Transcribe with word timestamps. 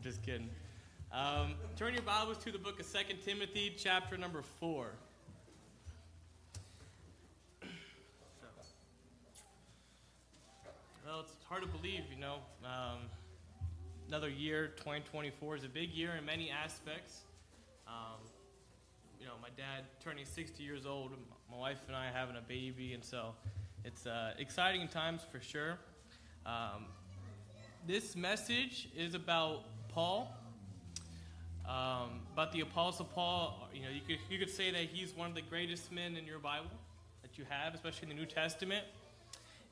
I'm 0.00 0.04
just 0.04 0.22
kidding. 0.22 0.48
Um, 1.12 1.56
turn 1.76 1.92
your 1.92 2.02
Bibles 2.02 2.38
to 2.38 2.50
the 2.50 2.56
book 2.56 2.80
of 2.80 2.86
Second 2.86 3.18
Timothy, 3.22 3.74
chapter 3.76 4.16
number 4.16 4.40
4. 4.40 4.92
Well, 11.04 11.20
it's 11.20 11.36
hard 11.46 11.60
to 11.64 11.68
believe, 11.68 12.04
you 12.10 12.18
know. 12.18 12.36
Um, 12.64 13.00
another 14.08 14.30
year, 14.30 14.68
2024, 14.78 15.56
is 15.56 15.64
a 15.64 15.68
big 15.68 15.90
year 15.90 16.12
in 16.18 16.24
many 16.24 16.50
aspects. 16.50 17.24
Um, 17.86 18.26
you 19.20 19.26
know, 19.26 19.34
my 19.42 19.50
dad 19.54 19.84
turning 20.02 20.24
60 20.24 20.62
years 20.62 20.86
old, 20.86 21.10
my 21.50 21.58
wife 21.58 21.82
and 21.88 21.94
I 21.94 22.06
having 22.10 22.36
a 22.36 22.40
baby, 22.48 22.94
and 22.94 23.04
so 23.04 23.34
it's 23.84 24.06
uh, 24.06 24.32
exciting 24.38 24.88
times 24.88 25.20
for 25.30 25.42
sure. 25.42 25.76
Um, 26.46 26.86
this 27.86 28.16
message 28.16 28.88
is 28.96 29.14
about 29.14 29.64
Paul, 29.92 30.32
um, 31.68 32.20
about 32.32 32.52
the 32.52 32.60
Apostle 32.60 33.04
Paul. 33.04 33.68
You 33.74 33.82
know, 33.82 33.88
you 33.90 34.00
could, 34.06 34.18
you 34.30 34.38
could 34.38 34.50
say 34.50 34.70
that 34.70 34.82
he's 34.92 35.14
one 35.14 35.28
of 35.28 35.34
the 35.34 35.42
greatest 35.42 35.90
men 35.90 36.16
in 36.16 36.26
your 36.26 36.38
Bible 36.38 36.70
that 37.22 37.38
you 37.38 37.44
have, 37.48 37.74
especially 37.74 38.04
in 38.04 38.08
the 38.10 38.14
New 38.14 38.26
Testament. 38.26 38.84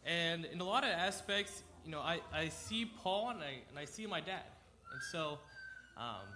And 0.05 0.45
in 0.47 0.61
a 0.61 0.65
lot 0.65 0.85
of 0.85 0.91
aspects, 0.91 1.63
you 1.85 1.91
know, 1.91 2.01
I, 2.01 2.21
I 2.33 2.49
see 2.49 2.85
Paul 2.85 3.31
and 3.31 3.41
I, 3.41 3.61
and 3.69 3.79
I 3.79 3.85
see 3.85 4.07
my 4.07 4.21
dad. 4.21 4.45
And 4.93 5.01
so 5.13 5.39
um, 5.97 6.27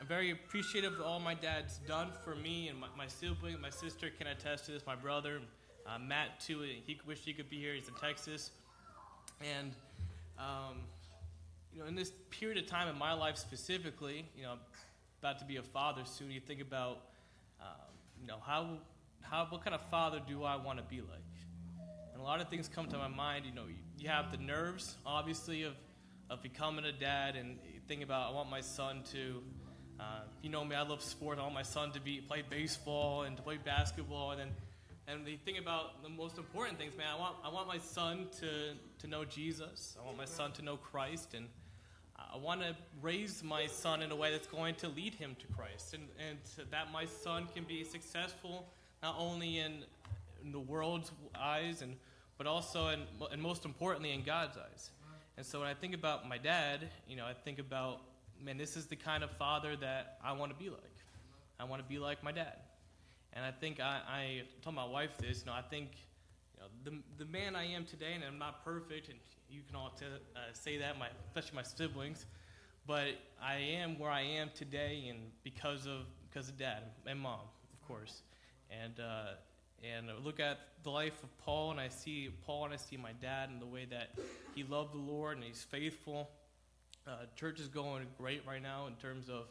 I'm 0.00 0.06
very 0.06 0.30
appreciative 0.30 0.94
of 0.94 1.00
all 1.00 1.20
my 1.20 1.34
dad's 1.34 1.78
done 1.88 2.10
for 2.24 2.34
me 2.36 2.68
and 2.68 2.78
my, 2.78 2.88
my 2.96 3.06
sibling. 3.06 3.60
My 3.60 3.70
sister 3.70 4.10
can 4.16 4.28
attest 4.28 4.66
to 4.66 4.72
this, 4.72 4.86
my 4.86 4.96
brother, 4.96 5.40
uh, 5.86 5.98
Matt, 5.98 6.40
too. 6.40 6.60
He 6.60 7.00
wished 7.06 7.24
he 7.24 7.32
could 7.32 7.50
be 7.50 7.58
here. 7.58 7.74
He's 7.74 7.88
in 7.88 7.94
Texas. 7.94 8.52
And, 9.40 9.72
um, 10.38 10.76
you 11.72 11.80
know, 11.80 11.86
in 11.86 11.94
this 11.94 12.12
period 12.30 12.58
of 12.58 12.66
time 12.66 12.88
in 12.88 12.98
my 12.98 13.12
life 13.12 13.36
specifically, 13.36 14.26
you 14.36 14.42
know, 14.42 14.54
about 15.20 15.38
to 15.38 15.44
be 15.44 15.56
a 15.56 15.62
father 15.62 16.02
soon, 16.04 16.30
you 16.30 16.40
think 16.40 16.60
about, 16.60 17.02
um, 17.60 17.66
you 18.20 18.26
know, 18.26 18.38
how, 18.44 18.78
how, 19.22 19.46
what 19.50 19.62
kind 19.62 19.74
of 19.74 19.82
father 19.90 20.20
do 20.26 20.44
I 20.44 20.56
want 20.56 20.78
to 20.78 20.84
be 20.84 21.00
like? 21.00 21.20
And 22.12 22.20
a 22.20 22.24
lot 22.24 22.40
of 22.40 22.48
things 22.48 22.68
come 22.68 22.86
to 22.88 22.98
my 22.98 23.08
mind. 23.08 23.44
You 23.44 23.54
know, 23.54 23.66
you, 23.66 23.76
you 23.98 24.08
have 24.08 24.32
the 24.32 24.38
nerves, 24.38 24.96
obviously, 25.04 25.62
of, 25.64 25.74
of 26.30 26.42
becoming 26.42 26.84
a 26.84 26.92
dad, 26.92 27.36
and 27.36 27.58
think 27.86 28.02
about 28.02 28.30
I 28.30 28.34
want 28.34 28.50
my 28.50 28.60
son 28.60 29.02
to, 29.12 29.42
uh, 29.98 30.20
you 30.42 30.48
know 30.48 30.64
me, 30.64 30.74
I 30.74 30.82
love 30.82 31.02
sports. 31.02 31.38
I 31.38 31.42
want 31.42 31.54
my 31.54 31.62
son 31.62 31.92
to 31.92 32.00
be 32.00 32.20
play 32.20 32.42
baseball 32.48 33.22
and 33.22 33.36
to 33.36 33.42
play 33.42 33.58
basketball, 33.62 34.30
and 34.30 34.40
then 34.40 34.50
and 35.06 35.26
the 35.26 35.36
thing 35.38 35.58
about 35.58 36.02
the 36.02 36.08
most 36.08 36.38
important 36.38 36.78
things, 36.78 36.96
man, 36.96 37.08
I 37.12 37.18
want 37.18 37.36
I 37.44 37.48
want 37.48 37.66
my 37.66 37.78
son 37.78 38.28
to 38.40 38.74
to 39.00 39.06
know 39.06 39.24
Jesus. 39.24 39.96
I 40.00 40.06
want 40.06 40.16
my 40.16 40.24
son 40.24 40.52
to 40.52 40.62
know 40.62 40.76
Christ, 40.76 41.34
and 41.34 41.48
I 42.32 42.36
want 42.36 42.60
to 42.60 42.76
raise 43.02 43.42
my 43.42 43.66
son 43.66 44.02
in 44.02 44.10
a 44.10 44.16
way 44.16 44.30
that's 44.30 44.46
going 44.46 44.74
to 44.76 44.88
lead 44.88 45.14
him 45.14 45.36
to 45.40 45.46
Christ, 45.56 45.94
and 45.94 46.08
and 46.28 46.38
that 46.70 46.92
my 46.92 47.04
son 47.04 47.46
can 47.54 47.64
be 47.64 47.84
successful 47.84 48.66
not 49.02 49.16
only 49.18 49.58
in, 49.58 49.84
in 50.44 50.52
the 50.52 50.60
world's 50.60 51.10
eyes 51.38 51.82
and 51.82 51.96
but 52.38 52.46
also 52.46 52.88
and 52.88 53.02
and 53.32 53.40
most 53.40 53.64
importantly 53.64 54.12
in 54.12 54.22
God's 54.22 54.56
eyes. 54.56 54.90
And 55.36 55.46
so 55.46 55.60
when 55.60 55.68
I 55.68 55.74
think 55.74 55.94
about 55.94 56.28
my 56.28 56.38
dad, 56.38 56.88
you 57.08 57.16
know, 57.16 57.24
I 57.24 57.32
think 57.32 57.58
about 57.58 58.02
man, 58.42 58.56
this 58.56 58.76
is 58.76 58.86
the 58.86 58.96
kind 58.96 59.22
of 59.22 59.30
father 59.32 59.76
that 59.76 60.18
I 60.24 60.32
want 60.32 60.52
to 60.52 60.58
be 60.58 60.70
like. 60.70 60.96
I 61.58 61.64
want 61.64 61.82
to 61.82 61.88
be 61.88 61.98
like 61.98 62.22
my 62.22 62.32
dad. 62.32 62.56
And 63.32 63.44
I 63.44 63.50
think 63.50 63.80
I, 63.80 64.00
I 64.08 64.42
told 64.62 64.74
my 64.74 64.84
wife 64.84 65.16
this. 65.18 65.40
You 65.40 65.46
know, 65.46 65.52
I 65.52 65.62
think 65.62 65.90
you 66.54 66.60
know 66.60 66.68
the 66.84 67.24
the 67.24 67.30
man 67.30 67.54
I 67.54 67.64
am 67.64 67.84
today, 67.84 68.12
and 68.14 68.24
I'm 68.24 68.38
not 68.38 68.64
perfect, 68.64 69.08
and 69.08 69.18
you 69.50 69.62
can 69.66 69.76
all 69.76 69.90
t- 69.98 70.06
uh, 70.06 70.38
say 70.52 70.78
that, 70.78 70.98
my 70.98 71.08
especially 71.26 71.56
my 71.56 71.62
siblings. 71.62 72.26
But 72.86 73.08
I 73.42 73.56
am 73.56 73.98
where 73.98 74.10
I 74.10 74.22
am 74.22 74.50
today, 74.54 75.06
and 75.08 75.18
because 75.44 75.86
of 75.86 76.06
because 76.28 76.48
of 76.48 76.58
dad 76.58 76.82
and 77.06 77.20
mom, 77.20 77.40
of 77.72 77.88
course. 77.88 78.22
And 78.70 78.98
uh, 79.00 79.34
and 79.82 80.10
I 80.10 80.14
look 80.24 80.40
at 80.40 80.58
the 80.82 80.90
life 80.90 81.22
of 81.22 81.36
Paul, 81.38 81.70
and 81.72 81.80
I 81.80 81.88
see 81.88 82.30
Paul, 82.46 82.66
and 82.66 82.74
I 82.74 82.76
see 82.76 82.96
my 82.96 83.12
dad, 83.20 83.50
and 83.50 83.60
the 83.60 83.66
way 83.66 83.86
that 83.90 84.10
he 84.54 84.62
loved 84.62 84.94
the 84.94 84.98
Lord, 84.98 85.36
and 85.36 85.44
he's 85.44 85.62
faithful. 85.62 86.28
Uh, 87.06 87.26
church 87.36 87.60
is 87.60 87.68
going 87.68 88.06
great 88.18 88.42
right 88.46 88.62
now 88.62 88.86
in 88.86 88.94
terms 88.94 89.28
of 89.28 89.46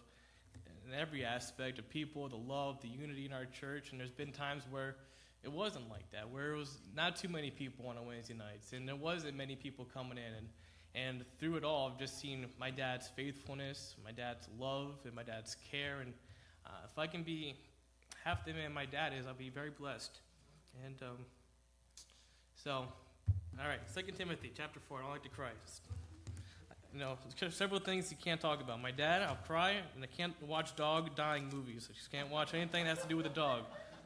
in 0.88 0.94
every 0.94 1.24
aspect 1.24 1.78
of 1.80 1.90
people, 1.90 2.28
the 2.30 2.36
love, 2.36 2.82
the 2.82 2.88
unity 2.88 3.26
in 3.26 3.34
our 3.34 3.46
church. 3.46 3.92
And 3.92 4.00
there's 4.00 4.12
been 4.12 4.32
times 4.32 4.64
where 4.70 4.96
it 5.44 5.52
wasn't 5.52 5.90
like 5.90 6.10
that, 6.12 6.30
where 6.30 6.54
it 6.54 6.58
was 6.58 6.80
not 6.96 7.16
too 7.16 7.30
many 7.30 7.50
people 7.50 7.88
on 7.88 7.98
a 7.98 8.04
Wednesday 8.04 8.34
nights, 8.34 8.74
and 8.74 8.88
there 8.88 8.96
wasn't 8.96 9.38
many 9.38 9.56
people 9.56 9.86
coming 9.86 10.18
in. 10.18 10.34
And, 10.34 10.48
and 10.96 11.26
through 11.40 11.56
it 11.56 11.64
all, 11.64 11.90
I've 11.90 12.00
just 12.00 12.20
seen 12.20 12.46
my 12.60 12.72
dad's 12.72 13.08
faithfulness, 13.08 13.96
my 14.04 14.12
dad's 14.12 14.48
love, 14.60 14.96
and 15.06 15.14
my 15.14 15.24
dad's 15.24 15.56
care. 15.72 16.02
And 16.02 16.14
uh, 16.66 16.88
if 16.90 16.98
I 16.98 17.08
can 17.08 17.24
be 17.24 17.56
half 18.24 18.44
the 18.46 18.54
man 18.54 18.74
my 18.74 18.86
dad 18.86 19.14
is, 19.18 19.28
I'll 19.28 19.34
be 19.34 19.50
very 19.50 19.70
blessed. 19.70 20.20
And 20.86 21.02
um, 21.04 21.26
so, 22.56 22.72
all 22.72 23.68
right, 23.68 23.80
Second 23.86 24.16
Timothy 24.16 24.52
chapter 24.56 24.80
4. 24.90 25.02
I 25.06 25.10
like 25.12 25.24
to 25.24 25.30
cry. 25.30 25.50
Just, 25.66 25.82
you 26.94 27.00
know, 27.00 27.18
several 27.50 27.80
things 27.80 28.12
you 28.12 28.18
can't 28.22 28.42
talk 28.42 28.62
about. 28.62 28.82
My 28.82 28.92
dad, 28.92 29.22
I'll 29.22 29.38
cry, 29.48 29.76
and 29.96 30.04
I 30.04 30.08
can't 30.08 30.34
watch 30.46 30.76
dog 30.76 31.16
dying 31.16 31.50
movies. 31.54 31.88
I 31.90 31.94
just 31.94 32.12
can't 32.12 32.30
watch 32.30 32.54
anything 32.54 32.84
that 32.84 32.90
has 32.96 33.04
to 33.04 33.08
do 33.08 33.16
with 33.16 33.26
a 33.26 33.30
dog. 33.30 33.64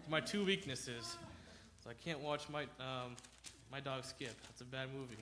My 0.10 0.20
two 0.20 0.44
weaknesses. 0.44 1.18
So 1.84 1.90
I 1.90 1.94
can't 1.94 2.20
watch 2.20 2.50
my 2.50 2.64
um, 2.80 3.16
my 3.72 3.80
dog 3.80 4.04
skip. 4.04 4.36
That's 4.48 4.62
a 4.62 4.66
bad 4.66 4.90
movie. 4.94 5.18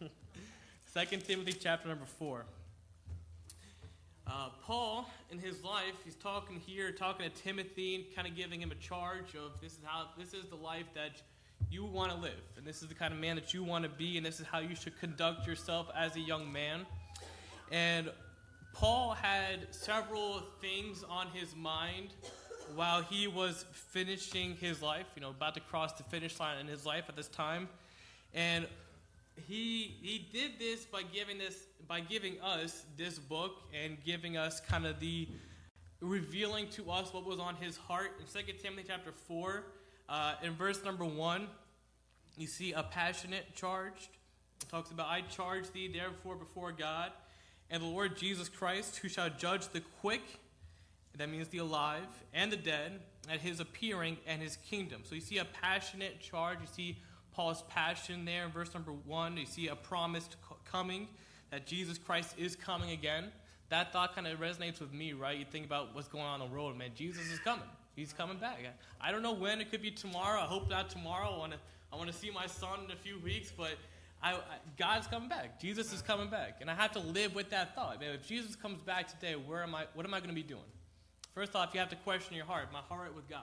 Second 0.86 1.24
Timothy 1.24 1.52
chapter 1.52 1.88
number 1.88 2.04
four. 2.04 2.44
Uh, 4.26 4.48
Paul, 4.62 5.08
in 5.30 5.38
his 5.38 5.62
life, 5.62 5.94
he's 6.04 6.14
talking 6.14 6.60
here, 6.66 6.90
talking 6.92 7.28
to 7.28 7.42
Timothy, 7.42 8.08
kind 8.14 8.26
of 8.26 8.36
giving 8.36 8.60
him 8.60 8.70
a 8.70 8.76
charge 8.76 9.34
of 9.34 9.60
this 9.60 9.72
is 9.72 9.78
how 9.84 10.08
this 10.18 10.32
is 10.32 10.46
the 10.46 10.56
life 10.56 10.86
that 10.94 11.22
you 11.70 11.84
want 11.84 12.12
to 12.12 12.18
live, 12.18 12.42
and 12.56 12.66
this 12.66 12.82
is 12.82 12.88
the 12.88 12.94
kind 12.94 13.12
of 13.12 13.20
man 13.20 13.36
that 13.36 13.52
you 13.54 13.62
want 13.62 13.84
to 13.84 13.90
be, 13.90 14.16
and 14.16 14.24
this 14.24 14.40
is 14.40 14.46
how 14.46 14.58
you 14.58 14.74
should 14.74 14.98
conduct 14.98 15.46
yourself 15.46 15.88
as 15.96 16.16
a 16.16 16.20
young 16.20 16.50
man. 16.52 16.86
And 17.70 18.10
Paul 18.72 19.12
had 19.12 19.74
several 19.74 20.42
things 20.60 21.04
on 21.08 21.28
his 21.28 21.54
mind 21.54 22.10
while 22.74 23.02
he 23.02 23.26
was 23.26 23.64
finishing 23.72 24.56
his 24.56 24.82
life, 24.82 25.06
you 25.14 25.22
know, 25.22 25.30
about 25.30 25.54
to 25.54 25.60
cross 25.60 25.92
the 25.92 26.02
finish 26.04 26.38
line 26.40 26.58
in 26.58 26.66
his 26.66 26.84
life 26.84 27.04
at 27.08 27.16
this 27.16 27.28
time. 27.28 27.68
And 28.34 28.66
he 29.46 29.94
he 30.00 30.26
did 30.32 30.52
this 30.58 30.84
by 30.84 31.02
giving 31.02 31.38
this 31.38 31.66
by 31.86 32.00
giving 32.00 32.40
us 32.40 32.84
this 32.96 33.18
book 33.18 33.62
and 33.74 34.02
giving 34.04 34.36
us 34.36 34.60
kind 34.60 34.86
of 34.86 34.98
the 35.00 35.28
revealing 36.00 36.68
to 36.68 36.90
us 36.90 37.12
what 37.12 37.24
was 37.24 37.38
on 37.38 37.54
his 37.56 37.76
heart 37.76 38.12
in 38.20 38.26
Second 38.26 38.58
timothy 38.58 38.84
chapter 38.88 39.12
4 39.12 39.64
uh, 40.08 40.34
in 40.42 40.54
verse 40.54 40.82
number 40.84 41.04
1 41.04 41.48
you 42.36 42.46
see 42.46 42.72
a 42.72 42.82
passionate 42.82 43.54
charged 43.54 44.08
it 44.62 44.68
talks 44.68 44.90
about 44.90 45.08
i 45.08 45.20
charge 45.22 45.70
thee 45.72 45.88
therefore 45.88 46.36
before 46.36 46.72
god 46.72 47.12
and 47.70 47.82
the 47.82 47.86
lord 47.86 48.16
jesus 48.16 48.48
christ 48.48 48.98
who 48.98 49.08
shall 49.08 49.30
judge 49.30 49.68
the 49.68 49.80
quick 50.00 50.22
that 51.16 51.30
means 51.30 51.48
the 51.48 51.58
alive 51.58 52.06
and 52.32 52.50
the 52.50 52.56
dead 52.56 53.00
at 53.30 53.40
his 53.40 53.60
appearing 53.60 54.16
and 54.26 54.40
his 54.40 54.56
kingdom 54.68 55.02
so 55.04 55.14
you 55.14 55.20
see 55.20 55.38
a 55.38 55.44
passionate 55.44 56.20
charge 56.20 56.58
you 56.60 56.66
see 56.66 56.98
Paul's 57.36 57.62
passion 57.68 58.24
there 58.24 58.46
in 58.46 58.50
verse 58.50 58.72
number 58.72 58.92
one. 58.92 59.36
You 59.36 59.44
see 59.44 59.68
a 59.68 59.76
promised 59.76 60.36
coming, 60.64 61.06
that 61.50 61.66
Jesus 61.66 61.98
Christ 61.98 62.34
is 62.38 62.56
coming 62.56 62.92
again. 62.92 63.26
That 63.68 63.92
thought 63.92 64.14
kind 64.14 64.26
of 64.26 64.40
resonates 64.40 64.80
with 64.80 64.92
me, 64.94 65.12
right? 65.12 65.36
You 65.36 65.44
think 65.44 65.66
about 65.66 65.94
what's 65.94 66.08
going 66.08 66.24
on 66.24 66.40
on 66.40 66.48
the 66.48 66.54
road, 66.54 66.78
man. 66.78 66.92
Jesus 66.94 67.30
is 67.30 67.38
coming. 67.40 67.68
He's 67.94 68.14
coming 68.14 68.38
back. 68.38 68.60
I 69.02 69.12
don't 69.12 69.22
know 69.22 69.34
when. 69.34 69.60
It 69.60 69.70
could 69.70 69.82
be 69.82 69.90
tomorrow. 69.90 70.40
I 70.40 70.46
hope 70.46 70.70
not 70.70 70.88
tomorrow. 70.88 71.34
I 71.34 71.38
want 71.38 71.52
to. 71.52 71.58
I 71.92 71.96
want 71.96 72.10
to 72.10 72.16
see 72.16 72.30
my 72.30 72.46
son 72.46 72.80
in 72.84 72.90
a 72.90 72.96
few 72.96 73.18
weeks, 73.20 73.52
but 73.56 73.72
I, 74.22 74.32
I, 74.32 74.38
God's 74.76 75.06
coming 75.06 75.28
back. 75.28 75.60
Jesus 75.60 75.92
is 75.92 76.02
coming 76.02 76.28
back, 76.28 76.58
and 76.60 76.70
I 76.70 76.74
have 76.74 76.92
to 76.92 76.98
live 76.98 77.34
with 77.34 77.50
that 77.50 77.74
thought. 77.74 78.00
Man, 78.00 78.12
if 78.12 78.26
Jesus 78.26 78.56
comes 78.56 78.82
back 78.82 79.08
today, 79.08 79.34
where 79.34 79.62
am 79.62 79.74
I? 79.74 79.84
What 79.94 80.04
am 80.06 80.14
I 80.14 80.18
going 80.18 80.30
to 80.30 80.34
be 80.34 80.42
doing? 80.42 80.62
First 81.36 81.54
off, 81.54 81.74
you 81.74 81.80
have 81.80 81.90
to 81.90 81.96
question 81.96 82.34
your 82.34 82.46
heart, 82.46 82.72
my 82.72 82.78
heart 82.78 83.14
with 83.14 83.28
God, 83.28 83.42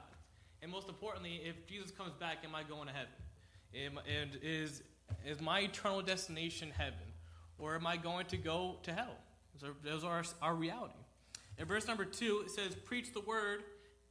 and 0.63 0.71
most 0.71 0.89
importantly, 0.89 1.41
if 1.45 1.67
Jesus 1.67 1.91
comes 1.91 2.11
back, 2.15 2.37
am 2.43 2.55
I 2.55 2.63
going 2.63 2.87
to 2.87 2.91
heaven? 2.91 3.99
And 4.11 4.39
is, 4.41 4.81
is 5.23 5.39
my 5.39 5.59
eternal 5.59 6.01
destination 6.01 6.71
heaven? 6.75 6.97
Or 7.59 7.75
am 7.75 7.85
I 7.85 7.97
going 7.97 8.25
to 8.27 8.37
go 8.37 8.77
to 8.81 8.93
hell? 8.93 9.15
Those 9.83 10.03
are 10.03 10.23
our 10.41 10.55
reality. 10.55 10.95
In 11.59 11.67
verse 11.67 11.87
number 11.87 12.03
two, 12.03 12.41
it 12.43 12.49
says, 12.49 12.73
Preach 12.73 13.13
the 13.13 13.21
word, 13.21 13.61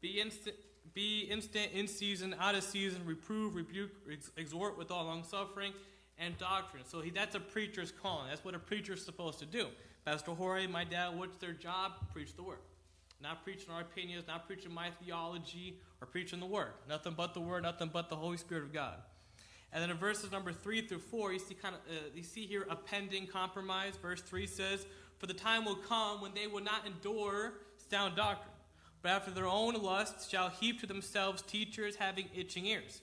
be 0.01 0.21
instant, 0.21 0.55
be 0.95 1.23
instant 1.23 1.73
in 1.75 1.89
season, 1.89 2.37
out 2.39 2.55
of 2.55 2.63
season, 2.63 3.01
reprove, 3.05 3.57
rebuke, 3.57 3.91
ex- 4.13 4.31
exhort 4.37 4.79
with 4.79 4.93
all 4.93 5.07
long 5.07 5.25
suffering 5.25 5.73
and 6.19 6.39
doctrine. 6.39 6.85
So 6.87 7.01
he, 7.01 7.11
that's 7.11 7.35
a 7.35 7.41
preacher's 7.41 7.91
calling. 7.91 8.29
That's 8.29 8.45
what 8.45 8.55
a 8.55 8.61
preacher's 8.61 9.05
supposed 9.05 9.41
to 9.41 9.45
do. 9.45 9.67
Pastor 10.05 10.31
Jorge, 10.31 10.69
my 10.69 10.85
dad, 10.85 11.19
what's 11.19 11.37
their 11.39 11.53
job? 11.53 11.95
Preach 12.13 12.37
the 12.37 12.45
word. 12.45 12.59
Not 13.23 13.45
preaching 13.45 13.71
our 13.71 13.83
opinions, 13.83 14.25
not 14.27 14.47
preaching 14.47 14.75
my 14.75 14.91
theology, 15.03 15.79
or 16.01 16.07
preaching 16.07 16.41
the 16.41 16.47
word. 16.47 16.73
Nothing 16.89 17.15
but 17.17 17.35
the 17.35 17.41
word, 17.41 17.63
nothing 17.63 17.91
but 17.93 18.09
the 18.09 18.17
Holy 18.17 18.37
Spirit 18.37 18.65
of 18.65 18.73
God. 18.73 18.95
And 19.73 19.83
then 19.83 19.91
in 19.91 19.97
verses 19.97 20.33
number 20.33 20.53
three 20.53 20.87
through 20.87 20.99
four, 20.99 21.33
you 21.33 21.39
see 21.39 21.55
kind 21.55 21.75
of 21.75 21.81
uh, 21.89 22.01
you 22.15 22.23
see 22.23 22.47
here 22.47 22.67
a 22.69 22.77
pending 22.77 23.29
compromise. 23.29 23.95
Verse 23.97 24.21
three 24.21 24.47
says, 24.47 24.85
"For 25.19 25.27
the 25.27 25.35
time 25.35 25.65
will 25.65 25.77
come 25.77 26.21
when 26.21 26.35
they 26.35 26.47
will 26.47 26.63
not 26.63 26.87
endure 26.87 27.55
sound 27.91 28.17
doctrine, 28.17 28.53
but 29.03 29.13
after 29.13 29.31
their 29.31 29.47
own 29.47 29.75
lusts 29.75 30.29
shall 30.29 30.51
heap 30.51 30.81
to 30.81 30.87
themselves 30.87 31.43
teachers 31.43 31.97
having 31.97 32.29
itching 32.35 32.67
ears, 32.67 33.01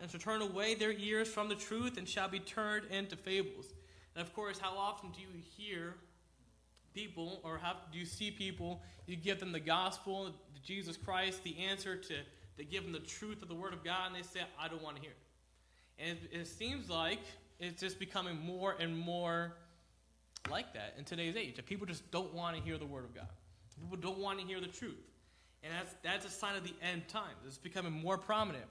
and 0.00 0.10
shall 0.10 0.18
turn 0.18 0.42
away 0.42 0.74
their 0.74 0.92
ears 0.92 1.28
from 1.28 1.48
the 1.48 1.54
truth 1.54 1.98
and 1.98 2.08
shall 2.08 2.28
be 2.28 2.40
turned 2.40 2.86
into 2.90 3.16
fables." 3.16 3.66
And 4.16 4.26
of 4.26 4.32
course, 4.32 4.58
how 4.58 4.76
often 4.76 5.10
do 5.10 5.20
you 5.20 5.28
hear 5.56 5.94
people, 6.98 7.40
or 7.44 7.58
how 7.58 7.76
do 7.92 7.98
you 7.98 8.04
see 8.04 8.30
people? 8.30 8.82
You 9.06 9.16
give 9.16 9.38
them 9.38 9.52
the 9.52 9.60
gospel, 9.60 10.30
Jesus 10.64 10.96
Christ, 10.96 11.44
the 11.44 11.56
answer 11.58 11.96
to, 11.96 12.14
they 12.56 12.64
give 12.64 12.82
them 12.82 12.92
the 12.92 12.98
truth 12.98 13.40
of 13.42 13.48
the 13.48 13.54
Word 13.54 13.72
of 13.72 13.84
God, 13.84 14.08
and 14.08 14.16
they 14.16 14.22
say, 14.22 14.40
"I 14.60 14.68
don't 14.68 14.82
want 14.82 14.96
to 14.96 15.02
hear 15.02 15.12
it." 15.12 16.04
And 16.04 16.18
it, 16.32 16.40
it 16.40 16.46
seems 16.46 16.90
like 16.90 17.20
it's 17.60 17.80
just 17.80 17.98
becoming 17.98 18.36
more 18.44 18.74
and 18.80 18.96
more 18.96 19.54
like 20.50 20.74
that 20.74 20.94
in 20.98 21.04
today's 21.04 21.36
age. 21.36 21.56
That 21.56 21.66
people 21.66 21.86
just 21.86 22.10
don't 22.10 22.34
want 22.34 22.56
to 22.56 22.62
hear 22.62 22.78
the 22.78 22.86
Word 22.86 23.04
of 23.04 23.14
God. 23.14 23.28
People 23.80 23.96
don't 23.96 24.18
want 24.18 24.40
to 24.40 24.46
hear 24.46 24.60
the 24.60 24.66
truth. 24.66 24.96
And 25.62 25.72
that's, 25.72 25.94
that's 26.02 26.26
a 26.26 26.30
sign 26.30 26.56
of 26.56 26.64
the 26.64 26.74
end 26.82 27.08
times. 27.08 27.36
It's 27.46 27.58
becoming 27.58 27.92
more 27.92 28.18
prominent. 28.18 28.64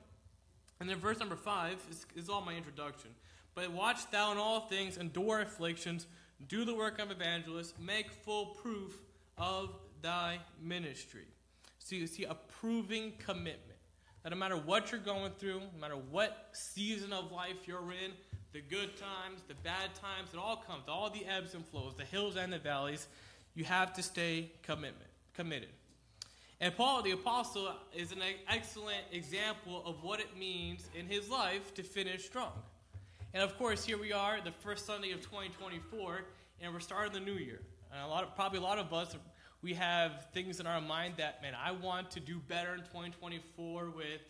And 0.79 0.89
then 0.89 0.97
verse 0.97 1.19
number 1.19 1.35
five 1.35 1.77
is, 1.89 2.05
is 2.15 2.29
all 2.29 2.41
my 2.41 2.55
introduction. 2.55 3.11
But 3.55 3.71
watch 3.71 4.09
thou 4.11 4.31
in 4.31 4.37
all 4.37 4.67
things, 4.67 4.97
endure 4.97 5.41
afflictions, 5.41 6.07
do 6.47 6.65
the 6.65 6.73
work 6.73 6.99
of 6.99 7.11
evangelists, 7.11 7.73
make 7.79 8.11
full 8.11 8.47
proof 8.47 8.97
of 9.37 9.75
thy 10.01 10.39
ministry. 10.61 11.25
So 11.79 11.95
you 11.95 12.07
see 12.07 12.25
a 12.25 12.35
proving 12.59 13.13
commitment. 13.17 13.63
That 14.23 14.31
no 14.31 14.35
matter 14.35 14.57
what 14.57 14.91
you're 14.91 14.99
going 14.99 15.31
through, 15.39 15.59
no 15.59 15.79
matter 15.79 15.95
what 15.95 16.49
season 16.51 17.13
of 17.13 17.31
life 17.31 17.65
you're 17.65 17.91
in, 17.91 18.11
the 18.53 18.61
good 18.61 18.97
times, 18.97 19.41
the 19.47 19.55
bad 19.55 19.93
times, 19.95 20.29
it 20.33 20.37
all 20.37 20.57
comes, 20.57 20.83
all 20.87 21.09
the 21.09 21.25
ebbs 21.25 21.53
and 21.53 21.65
flows, 21.65 21.93
the 21.95 22.05
hills 22.05 22.35
and 22.35 22.51
the 22.51 22.59
valleys, 22.59 23.07
you 23.55 23.63
have 23.63 23.93
to 23.93 24.03
stay 24.03 24.51
commitment, 24.63 25.09
committed. 25.33 25.69
And 26.59 26.75
Paul 26.75 27.03
the 27.03 27.11
Apostle 27.11 27.71
is 27.95 28.11
an 28.11 28.21
excellent 28.49 29.03
example 29.11 29.83
of 29.85 30.03
what 30.03 30.19
it 30.19 30.37
means 30.37 30.89
in 30.97 31.05
his 31.05 31.29
life 31.29 31.73
to 31.75 31.83
finish 31.83 32.25
strong. 32.25 32.53
And 33.37 33.43
of 33.43 33.55
course, 33.59 33.85
here 33.85 33.99
we 33.99 34.11
are, 34.11 34.39
the 34.43 34.51
first 34.51 34.87
Sunday 34.87 35.11
of 35.11 35.21
2024, 35.21 36.23
and 36.59 36.73
we're 36.73 36.79
starting 36.79 37.13
the 37.13 37.19
new 37.19 37.37
year. 37.37 37.61
And 37.91 38.01
a 38.01 38.07
lot 38.07 38.23
of, 38.23 38.33
probably 38.35 38.57
a 38.57 38.63
lot 38.63 38.79
of 38.79 38.91
us 38.91 39.15
we 39.61 39.75
have 39.75 40.25
things 40.33 40.59
in 40.59 40.65
our 40.65 40.81
mind 40.81 41.13
that, 41.17 41.39
man, 41.43 41.53
I 41.53 41.71
want 41.71 42.09
to 42.09 42.19
do 42.19 42.39
better 42.47 42.73
in 42.73 42.79
2024 42.79 43.91
with, 43.91 44.21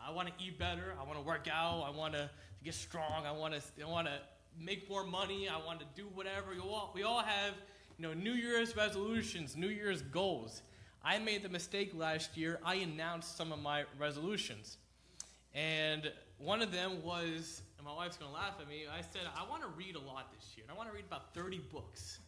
I 0.00 0.12
want 0.12 0.28
to 0.28 0.34
eat 0.38 0.60
better, 0.60 0.94
I 0.96 1.02
want 1.02 1.18
to 1.18 1.24
work 1.24 1.48
out, 1.52 1.82
I 1.84 1.90
want 1.90 2.14
to 2.14 2.30
get 2.62 2.74
strong, 2.74 3.26
I 3.26 3.32
want 3.32 3.54
to, 3.54 3.60
I 3.82 3.88
want 3.88 4.06
to 4.06 4.20
make 4.56 4.88
more 4.88 5.02
money, 5.02 5.48
I 5.48 5.56
want 5.66 5.80
to 5.80 5.86
do 5.96 6.06
whatever. 6.14 6.52
We 6.52 6.60
all, 6.60 6.92
we 6.94 7.02
all 7.02 7.22
have, 7.22 7.54
you 7.98 8.06
know, 8.06 8.14
New 8.14 8.34
Year's 8.34 8.76
resolutions, 8.76 9.56
New 9.56 9.70
Year's 9.70 10.02
goals. 10.02 10.62
I 11.04 11.18
made 11.18 11.42
the 11.42 11.48
mistake 11.48 11.90
last 11.96 12.36
year, 12.36 12.60
I 12.64 12.76
announced 12.76 13.36
some 13.36 13.50
of 13.50 13.58
my 13.58 13.86
resolutions. 13.98 14.76
And 15.52 16.12
one 16.38 16.62
of 16.62 16.70
them 16.70 17.02
was, 17.02 17.62
my 17.86 17.94
wife's 17.94 18.16
going 18.16 18.30
to 18.32 18.36
laugh 18.36 18.54
at 18.60 18.68
me, 18.68 18.84
I 18.92 19.00
said, 19.00 19.22
I 19.36 19.48
want 19.48 19.62
to 19.62 19.68
read 19.68 19.94
a 19.94 20.00
lot 20.00 20.32
this 20.34 20.54
year. 20.56 20.66
I 20.68 20.74
want 20.76 20.88
to 20.88 20.94
read 20.94 21.04
about 21.06 21.32
30 21.34 21.60
books. 21.72 22.18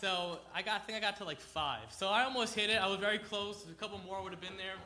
So 0.00 0.38
I 0.54 0.62
got, 0.62 0.80
I 0.80 0.84
think 0.84 0.96
I 0.96 1.00
got 1.00 1.18
to 1.18 1.24
like 1.24 1.38
five. 1.38 1.82
So 1.90 2.08
I 2.08 2.24
almost 2.24 2.54
hit 2.54 2.70
it. 2.70 2.82
I 2.82 2.86
was 2.86 2.98
very 2.98 3.18
close. 3.18 3.66
A 3.70 3.74
couple 3.74 4.00
more 4.06 4.22
would 4.22 4.32
have 4.32 4.40
been 4.40 4.56
there. 4.56 4.76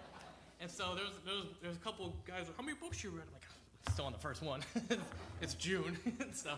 And 0.60 0.68
so 0.68 0.96
there's, 0.96 1.12
there's, 1.24 1.44
there's 1.62 1.76
a 1.76 1.80
couple 1.80 2.12
guys 2.26 2.46
like, 2.48 2.56
how 2.56 2.64
many 2.64 2.76
books 2.76 3.04
you 3.04 3.10
read? 3.10 3.22
I'm 3.28 3.32
like, 3.32 3.42
ah, 3.86 3.92
still 3.92 4.06
on 4.06 4.12
the 4.12 4.18
first 4.18 4.42
one. 4.42 4.62
it's 5.40 5.54
June. 5.54 5.96
so 6.32 6.54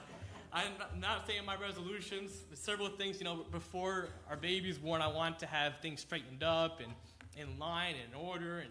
I'm 0.51 0.73
not 0.99 1.27
saying 1.27 1.45
my 1.45 1.57
resolutions. 1.57 2.33
There's 2.49 2.59
several 2.59 2.89
things, 2.89 3.19
you 3.19 3.25
know, 3.25 3.45
before 3.53 4.09
our 4.31 4.37
baby's 4.37 4.79
born, 4.79 5.03
I 5.03 5.09
want 5.09 5.39
to 5.41 5.47
have 5.47 5.75
things 5.83 6.01
straightened 6.01 6.43
up 6.43 6.81
and 6.81 6.93
in 7.37 7.59
line 7.59 7.97
and 8.03 8.15
in 8.15 8.29
order 8.29 8.61
and 8.61 8.71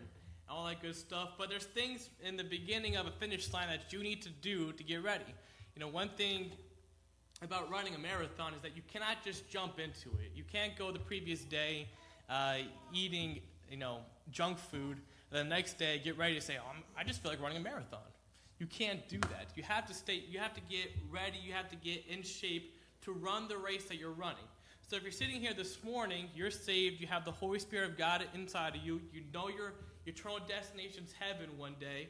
all 0.49 0.65
that 0.65 0.81
good 0.81 0.95
stuff. 0.95 1.31
But 1.37 1.49
there's 1.49 1.65
things 1.65 2.09
in 2.23 2.37
the 2.37 2.43
beginning 2.43 2.95
of 2.95 3.07
a 3.07 3.11
finish 3.11 3.51
line 3.53 3.67
that 3.69 3.93
you 3.93 4.01
need 4.01 4.21
to 4.23 4.29
do 4.29 4.71
to 4.73 4.83
get 4.83 5.03
ready. 5.03 5.23
You 5.75 5.81
know, 5.81 5.87
one 5.87 6.09
thing 6.09 6.51
about 7.41 7.69
running 7.71 7.95
a 7.95 7.99
marathon 7.99 8.53
is 8.53 8.61
that 8.61 8.75
you 8.75 8.81
cannot 8.91 9.23
just 9.23 9.49
jump 9.49 9.79
into 9.79 10.09
it. 10.19 10.31
You 10.35 10.43
can't 10.43 10.75
go 10.77 10.91
the 10.91 10.99
previous 10.99 11.41
day 11.41 11.87
uh, 12.29 12.57
eating, 12.93 13.39
you 13.69 13.77
know, 13.77 13.99
junk 14.31 14.57
food. 14.57 14.97
The 15.31 15.43
next 15.43 15.77
day, 15.77 16.01
get 16.03 16.17
ready 16.17 16.33
to 16.33 16.41
say, 16.41 16.57
oh, 16.59 16.71
"I 16.97 17.03
just 17.03 17.21
feel 17.21 17.31
like 17.31 17.41
running 17.41 17.57
a 17.57 17.61
marathon." 17.61 17.99
You 18.57 18.65
can't 18.65 19.07
do 19.07 19.19
that. 19.19 19.51
You 19.55 19.63
have 19.63 19.85
to 19.87 19.93
stay. 19.93 20.23
You 20.27 20.39
have 20.39 20.53
to 20.55 20.61
get 20.61 20.91
ready. 21.09 21.37
You 21.37 21.53
have 21.53 21.69
to 21.69 21.75
get 21.75 22.03
in 22.09 22.23
shape 22.23 22.75
to 23.03 23.11
run 23.13 23.47
the 23.47 23.57
race 23.57 23.85
that 23.85 23.97
you're 23.97 24.11
running. 24.11 24.43
So 24.81 24.95
if 24.95 25.03
you're 25.03 25.11
sitting 25.11 25.39
here 25.39 25.53
this 25.53 25.83
morning, 25.83 26.29
you're 26.35 26.51
saved. 26.51 26.99
You 26.99 27.05
have 27.07 27.23
the 27.23 27.31
Holy 27.31 27.59
Spirit 27.59 27.91
of 27.91 27.97
God 27.97 28.25
inside 28.33 28.75
of 28.75 28.81
you. 28.81 28.99
You 29.13 29.21
know 29.31 29.47
your 29.47 29.73
eternal 30.09 30.39
destination's 30.47 31.13
heaven 31.19 31.57
one 31.57 31.75
day. 31.79 32.09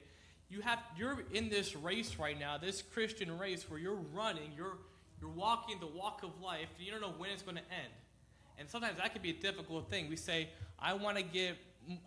You 0.50 0.62
have. 0.62 0.80
You're 0.98 1.24
in 1.34 1.50
this 1.50 1.76
race 1.76 2.16
right 2.18 2.40
now. 2.40 2.58
This 2.58 2.82
Christian 2.82 3.38
race 3.38 3.70
where 3.70 3.80
you're 3.80 4.02
running. 4.14 4.52
You're 4.56 4.78
you're 5.22 5.30
walking 5.30 5.80
the 5.80 5.88
walk 5.88 6.24
of 6.24 6.42
life, 6.42 6.70
and 6.78 6.86
you 6.86 6.92
don't 6.92 7.02
know 7.02 7.14
when 7.18 7.30
it's 7.30 7.44
going 7.44 7.58
to 7.58 7.64
end. 7.64 7.94
And 8.58 8.70
sometimes 8.70 8.98
that 8.98 9.14
can 9.14 9.22
be 9.22 9.30
a 9.30 9.42
difficult 9.42 9.90
thing. 9.90 10.10
We 10.10 10.16
say, 10.16 10.50
I 10.80 10.94
want 10.94 11.18
to 11.18 11.24
get 11.24 11.58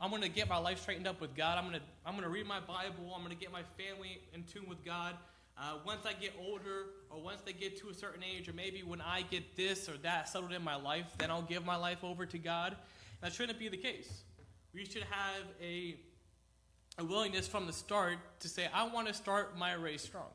I'm 0.00 0.10
going 0.10 0.22
to 0.22 0.28
get 0.28 0.48
my 0.48 0.58
life 0.58 0.80
straightened 0.80 1.06
up 1.06 1.20
with 1.20 1.34
God. 1.34 1.58
I'm 1.58 1.68
going 1.68 1.78
to 1.78 1.86
I'm 2.04 2.14
going 2.14 2.24
to 2.24 2.30
read 2.30 2.46
my 2.46 2.60
Bible. 2.60 3.12
I'm 3.14 3.22
going 3.22 3.36
to 3.36 3.40
get 3.40 3.52
my 3.52 3.62
family 3.76 4.20
in 4.34 4.44
tune 4.44 4.68
with 4.68 4.84
God. 4.84 5.14
Uh, 5.58 5.74
once 5.84 6.06
I 6.06 6.14
get 6.14 6.32
older, 6.40 6.86
or 7.10 7.20
once 7.20 7.42
they 7.44 7.52
get 7.52 7.78
to 7.80 7.90
a 7.90 7.94
certain 7.94 8.22
age, 8.22 8.48
or 8.48 8.54
maybe 8.54 8.82
when 8.82 9.02
I 9.02 9.22
get 9.22 9.54
this 9.54 9.88
or 9.88 9.98
that 9.98 10.28
settled 10.28 10.52
in 10.52 10.64
my 10.64 10.76
life, 10.76 11.06
then 11.18 11.30
I'll 11.30 11.42
give 11.42 11.64
my 11.64 11.76
life 11.76 12.02
over 12.02 12.24
to 12.24 12.38
God. 12.38 12.74
That 13.20 13.32
shouldn't 13.32 13.58
be 13.58 13.68
the 13.68 13.76
case. 13.76 14.22
We 14.74 14.86
should 14.86 15.04
have 15.10 15.44
a, 15.60 15.96
a 16.98 17.04
willingness 17.04 17.46
from 17.46 17.66
the 17.66 17.74
start 17.74 18.16
to 18.40 18.48
say, 18.48 18.68
I 18.72 18.88
want 18.88 19.06
to 19.06 19.14
start 19.14 19.58
my 19.58 19.74
race 19.74 20.02
strong. 20.02 20.30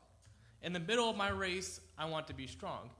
In 0.62 0.72
the 0.72 0.80
middle 0.80 1.10
of 1.10 1.16
my 1.16 1.30
race, 1.30 1.80
I 1.98 2.04
want 2.04 2.28
to 2.28 2.34
be 2.34 2.46
strong. 2.46 2.90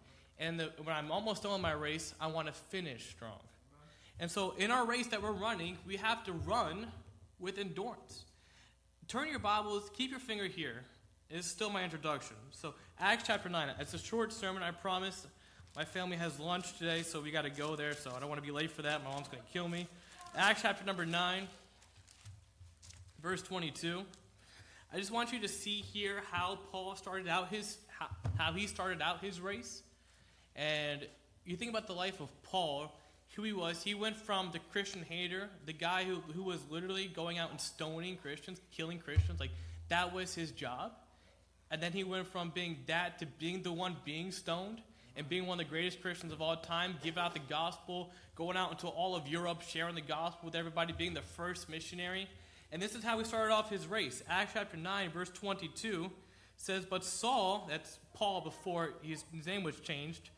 And 0.40 0.58
the, 0.58 0.72
when 0.82 0.94
I'm 0.94 1.12
almost 1.12 1.44
done 1.44 1.52
with 1.52 1.60
my 1.60 1.72
race, 1.72 2.12
I 2.20 2.26
want 2.26 2.48
to 2.48 2.52
finish 2.52 3.10
strong. 3.10 3.38
And 4.18 4.28
so, 4.28 4.54
in 4.58 4.72
our 4.72 4.84
race 4.84 5.06
that 5.08 5.22
we're 5.22 5.30
running, 5.30 5.78
we 5.86 5.96
have 5.96 6.24
to 6.24 6.32
run 6.32 6.88
with 7.38 7.58
endurance. 7.58 8.24
Turn 9.06 9.28
your 9.28 9.38
Bibles, 9.38 9.90
keep 9.94 10.10
your 10.10 10.20
finger 10.20 10.46
here. 10.46 10.82
It's 11.30 11.46
still 11.46 11.70
my 11.70 11.84
introduction. 11.84 12.36
So, 12.50 12.74
Acts 12.98 13.24
chapter 13.26 13.48
9. 13.48 13.68
It's 13.78 13.94
a 13.94 13.98
short 13.98 14.32
sermon, 14.32 14.64
I 14.64 14.72
promise. 14.72 15.26
My 15.76 15.84
family 15.84 16.16
has 16.16 16.40
lunch 16.40 16.76
today, 16.78 17.02
so 17.02 17.20
we 17.20 17.30
got 17.30 17.42
to 17.42 17.50
go 17.50 17.76
there, 17.76 17.94
so 17.94 18.12
I 18.16 18.18
don't 18.18 18.28
want 18.28 18.40
to 18.40 18.46
be 18.46 18.52
late 18.52 18.72
for 18.72 18.82
that. 18.82 19.04
My 19.04 19.10
mom's 19.10 19.28
going 19.28 19.42
to 19.42 19.52
kill 19.52 19.68
me. 19.68 19.86
Acts 20.36 20.62
chapter 20.62 20.84
number 20.84 21.06
9, 21.06 21.48
verse 23.20 23.42
22. 23.42 24.02
I 24.92 24.96
just 24.96 25.10
want 25.10 25.32
you 25.32 25.40
to 25.40 25.48
see 25.48 25.80
here 25.80 26.22
how 26.30 26.58
Paul 26.70 26.94
started 26.96 27.28
out 27.28 27.48
his 27.48 27.78
how, 27.98 28.08
how 28.36 28.52
he 28.52 28.66
started 28.66 29.02
out 29.02 29.22
his 29.22 29.40
race. 29.40 29.82
And 30.54 31.06
you 31.44 31.56
think 31.56 31.70
about 31.70 31.86
the 31.86 31.92
life 31.94 32.20
of 32.20 32.30
Paul, 32.42 32.94
who 33.34 33.42
he 33.42 33.52
was. 33.52 33.82
He 33.82 33.94
went 33.94 34.16
from 34.16 34.50
the 34.52 34.58
Christian 34.70 35.02
hater, 35.02 35.48
the 35.66 35.72
guy 35.72 36.04
who, 36.04 36.16
who 36.32 36.42
was 36.42 36.60
literally 36.70 37.06
going 37.06 37.38
out 37.38 37.50
and 37.50 37.60
stoning 37.60 38.16
Christians, 38.16 38.60
killing 38.70 38.98
Christians, 38.98 39.40
like 39.40 39.50
that 39.88 40.14
was 40.14 40.34
his 40.34 40.50
job. 40.52 40.92
And 41.70 41.82
then 41.82 41.92
he 41.92 42.04
went 42.04 42.26
from 42.26 42.50
being 42.50 42.78
that 42.86 43.18
to 43.18 43.26
being 43.26 43.62
the 43.62 43.72
one 43.72 43.96
being 44.04 44.30
stoned 44.32 44.82
and 45.18 45.28
being 45.28 45.46
one 45.46 45.58
of 45.58 45.66
the 45.66 45.70
greatest 45.70 46.00
Christians 46.00 46.32
of 46.32 46.40
all 46.40 46.56
time, 46.56 46.94
give 47.02 47.18
out 47.18 47.34
the 47.34 47.40
gospel, 47.40 48.10
going 48.36 48.56
out 48.56 48.70
into 48.70 48.86
all 48.86 49.16
of 49.16 49.26
Europe, 49.26 49.62
sharing 49.62 49.96
the 49.96 50.00
gospel 50.00 50.46
with 50.46 50.54
everybody, 50.54 50.94
being 50.96 51.12
the 51.12 51.22
first 51.22 51.68
missionary. 51.68 52.28
And 52.70 52.80
this 52.80 52.94
is 52.94 53.02
how 53.02 53.18
he 53.18 53.24
started 53.24 53.52
off 53.52 53.68
his 53.68 53.86
race. 53.88 54.22
Acts 54.28 54.52
chapter 54.54 54.76
9, 54.76 55.10
verse 55.10 55.30
22 55.30 56.08
says, 56.56 56.84
But 56.84 57.04
Saul, 57.04 57.66
that's 57.68 57.98
Paul 58.14 58.42
before 58.42 58.94
his, 59.02 59.24
name 59.44 59.64
was 59.64 59.80
changed, 59.80 60.30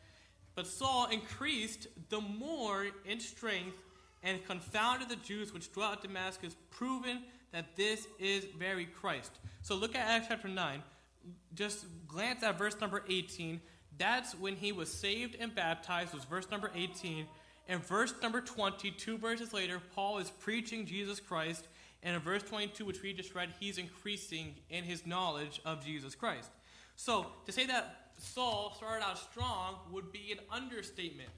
but 0.54 0.66
Saul 0.66 1.08
increased 1.10 1.86
the 2.08 2.20
more 2.20 2.86
in 3.04 3.20
strength 3.20 3.76
and 4.22 4.44
confounded 4.46 5.08
the 5.08 5.16
Jews 5.16 5.52
which 5.52 5.72
dwelt 5.72 5.92
at 5.98 6.02
Damascus, 6.02 6.56
proving 6.70 7.18
that 7.52 7.76
this 7.76 8.06
is 8.18 8.46
very 8.58 8.86
Christ. 8.86 9.32
So 9.62 9.74
look 9.74 9.94
at 9.94 10.06
Acts 10.06 10.28
chapter 10.28 10.48
9. 10.48 10.82
Just 11.54 11.84
glance 12.08 12.42
at 12.42 12.56
verse 12.56 12.80
number 12.80 13.04
18. 13.08 13.60
That's 14.00 14.34
when 14.34 14.56
he 14.56 14.72
was 14.72 14.90
saved 14.90 15.36
and 15.38 15.54
baptized, 15.54 16.14
was 16.14 16.24
verse 16.24 16.50
number 16.50 16.70
18. 16.74 17.26
And 17.68 17.84
verse 17.84 18.14
number 18.22 18.40
20, 18.40 18.90
two 18.92 19.18
verses 19.18 19.52
later, 19.52 19.78
Paul 19.94 20.18
is 20.18 20.30
preaching 20.30 20.86
Jesus 20.86 21.20
Christ 21.20 21.68
and 22.02 22.16
in 22.16 22.22
verse 22.22 22.42
22, 22.42 22.86
which 22.86 23.02
we 23.02 23.12
just 23.12 23.34
read, 23.34 23.50
he's 23.60 23.76
increasing 23.76 24.54
in 24.70 24.84
his 24.84 25.06
knowledge 25.06 25.60
of 25.66 25.84
Jesus 25.84 26.14
Christ. 26.14 26.48
So 26.96 27.26
to 27.44 27.52
say 27.52 27.66
that 27.66 28.12
Saul 28.16 28.72
started 28.74 29.04
out 29.04 29.18
strong 29.18 29.76
would 29.92 30.10
be 30.12 30.32
an 30.32 30.38
understatement. 30.50 31.28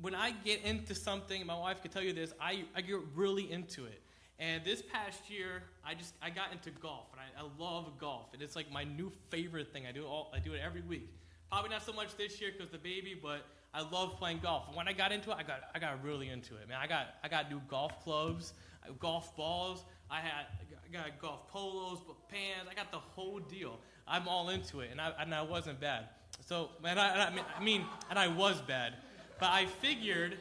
When 0.00 0.16
I 0.16 0.32
get 0.32 0.62
into 0.64 0.96
something, 0.96 1.46
my 1.46 1.56
wife 1.56 1.80
could 1.80 1.92
tell 1.92 2.02
you 2.02 2.12
this, 2.12 2.32
I, 2.40 2.64
I 2.74 2.80
get 2.80 2.98
really 3.14 3.50
into 3.52 3.84
it. 3.84 4.02
And 4.40 4.64
this 4.64 4.82
past 4.82 5.30
year, 5.30 5.62
I 5.86 5.94
just 5.94 6.12
I 6.20 6.30
got 6.30 6.50
into 6.50 6.72
golf, 6.72 7.06
and 7.12 7.20
I, 7.20 7.40
I 7.40 7.46
love 7.56 7.92
golf, 8.00 8.32
and 8.32 8.42
it's 8.42 8.56
like 8.56 8.70
my 8.72 8.82
new 8.82 9.12
favorite 9.30 9.72
thing. 9.72 9.86
I 9.86 9.92
do 9.92 10.04
all 10.04 10.32
I 10.34 10.40
do 10.40 10.54
it 10.54 10.60
every 10.60 10.80
week. 10.80 11.08
Probably 11.54 11.70
not 11.70 11.86
so 11.86 11.92
much 11.92 12.16
this 12.16 12.40
year 12.40 12.50
because 12.50 12.72
the 12.72 12.78
baby, 12.78 13.14
but 13.14 13.46
I 13.72 13.82
love 13.88 14.16
playing 14.18 14.40
golf. 14.42 14.64
When 14.74 14.88
I 14.88 14.92
got 14.92 15.12
into 15.12 15.30
it, 15.30 15.36
I 15.38 15.44
got 15.44 15.60
I 15.72 15.78
got 15.78 16.02
really 16.02 16.28
into 16.28 16.56
it. 16.56 16.68
Man, 16.68 16.78
I 16.82 16.88
got 16.88 17.14
I 17.22 17.28
got 17.28 17.48
new 17.48 17.62
golf 17.68 18.02
clubs, 18.02 18.54
uh, 18.84 18.90
golf 18.98 19.36
balls. 19.36 19.84
I 20.10 20.18
had 20.18 20.46
I 20.84 20.92
got 20.92 21.20
golf 21.20 21.46
polos, 21.46 22.00
pants. 22.28 22.68
I 22.68 22.74
got 22.74 22.90
the 22.90 22.98
whole 22.98 23.38
deal. 23.38 23.78
I'm 24.08 24.26
all 24.26 24.48
into 24.48 24.80
it, 24.80 24.88
and 24.90 25.00
I 25.00 25.12
and 25.16 25.32
I 25.32 25.42
wasn't 25.42 25.78
bad. 25.78 26.08
So, 26.44 26.70
and 26.84 26.98
I, 26.98 27.30
mean, 27.30 27.44
I 27.56 27.62
mean, 27.62 27.84
and 28.10 28.18
I 28.18 28.26
was 28.26 28.60
bad, 28.62 28.94
but 29.38 29.50
I 29.50 29.66
figured 29.66 30.36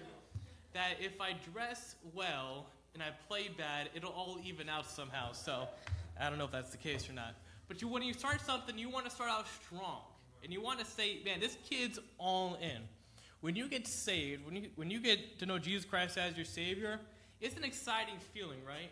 that 0.74 0.96
if 1.00 1.22
I 1.22 1.36
dress 1.54 1.96
well 2.16 2.66
and 2.96 3.04
I 3.04 3.12
play 3.28 3.52
bad, 3.56 3.92
it'll 3.94 4.14
all 4.14 4.40
even 4.44 4.68
out 4.68 4.90
somehow. 4.90 5.34
So 5.34 5.68
I 6.20 6.28
don't 6.32 6.40
know 6.40 6.46
if 6.46 6.52
that's 6.52 6.72
the 6.72 6.78
case 6.78 7.08
or 7.08 7.14
not. 7.14 7.36
But 7.68 7.84
you, 7.84 7.88
when 7.88 8.02
you 8.02 8.14
start 8.14 8.42
something, 8.42 8.80
you 8.80 8.90
want 8.90 9.06
to 9.06 9.12
start 9.12 9.30
out 9.30 9.46
strong. 9.64 10.02
And 10.44 10.52
you 10.52 10.62
want 10.62 10.80
to 10.80 10.86
say, 10.86 11.20
man, 11.24 11.40
this 11.40 11.58
kid's 11.70 12.00
all 12.18 12.56
in. 12.56 12.82
When 13.42 13.56
you 13.56 13.68
get 13.68 13.88
saved, 13.88 14.46
when 14.46 14.56
you, 14.56 14.70
when 14.76 14.90
you 14.90 15.00
get 15.00 15.40
to 15.40 15.46
know 15.46 15.58
Jesus 15.58 15.86
Christ 15.86 16.18
as 16.18 16.36
your 16.36 16.46
Savior, 16.46 17.00
it's 17.42 17.58
an 17.58 17.64
exciting 17.64 18.16
feeling, 18.34 18.60
right? 18.66 18.90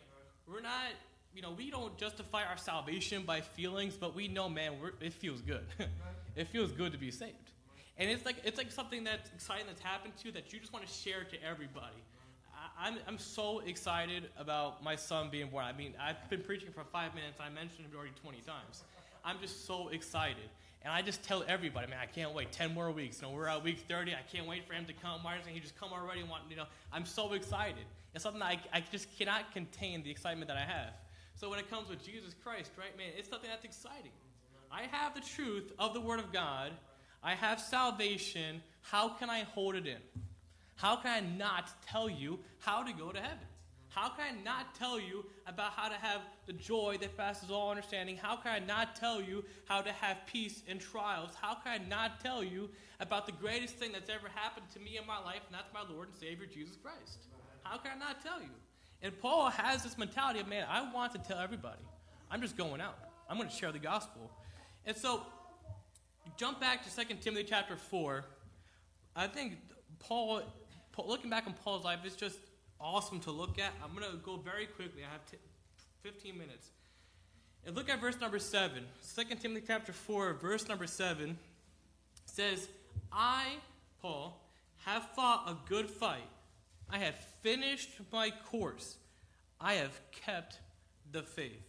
We're 0.48 0.62
not, 0.62 0.92
you 1.34 1.42
know, 1.42 1.52
we 1.52 1.72
don't 1.72 1.98
justify 1.98 2.44
our 2.44 2.58
salvation 2.58 3.24
by 3.24 3.42
feelings, 3.42 3.96
but 3.96 4.16
we 4.16 4.28
know, 4.28 4.50
man, 4.50 4.74
it 5.00 5.14
feels 5.14 5.42
good. 5.42 5.66
it 6.36 6.48
feels 6.48 6.72
good 6.72 6.92
to 6.92 6.98
be 6.98 7.12
saved. 7.12 7.36
And 7.98 8.10
it's 8.10 8.26
like, 8.26 8.38
it's 8.44 8.58
like 8.58 8.72
something 8.72 9.04
that's 9.04 9.30
exciting 9.34 9.68
that's 9.68 9.82
happened 9.82 10.18
to 10.18 10.26
you 10.26 10.32
that 10.34 10.52
you 10.52 10.60
just 10.60 10.74
want 10.74 10.86
to 10.86 10.92
share 10.92 11.24
to 11.24 11.44
everybody. 11.44 12.04
I'm, 12.80 12.98
I'm 13.08 13.18
so 13.18 13.60
excited 13.60 14.30
about 14.38 14.84
my 14.84 14.96
son 14.96 15.30
being 15.32 15.50
born. 15.50 15.66
I 15.66 15.74
mean, 15.74 15.94
I've 16.02 16.30
been 16.30 16.42
preaching 16.42 16.72
for 16.72 16.84
five 16.84 17.14
minutes. 17.14 17.40
I 17.40 17.50
mentioned 17.50 17.86
him 17.86 17.92
already 17.96 18.14
20 18.22 18.40
times. 18.40 18.84
I'm 19.24 19.40
just 19.40 19.66
so 19.66 19.90
excited. 19.90 20.50
And 20.84 20.92
I 20.92 21.02
just 21.02 21.24
tell 21.24 21.44
everybody, 21.48 21.88
man, 21.88 22.00
I 22.02 22.08
can't 22.08 22.34
wait. 22.34 22.52
10 22.52 22.74
more 22.74 22.90
weeks. 22.92 23.22
You 23.22 23.28
know, 23.28 23.34
we're 23.34 23.48
at 23.48 23.64
week 23.64 23.86
30. 23.88 24.14
I 24.14 24.18
can't 24.32 24.48
wait 24.48 24.68
for 24.68 24.74
him 24.74 24.86
to 24.86 24.94
come. 24.94 25.22
Why 25.22 25.38
doesn't 25.38 25.54
he 25.54 25.60
just 25.60 25.80
come 25.80 25.92
already? 25.94 26.24
Want, 26.24 26.44
you 26.50 26.56
know, 26.56 26.66
I'm 26.92 27.06
so 27.06 27.34
excited. 27.34 27.86
It's 28.16 28.24
something 28.24 28.42
I, 28.42 28.60
I 28.74 28.84
just 28.92 29.08
cannot 29.18 29.52
contain 29.54 30.04
the 30.04 30.10
excitement 30.10 30.48
that 30.48 30.58
I 30.58 30.66
have. 30.66 30.94
So 31.36 31.50
when 31.50 31.60
it 31.60 31.70
comes 31.70 31.90
with 31.90 32.04
Jesus 32.04 32.36
Christ, 32.44 32.72
right, 32.78 32.96
man, 32.98 33.08
it's 33.18 33.30
something 33.30 33.50
that's 33.50 33.66
exciting. 33.66 34.12
I 34.72 34.84
have 34.92 35.14
the 35.14 35.22
truth 35.22 35.72
of 35.78 35.94
the 35.94 36.02
Word 36.02 36.20
of 36.20 36.32
God. 36.32 36.72
I 37.24 37.36
have 37.36 37.60
salvation. 37.60 38.62
How 38.82 39.10
can 39.10 39.30
I 39.30 39.42
hold 39.42 39.76
it 39.76 39.86
in? 39.86 39.98
How 40.76 40.96
can 40.96 41.12
I 41.12 41.38
not 41.38 41.70
tell 41.86 42.10
you 42.10 42.40
how 42.60 42.84
to 42.84 42.92
go 42.92 43.12
to 43.12 43.20
heaven? 43.20 43.38
How 43.94 44.08
can 44.08 44.26
I 44.38 44.42
not 44.42 44.74
tell 44.76 44.98
you 44.98 45.26
about 45.48 45.74
how 45.74 45.90
to 45.90 45.96
have 45.96 46.22
the 46.46 46.54
joy 46.54 46.98
that 47.02 47.18
passes 47.18 47.52
all 47.52 47.70
understanding? 47.70 48.16
How 48.16 48.38
can 48.38 48.52
I 48.54 48.60
not 48.66 48.96
tell 48.96 49.22
you 49.22 49.44
how 49.66 49.82
to 49.82 49.92
have 49.92 50.18
peace 50.26 50.64
in 50.66 50.80
trials? 50.80 51.32
How 51.42 51.56
can 51.56 51.74
I 51.74 51.90
not 51.90 52.22
tell 52.22 52.42
you 52.42 52.70
about 53.02 53.26
the 53.26 53.34
greatest 53.34 53.76
thing 53.76 53.92
that's 53.92 54.10
ever 54.10 54.30
happened 54.34 54.68
to 54.74 54.80
me 54.80 54.98
in 54.98 55.06
my 55.06 55.20
life, 55.20 55.42
and 55.46 55.54
that's 55.54 55.74
my 55.74 55.82
Lord 55.94 56.08
and 56.08 56.18
Savior, 56.18 56.46
Jesus 56.46 56.78
Christ? 56.82 57.26
How 57.64 57.78
can 57.78 57.92
I 57.96 58.00
not 58.00 58.24
tell 58.24 58.40
you? 58.40 58.48
And 59.02 59.20
Paul 59.20 59.50
has 59.50 59.84
this 59.84 59.98
mentality 59.98 60.40
of, 60.40 60.48
man, 60.48 60.66
I 60.70 60.90
want 60.94 61.12
to 61.12 61.18
tell 61.18 61.40
everybody. 61.40 61.82
I'm 62.30 62.42
just 62.42 62.56
going 62.56 62.80
out. 62.80 62.98
I'm 63.30 63.36
going 63.36 63.50
to 63.50 63.56
share 63.56 63.74
the 63.74 63.80
gospel. 63.80 64.32
And 64.86 64.96
so, 64.96 65.22
jump 66.38 66.62
back 66.62 66.86
to 66.86 67.06
2 67.06 67.16
Timothy 67.16 67.44
chapter 67.44 67.76
4. 67.76 68.24
I 69.18 69.28
think 69.28 69.58
Paul 70.00 70.44
looking 71.06 71.30
back 71.30 71.46
on 71.46 71.54
Paul's 71.54 71.84
life 71.84 72.06
is 72.06 72.16
just 72.16 72.38
awesome 72.82 73.20
to 73.22 73.32
look 73.32 73.60
at. 73.60 73.72
I'm 73.84 73.96
going 73.98 74.10
to 74.10 74.18
go 74.18 74.38
very 74.38 74.66
quickly. 74.66 75.04
I 75.08 75.12
have 75.12 75.26
t- 75.30 75.38
15 76.04 76.38
minutes. 76.38 76.70
And 77.66 77.76
look 77.76 77.90
at 77.90 78.02
verse 78.02 78.20
number 78.20 78.40
7. 78.40 78.84
2 79.16 79.24
Timothy 79.36 79.64
chapter 79.68 79.94
4, 79.94 80.34
verse 80.34 80.68
number 80.68 80.88
7 80.88 81.38
says, 82.26 82.68
I, 83.12 83.46
Paul, 84.02 84.42
have 84.86 85.04
fought 85.16 85.44
a 85.48 85.58
good 85.70 85.90
fight. 85.90 86.28
I 86.90 86.98
have 86.98 87.16
finished 87.42 87.90
my 88.12 88.32
course. 88.50 88.98
I 89.60 89.74
have 89.74 90.00
kept 90.12 90.60
the 91.12 91.22
faith. 91.22 91.62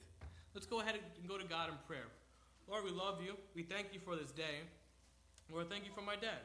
Let's 0.54 0.66
go 0.66 0.80
ahead 0.80 0.94
and 0.94 1.28
go 1.28 1.38
to 1.38 1.44
God 1.44 1.68
in 1.68 1.74
prayer. 1.86 2.06
Lord, 2.68 2.84
we 2.84 2.90
love 2.90 3.20
you. 3.22 3.34
We 3.54 3.62
thank 3.62 3.88
you 3.92 4.00
for 4.00 4.16
this 4.16 4.30
day. 4.30 4.60
Lord, 5.52 5.68
thank 5.68 5.84
you 5.84 5.90
for 5.94 6.00
my 6.02 6.14
dad. 6.14 6.40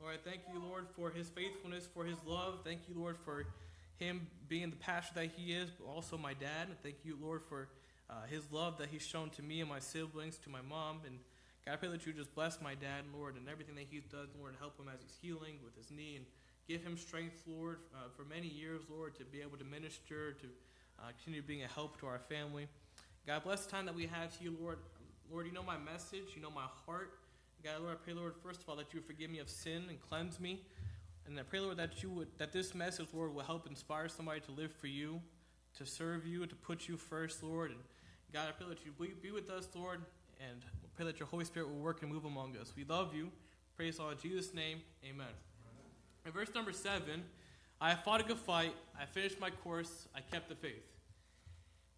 Lord, 0.00 0.14
I 0.14 0.28
thank 0.28 0.42
you, 0.52 0.60
Lord, 0.60 0.86
for 0.94 1.10
his 1.10 1.28
faithfulness, 1.28 1.88
for 1.92 2.04
his 2.04 2.18
love. 2.24 2.60
Thank 2.64 2.82
you, 2.88 2.94
Lord, 2.96 3.16
for 3.24 3.44
him 3.98 4.26
being 4.48 4.70
the 4.70 4.76
pastor 4.76 5.14
that 5.14 5.30
he 5.36 5.52
is, 5.52 5.70
but 5.70 5.86
also 5.86 6.16
my 6.16 6.34
dad. 6.34 6.68
And 6.68 6.80
thank 6.82 6.96
you, 7.04 7.16
Lord, 7.20 7.42
for 7.48 7.68
uh, 8.08 8.26
his 8.28 8.50
love 8.50 8.78
that 8.78 8.88
he's 8.88 9.06
shown 9.06 9.30
to 9.30 9.42
me 9.42 9.60
and 9.60 9.68
my 9.68 9.80
siblings, 9.80 10.38
to 10.38 10.50
my 10.50 10.62
mom. 10.62 11.00
And 11.06 11.18
God, 11.64 11.72
I 11.72 11.76
pray 11.76 11.88
that 11.88 12.06
you 12.06 12.12
just 12.12 12.34
bless 12.34 12.60
my 12.60 12.74
dad, 12.74 13.04
Lord, 13.14 13.36
and 13.36 13.48
everything 13.48 13.74
that 13.74 13.86
he 13.90 14.00
does, 14.00 14.28
Lord, 14.38 14.50
and 14.52 14.58
help 14.58 14.78
him 14.78 14.86
as 14.92 15.00
he's 15.02 15.16
healing 15.20 15.56
with 15.64 15.76
his 15.76 15.90
knee. 15.90 16.16
And 16.16 16.24
give 16.68 16.82
him 16.82 16.96
strength, 16.96 17.42
Lord, 17.46 17.78
uh, 17.94 18.08
for 18.16 18.24
many 18.24 18.46
years, 18.46 18.82
Lord, 18.90 19.14
to 19.16 19.24
be 19.24 19.40
able 19.40 19.58
to 19.58 19.64
minister, 19.64 20.32
to 20.32 20.46
uh, 20.98 21.08
continue 21.16 21.42
being 21.42 21.64
a 21.64 21.68
help 21.68 21.98
to 22.00 22.06
our 22.06 22.18
family. 22.18 22.68
God, 23.26 23.44
bless 23.44 23.66
the 23.66 23.70
time 23.70 23.86
that 23.86 23.94
we 23.94 24.06
have 24.06 24.36
to 24.38 24.44
you, 24.44 24.56
Lord. 24.60 24.78
Lord, 25.30 25.46
you 25.46 25.52
know 25.52 25.62
my 25.62 25.76
message, 25.76 26.32
you 26.34 26.42
know 26.42 26.50
my 26.50 26.66
heart. 26.86 27.18
God, 27.62 27.82
Lord, 27.82 27.94
I 27.94 27.96
pray, 28.04 28.14
Lord, 28.14 28.34
first 28.42 28.62
of 28.62 28.68
all, 28.68 28.76
that 28.76 28.94
you 28.94 29.00
forgive 29.00 29.30
me 29.30 29.38
of 29.40 29.48
sin 29.50 29.84
and 29.88 30.00
cleanse 30.00 30.40
me. 30.40 30.62
And 31.28 31.38
I 31.38 31.42
pray, 31.42 31.60
Lord, 31.60 31.76
that 31.76 32.02
you 32.02 32.08
would 32.10 32.28
that 32.38 32.52
this 32.52 32.74
message, 32.74 33.08
Lord, 33.12 33.34
will 33.34 33.42
help 33.42 33.66
inspire 33.66 34.08
somebody 34.08 34.40
to 34.40 34.52
live 34.52 34.72
for 34.72 34.86
you, 34.86 35.20
to 35.76 35.84
serve 35.84 36.26
you, 36.26 36.46
to 36.46 36.54
put 36.54 36.88
you 36.88 36.96
first, 36.96 37.42
Lord. 37.42 37.70
And 37.70 37.80
God, 38.32 38.48
I 38.48 38.52
pray 38.52 38.66
that 38.68 38.78
you 38.84 38.92
be 38.92 39.30
with 39.30 39.50
us, 39.50 39.68
Lord, 39.74 40.00
and 40.40 40.62
pray 40.96 41.04
that 41.04 41.20
your 41.20 41.28
Holy 41.28 41.44
Spirit 41.44 41.68
will 41.68 41.80
work 41.80 42.02
and 42.02 42.10
move 42.10 42.24
among 42.24 42.56
us. 42.56 42.72
We 42.74 42.84
love 42.84 43.14
you. 43.14 43.30
Praise 43.76 44.00
all 44.00 44.10
in 44.10 44.18
Jesus' 44.18 44.54
name. 44.54 44.80
Amen. 45.04 45.26
In 46.24 46.32
verse 46.32 46.48
number 46.54 46.72
seven, 46.72 47.22
I 47.80 47.94
fought 47.94 48.20
a 48.20 48.24
good 48.24 48.38
fight, 48.38 48.74
I 49.00 49.04
finished 49.04 49.38
my 49.38 49.50
course, 49.50 50.08
I 50.14 50.20
kept 50.20 50.48
the 50.48 50.56
faith. 50.56 50.84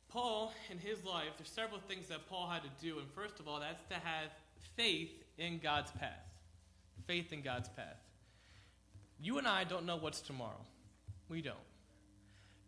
Paul, 0.08 0.52
in 0.70 0.78
his 0.78 1.04
life, 1.04 1.28
there's 1.38 1.48
several 1.48 1.80
things 1.80 2.08
that 2.08 2.28
Paul 2.28 2.48
had 2.48 2.62
to 2.62 2.84
do, 2.84 2.98
and 2.98 3.08
first 3.12 3.40
of 3.40 3.48
all, 3.48 3.60
that's 3.60 3.82
to 3.88 3.94
have 3.94 4.30
faith 4.76 5.10
in 5.38 5.58
God's 5.58 5.92
path. 5.92 6.26
Faith 7.06 7.32
in 7.32 7.42
God's 7.42 7.68
path. 7.70 7.96
You 9.22 9.38
and 9.38 9.46
I 9.46 9.64
don't 9.64 9.84
know 9.84 9.96
what's 9.96 10.20
tomorrow. 10.20 10.64
We 11.28 11.42
don't. 11.42 11.56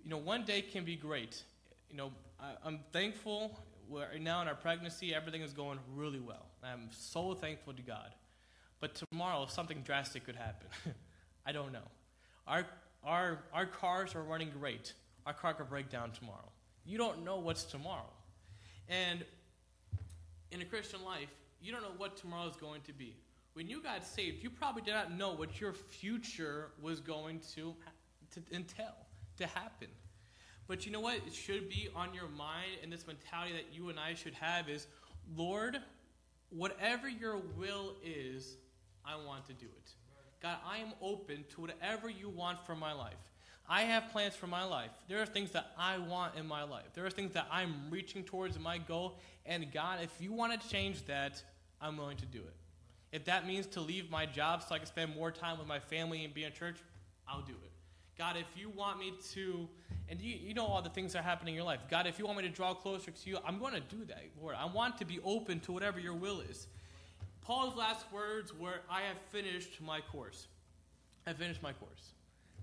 You 0.05 0.11
know, 0.11 0.19
one 0.19 0.45
day 0.45 0.63
can 0.63 0.85
be 0.85 0.97
great. 0.97 1.43
You 1.91 1.97
know, 1.97 2.13
I, 2.39 2.69
am 2.69 2.81
thankful. 2.93 3.59
Right 3.89 4.21
now 4.21 4.43
in 4.43 4.49
our 4.49 4.55
pregnancy, 4.55 5.15
everything 5.15 5.43
is 5.43 5.53
going 5.53 5.79
really 5.95 6.21
well. 6.21 6.47
I'm 6.63 6.89
so 6.91 7.35
thankful 7.35 7.73
to 7.75 7.83
God. 7.83 8.15
But 8.81 8.95
tomorrow, 8.95 9.47
something 9.47 9.81
drastic 9.83 10.25
could 10.27 10.37
happen. 10.37 10.69
I 11.47 11.53
don't 11.53 11.73
know. 11.73 11.89
Our, 12.47 12.67
our, 13.05 13.39
our 13.53 13.67
cars 13.67 14.15
are 14.15 14.23
running 14.23 14.51
great. 14.51 14.93
Our 15.27 15.33
car 15.33 15.55
could 15.55 15.69
break 15.69 15.89
down 15.89 16.11
tomorrow. 16.11 16.51
You 16.85 16.99
don't 16.99 17.25
know 17.25 17.39
what's 17.39 17.65
tomorrow. 17.65 18.11
And 18.89 19.25
in 20.51 20.61
a 20.61 20.65
Christian 20.65 21.05
life, 21.05 21.29
you 21.63 21.73
don't 21.73 21.83
know 21.83 21.95
what 21.97 22.17
tomorrow 22.17 22.49
is 22.49 22.57
going 22.57 22.83
to 22.83 22.93
be. 22.93 23.15
When 23.55 23.69
you 23.69 23.83
got 23.83 24.05
saved, 24.05 24.43
you 24.43 24.51
probably 24.51 24.83
did 24.83 24.95
not 24.95 25.17
know 25.17 25.33
what 25.33 25.61
your 25.61 25.73
future 25.73 26.71
was 26.81 27.01
going 27.01 27.41
to, 27.55 27.75
to 28.33 28.43
entail, 28.55 28.95
to 29.37 29.47
happen. 29.47 29.89
But 30.67 30.87
you 30.87 30.93
know 30.93 31.01
what? 31.01 31.17
It 31.27 31.35
should 31.35 31.69
be 31.69 31.89
on 31.95 32.15
your 32.15 32.29
mind, 32.29 32.79
and 32.83 32.91
this 32.91 33.07
mentality 33.07 33.53
that 33.53 33.67
you 33.73 33.91
and 33.91 33.99
I 33.99 34.15
should 34.15 34.35
have 34.35 34.69
is 34.69 34.87
Lord, 35.37 35.79
whatever 36.51 37.09
your 37.09 37.39
will 37.57 37.97
is, 38.03 38.57
I 39.05 39.17
want 39.17 39.47
to 39.47 39.53
do 39.53 39.67
it. 39.67 39.91
God, 40.43 40.57
I 40.67 40.79
am 40.79 40.93
open 41.01 41.45
to 41.55 41.61
whatever 41.61 42.09
you 42.09 42.29
want 42.29 42.65
for 42.67 42.75
my 42.75 42.93
life. 42.93 43.15
I 43.69 43.83
have 43.83 44.11
plans 44.11 44.35
for 44.35 44.49
my 44.49 44.65
life. 44.65 44.91
There 45.09 45.23
are 45.23 45.27
things 45.27 45.53
that 45.53 45.73
I 45.79 45.99
want 45.99 46.35
in 46.37 46.47
my 46.47 46.65
life. 46.65 46.87
There 46.95 47.07
are 47.07 47.11
things 47.11 47.33
that 47.35 47.47
I'm 47.51 47.75
reaching 47.91 48.25
towards 48.25 48.57
in 48.57 48.63
my 48.63 48.79
goal. 48.79 49.19
And 49.47 49.73
God, 49.73 50.01
if 50.03 50.11
you 50.21 50.33
want 50.33 50.61
to 50.61 50.69
change 50.69 51.07
that, 51.07 51.43
I'm 51.81 51.97
willing 51.97 52.17
to 52.19 52.27
do 52.27 52.39
it. 52.39 52.55
If 53.13 53.27
that 53.27 53.47
means 53.47 53.67
to 53.69 53.81
leave 53.81 54.11
my 54.11 54.25
job 54.27 54.63
so 54.63 54.75
I 54.75 54.79
can 54.79 54.87
spend 54.87 55.15
more 55.15 55.31
time 55.31 55.59
with 55.59 55.69
my 55.69 55.79
family 55.79 56.25
and 56.25 56.33
be 56.33 56.45
in 56.45 56.53
church, 56.53 56.77
I'll 57.29 57.43
do 57.43 57.53
it. 57.53 57.71
God, 58.19 58.37
if 58.37 58.47
you 58.57 58.71
want 58.71 58.99
me 58.99 59.13
to, 59.33 59.69
and 60.09 60.21
you, 60.21 60.35
you 60.35 60.55
know 60.55 60.67
all 60.67 60.83
the 60.83 60.91
things 60.91 61.13
that 61.13 61.21
are 61.21 61.23
happening 61.23 61.55
in 61.55 61.57
your 61.57 61.65
life. 61.65 61.81
God, 61.91 62.07
if 62.07 62.19
you 62.19 62.25
want 62.25 62.39
me 62.39 62.45
to 62.45 62.51
draw 62.51 62.75
closer 62.75 63.11
to 63.11 63.31
you, 63.31 63.39
I'm 63.47 63.59
going 63.59 63.75
to 63.75 63.81
do 63.81 64.05
that, 64.07 64.23
Lord. 64.41 64.57
I 64.59 64.67
want 64.67 64.99
to 64.99 65.05
be 65.05 65.21
open 65.25 65.61
to 65.61 65.73
whatever 65.73 66.01
your 66.01 66.15
will 66.15 66.41
is. 66.41 66.69
Paul's 67.43 67.77
last 67.77 68.07
words 68.13 68.55
were, 68.55 68.81
I 68.89 69.03
have 69.03 69.19
finished 69.31 69.81
my 69.81 70.01
course. 70.01 70.47
I 71.27 71.33
finished 71.33 71.63
my 71.63 71.73
course. 71.73 72.13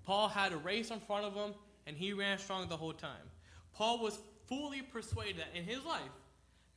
Paul 0.06 0.29
had 0.29 0.53
a 0.53 0.58
race 0.58 0.89
in 0.89 1.00
front 1.00 1.25
of 1.25 1.34
him, 1.34 1.53
and 1.86 1.96
he 1.98 2.13
ran 2.13 2.38
strong 2.38 2.68
the 2.68 2.77
whole 2.77 2.94
time. 2.94 3.29
Paul 3.74 4.00
was 4.00 4.20
fully 4.48 4.82
persuaded 4.82 5.38
that 5.38 5.58
in 5.58 5.63
his 5.63 5.84
life, 5.84 6.01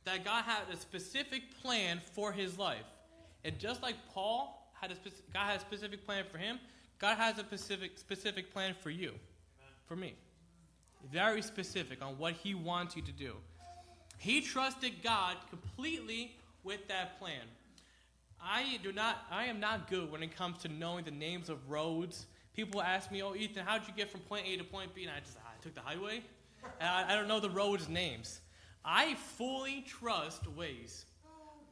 that 0.05 0.25
God 0.25 0.43
had 0.43 0.63
a 0.71 0.77
specific 0.77 1.43
plan 1.61 2.01
for 2.13 2.31
his 2.31 2.57
life. 2.57 2.85
And 3.45 3.59
just 3.59 3.81
like 3.81 3.95
Paul 4.13 4.71
had 4.79 4.91
a 4.91 4.95
God 5.33 5.45
had 5.45 5.57
a 5.57 5.61
specific 5.61 6.05
plan 6.05 6.25
for 6.31 6.37
him, 6.37 6.59
God 6.99 7.17
has 7.17 7.37
a 7.37 7.41
specific 7.41 7.97
specific 7.97 8.53
plan 8.53 8.75
for 8.79 8.89
you, 8.89 9.13
for 9.85 9.95
me. 9.95 10.15
very 11.11 11.41
specific 11.41 12.01
on 12.01 12.17
what 12.17 12.33
he 12.33 12.53
wants 12.55 12.95
you 12.95 13.01
to 13.01 13.11
do. 13.11 13.33
He 14.17 14.39
trusted 14.41 15.03
God 15.03 15.35
completely 15.49 16.35
with 16.63 16.87
that 16.87 17.19
plan. 17.19 17.41
I 18.41 18.79
do 18.83 18.91
not 18.93 19.25
I 19.31 19.45
am 19.45 19.59
not 19.59 19.89
good 19.89 20.11
when 20.11 20.23
it 20.23 20.35
comes 20.35 20.59
to 20.59 20.69
knowing 20.69 21.03
the 21.05 21.11
names 21.11 21.49
of 21.49 21.69
roads. 21.69 22.25
People 22.55 22.81
ask 22.81 23.11
me, 23.11 23.21
"Oh, 23.23 23.35
Ethan, 23.35 23.65
how'd 23.65 23.87
you 23.87 23.93
get 23.95 24.11
from 24.11 24.21
point 24.21 24.45
A 24.47 24.57
to 24.57 24.63
point 24.63 24.93
B?" 24.95 25.03
And 25.03 25.11
I 25.11 25.19
just 25.19 25.37
I 25.37 25.61
took 25.61 25.73
the 25.73 25.81
highway. 25.81 26.21
I, 26.79 27.13
I 27.13 27.15
don't 27.15 27.27
know 27.27 27.39
the 27.41 27.49
roads 27.49 27.89
names. 27.89 28.39
I 28.85 29.15
fully 29.15 29.81
trust 29.87 30.43
Waze. 30.55 31.05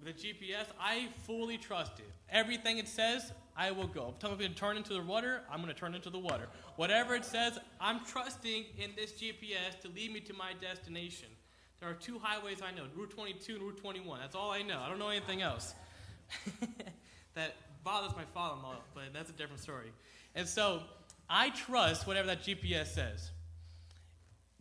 The 0.04 0.14
GPS, 0.14 0.66
I 0.80 1.10
fully 1.24 1.58
trust 1.58 2.00
it. 2.00 2.10
Everything 2.30 2.80
it 2.80 2.88
says, 2.88 3.32
I 3.56 3.70
will 3.72 3.88
go. 3.88 4.10
If 4.14 4.20
tell 4.20 4.36
me 4.36 4.48
to 4.48 4.54
turn 4.54 4.78
into 4.78 4.94
the 4.94 5.02
water, 5.02 5.42
I'm 5.52 5.62
going 5.62 5.74
to 5.74 5.80
turn 5.80 5.94
into 5.94 6.10
the 6.10 6.18
water. 6.18 6.48
Whatever 6.76 7.14
it 7.16 7.24
says, 7.24 7.60
I'm 7.80 8.00
trusting 8.06 8.66
in 8.80 8.92
this 8.96 9.12
GPS 9.12 9.80
to 9.82 9.90
lead 9.90 10.12
me 10.12 10.20
to 10.22 10.34
my 10.34 10.54
destination. 10.60 11.28
There 11.80 11.90
are 11.90 11.94
two 11.94 12.20
highways 12.20 12.62
I 12.62 12.72
know 12.72 12.84
Route 12.96 13.12
22 13.12 13.56
and 13.56 13.64
Route 13.64 13.78
21. 13.78 14.20
That's 14.20 14.36
all 14.36 14.52
I 14.52 14.62
know. 14.64 14.80
I 14.80 14.90
don't 14.90 15.00
know 15.00 15.10
anything 15.10 15.42
else. 15.42 15.76
that 17.36 17.56
bothers 17.84 18.16
my 18.16 18.26
father 18.34 18.56
in 18.58 18.64
law, 18.64 18.76
but 18.96 19.06
that's 19.14 19.30
a 19.30 19.34
different 19.34 19.62
story. 19.62 19.92
And 20.34 20.48
so 20.48 20.82
I 21.30 21.50
trust 21.50 22.08
whatever 22.08 22.28
that 22.28 22.42
GPS 22.42 22.88
says. 22.88 23.32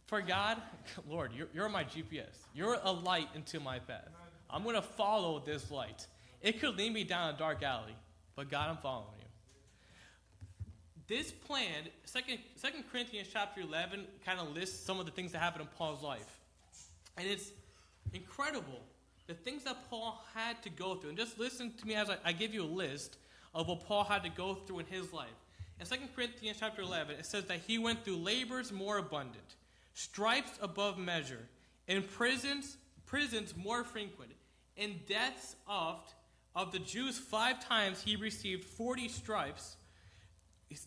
For 0.07 0.21
God, 0.21 0.61
Lord, 1.09 1.33
you're, 1.35 1.49
you're 1.55 1.69
my 1.69 1.85
GPS. 1.85 2.37
You're 2.55 2.79
a 2.83 2.91
light 2.91 3.29
into 3.35 3.61
my 3.61 3.79
path. 3.79 4.09
I'm 4.53 4.63
going 4.63 4.77
to 4.77 4.83
follow 4.83 5.41
this 5.45 5.71
light. 5.71 6.07
It 6.43 6.61
could 6.61 6.77
lead 6.77 6.93
me 6.93 7.05
down 7.05 7.35
a 7.35 7.39
dark 7.39 7.63
alley, 7.63 7.95
but 8.37 8.51
God, 8.51 8.71
I'm 8.71 8.79
following 8.79 9.09
you. 9.19 9.27
This 11.07 11.33
plan, 11.33 11.89
Second, 12.05 12.39
Second 12.57 12.85
Corinthians 12.91 13.29
chapter 13.33 13.61
11, 13.61 14.07
kind 14.25 14.39
of 14.39 14.55
lists 14.55 14.85
some 14.85 15.01
of 15.01 15.07
the 15.07 15.13
things 15.13 15.33
that 15.33 15.39
happened 15.39 15.63
in 15.63 15.69
Paul's 15.77 16.03
life. 16.03 16.39
And 17.17 17.27
it's 17.27 17.51
incredible 18.13 18.81
the 19.31 19.35
things 19.35 19.63
that 19.63 19.89
Paul 19.89 20.21
had 20.35 20.61
to 20.65 20.71
go 20.71 20.97
through. 20.97 21.11
And 21.11 21.19
just 21.19 21.39
listen 21.39 21.73
to 21.79 21.87
me 21.87 21.95
as 21.95 22.11
I, 22.11 22.17
I 22.25 22.33
give 22.33 22.53
you 22.53 22.65
a 22.65 22.67
list 22.67 23.17
of 23.55 23.69
what 23.69 23.87
Paul 23.87 24.03
had 24.03 24.25
to 24.25 24.29
go 24.29 24.55
through 24.55 24.81
in 24.81 24.87
his 24.87 25.13
life. 25.13 25.29
In 25.79 25.87
2 25.87 25.95
Corinthians 26.17 26.57
chapter 26.59 26.83
11, 26.83 27.17
it 27.17 27.25
says 27.25 27.45
that 27.45 27.61
he 27.65 27.79
went 27.79 28.05
through 28.05 28.17
labors 28.17 28.73
more 28.73 28.99
abundant, 28.99 29.55
stripes 29.95 30.51
above 30.61 30.99
measure, 30.99 31.47
in 31.87 32.03
prisons, 32.03 32.77
prisons 33.07 33.55
more 33.57 33.85
frequent, 33.85 34.33
in 34.81 35.01
deaths 35.07 35.57
oft. 35.69 36.15
Of 36.57 36.73
the 36.73 36.81
Jews, 36.81 37.17
five 37.17 37.65
times 37.65 38.03
he 38.03 38.17
received 38.17 38.65
40 38.65 39.07
stripes. 39.09 39.77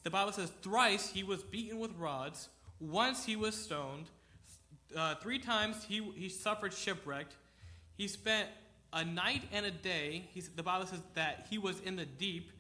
The 0.04 0.10
Bible 0.10 0.34
says 0.34 0.52
thrice 0.62 1.10
he 1.10 1.24
was 1.24 1.42
beaten 1.42 1.80
with 1.80 1.96
rods, 1.96 2.50
once 2.80 3.26
he 3.26 3.38
was 3.38 3.56
stoned, 3.56 4.10
uh, 4.96 5.16
three 5.16 5.40
times 5.40 5.86
he, 5.88 6.02
he 6.16 6.28
suffered 6.28 6.74
shipwrecked. 6.74 7.36
He 7.96 8.08
spent 8.08 8.50
a 8.92 9.06
night 9.06 9.44
and 9.52 9.66
a 9.66 9.72
day. 9.72 10.30
The 10.56 10.64
Bible 10.64 10.86
says 10.86 11.00
that 11.14 11.48
he 11.50 11.58
was 11.58 11.80
in 11.82 11.96
the 11.96 12.06
deep. 12.06 12.52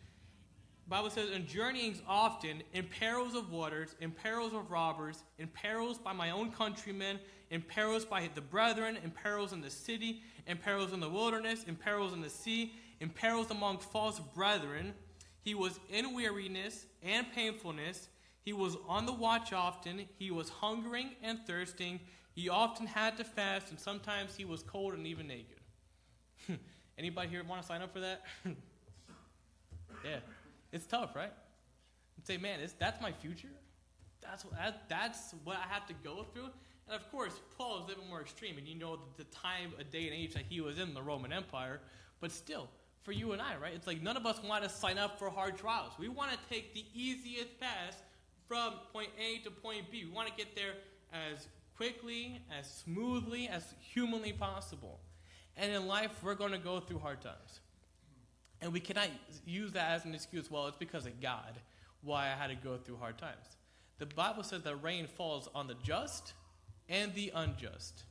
Bible 0.88 1.10
says, 1.10 1.30
in 1.30 1.48
journeyings 1.48 2.02
often, 2.08 2.62
in 2.74 2.86
perils 2.86 3.36
of 3.36 3.52
waters, 3.52 3.96
in 4.02 4.12
perils 4.12 4.54
of 4.54 4.70
robbers, 4.70 5.24
in 5.40 5.48
perils 5.48 5.98
by 5.98 6.12
my 6.12 6.32
own 6.32 6.52
countrymen, 6.52 7.20
in 7.52 7.62
perils 7.62 8.04
by 8.04 8.30
the 8.36 8.42
brethren, 8.42 8.98
in 9.04 9.12
perils 9.12 9.54
in 9.54 9.62
the 9.62 9.70
city, 9.70 10.22
in 10.48 10.58
perils 10.58 10.94
in 10.94 11.00
the 11.00 11.10
wilderness, 11.10 11.64
in 11.64 11.76
perils 11.76 12.14
in 12.14 12.22
the 12.22 12.30
sea, 12.30 12.74
in 13.00 13.10
perils 13.10 13.52
among 13.52 13.80
false 13.80 14.20
brethren. 14.20 14.94
He 15.42 15.56
was 15.56 15.80
in 15.90 16.14
weariness 16.14 16.86
and 17.02 17.26
painfulness. 17.34 18.10
He 18.44 18.54
was 18.54 18.78
on 18.88 19.06
the 19.06 19.14
watch 19.14 19.54
often. 19.54 20.06
He 20.18 20.32
was 20.32 20.50
hungering 20.50 21.12
and 21.22 21.40
thirsting. 21.46 22.00
He 22.34 22.50
often 22.50 22.88
had 22.88 23.18
to 23.18 23.24
fast, 23.24 23.70
and 23.70 23.80
sometimes 23.80 24.36
he 24.36 24.46
was 24.46 24.64
cold 24.64 24.94
and 24.94 25.06
even 25.06 25.28
naked. 25.28 25.60
Anybody 26.98 27.30
here 27.30 27.44
want 27.44 27.62
to 27.62 27.68
sign 27.68 27.82
up 27.82 27.94
for 27.94 28.00
that? 28.00 28.24
yeah, 30.04 30.18
it's 30.72 30.86
tough, 30.86 31.16
right? 31.16 31.32
And 32.18 32.26
say, 32.26 32.38
man, 32.38 32.60
that's 32.80 33.02
my 33.02 33.12
future. 33.12 33.50
That's 34.22 34.46
what, 34.46 34.56
that, 34.56 34.90
that's 34.90 35.36
what 35.44 35.58
I 35.58 35.74
have 35.74 35.86
to 35.88 35.94
go 36.03 36.25
through. 36.34 36.50
And 36.87 36.96
of 37.00 37.09
course, 37.11 37.39
Paul 37.57 37.83
is 37.83 37.91
even 37.91 38.07
more 38.09 38.22
extreme, 38.22 38.57
and 38.57 38.67
you 38.67 38.75
know 38.75 39.00
the 39.17 39.24
time, 39.25 39.74
a 39.79 39.83
day, 39.83 40.05
and 40.05 40.13
age 40.13 40.33
that 40.33 40.43
he 40.50 40.61
was 40.61 40.79
in 40.79 40.93
the 40.93 41.01
Roman 41.01 41.31
Empire. 41.31 41.79
But 42.19 42.31
still, 42.31 42.69
for 43.03 43.11
you 43.11 43.31
and 43.31 43.41
I, 43.41 43.55
right? 43.61 43.74
It's 43.74 43.87
like 43.87 44.01
none 44.01 44.17
of 44.17 44.25
us 44.25 44.41
want 44.43 44.63
to 44.63 44.69
sign 44.69 44.98
up 44.98 45.19
for 45.19 45.29
hard 45.29 45.57
trials. 45.57 45.93
We 45.98 46.09
want 46.09 46.31
to 46.31 46.37
take 46.50 46.74
the 46.74 46.85
easiest 46.93 47.59
path 47.59 48.01
from 48.48 48.74
point 48.91 49.09
A 49.19 49.43
to 49.43 49.51
point 49.51 49.91
B. 49.91 50.05
We 50.05 50.11
want 50.11 50.27
to 50.29 50.33
get 50.35 50.55
there 50.55 50.74
as 51.11 51.48
quickly, 51.75 52.41
as 52.57 52.69
smoothly, 52.69 53.48
as 53.48 53.74
humanly 53.79 54.33
possible. 54.33 55.00
And 55.57 55.72
in 55.72 55.87
life, 55.87 56.11
we're 56.24 56.35
going 56.35 56.51
to 56.51 56.57
go 56.57 56.79
through 56.79 57.00
hard 57.00 57.22
times. 57.22 57.59
And 58.61 58.72
we 58.72 58.79
cannot 58.79 59.09
use 59.46 59.74
that 59.74 59.91
as 59.91 60.05
an 60.05 60.15
excuse, 60.15 60.50
well, 60.50 60.67
it's 60.67 60.77
because 60.77 61.05
of 61.05 61.19
God 61.22 61.59
why 62.01 62.27
I 62.27 62.29
had 62.29 62.48
to 62.48 62.55
go 62.55 62.77
through 62.77 62.98
hard 62.98 63.17
times. 63.17 63.57
The 64.00 64.05
Bible 64.05 64.43
says 64.43 64.63
that 64.63 64.75
rain 64.77 65.07
falls 65.07 65.50
on 65.53 65.67
the 65.67 65.75
just 65.83 66.33
and 66.89 67.13
the 67.13 67.31
unjust. 67.33 68.03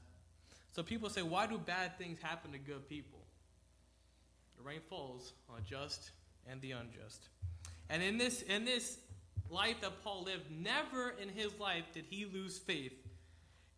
So 0.73 0.83
people 0.83 1.11
say, 1.11 1.23
why 1.23 1.47
do 1.47 1.59
bad 1.59 1.99
things 1.99 2.19
happen 2.23 2.53
to 2.53 2.59
good 2.59 2.89
people? 2.89 3.19
The 4.57 4.63
rain 4.63 4.81
falls 4.89 5.33
on 5.51 5.63
just 5.69 6.11
and 6.51 6.61
the 6.61 6.73
unjust. 6.73 7.29
And 7.91 8.03
in 8.03 8.17
this, 8.17 8.43
in 8.43 8.65
this 8.65 8.99
life 9.51 9.81
that 9.83 10.03
Paul 10.03 10.25
lived, 10.25 10.51
never 10.51 11.15
in 11.21 11.29
his 11.29 11.59
life 11.59 11.85
did 11.93 12.05
he 12.09 12.25
lose 12.25 12.59
faith 12.59 12.95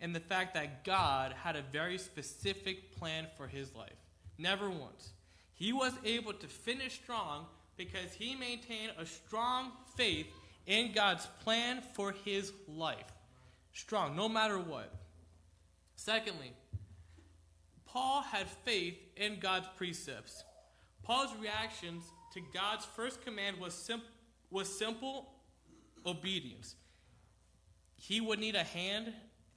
in 0.00 0.12
the 0.12 0.20
fact 0.20 0.54
that 0.54 0.84
God 0.84 1.32
had 1.32 1.56
a 1.56 1.62
very 1.62 1.98
specific 1.98 2.96
plan 2.96 3.26
for 3.36 3.46
his 3.46 3.74
life. 3.74 3.96
Never 4.38 4.68
once. 4.68 5.10
He 5.54 5.72
was 5.72 5.92
able 6.04 6.32
to 6.32 6.46
finish 6.46 6.94
strong 6.94 7.46
because 7.76 8.12
he 8.12 8.34
maintained 8.34 8.92
a 8.98 9.06
strong 9.06 9.72
faith 9.96 10.26
in 10.66 10.92
God's 10.92 11.26
plan 11.42 11.82
for 11.94 12.12
his 12.24 12.52
life. 12.68 13.13
Strong, 13.74 14.16
no 14.16 14.28
matter 14.28 14.58
what. 14.58 14.92
Secondly, 15.96 16.52
Paul 17.86 18.22
had 18.22 18.48
faith 18.48 18.96
in 19.16 19.38
God's 19.40 19.68
precepts. 19.76 20.42
Paul's 21.02 21.30
reactions 21.40 22.04
to 22.32 22.40
God's 22.52 22.84
first 22.84 23.22
command 23.22 23.58
was, 23.58 23.74
sim- 23.74 24.02
was 24.50 24.78
simple 24.78 25.28
obedience. 26.06 26.76
He 27.96 28.20
would 28.20 28.38
need 28.38 28.54
a 28.54 28.64
hand 28.64 29.12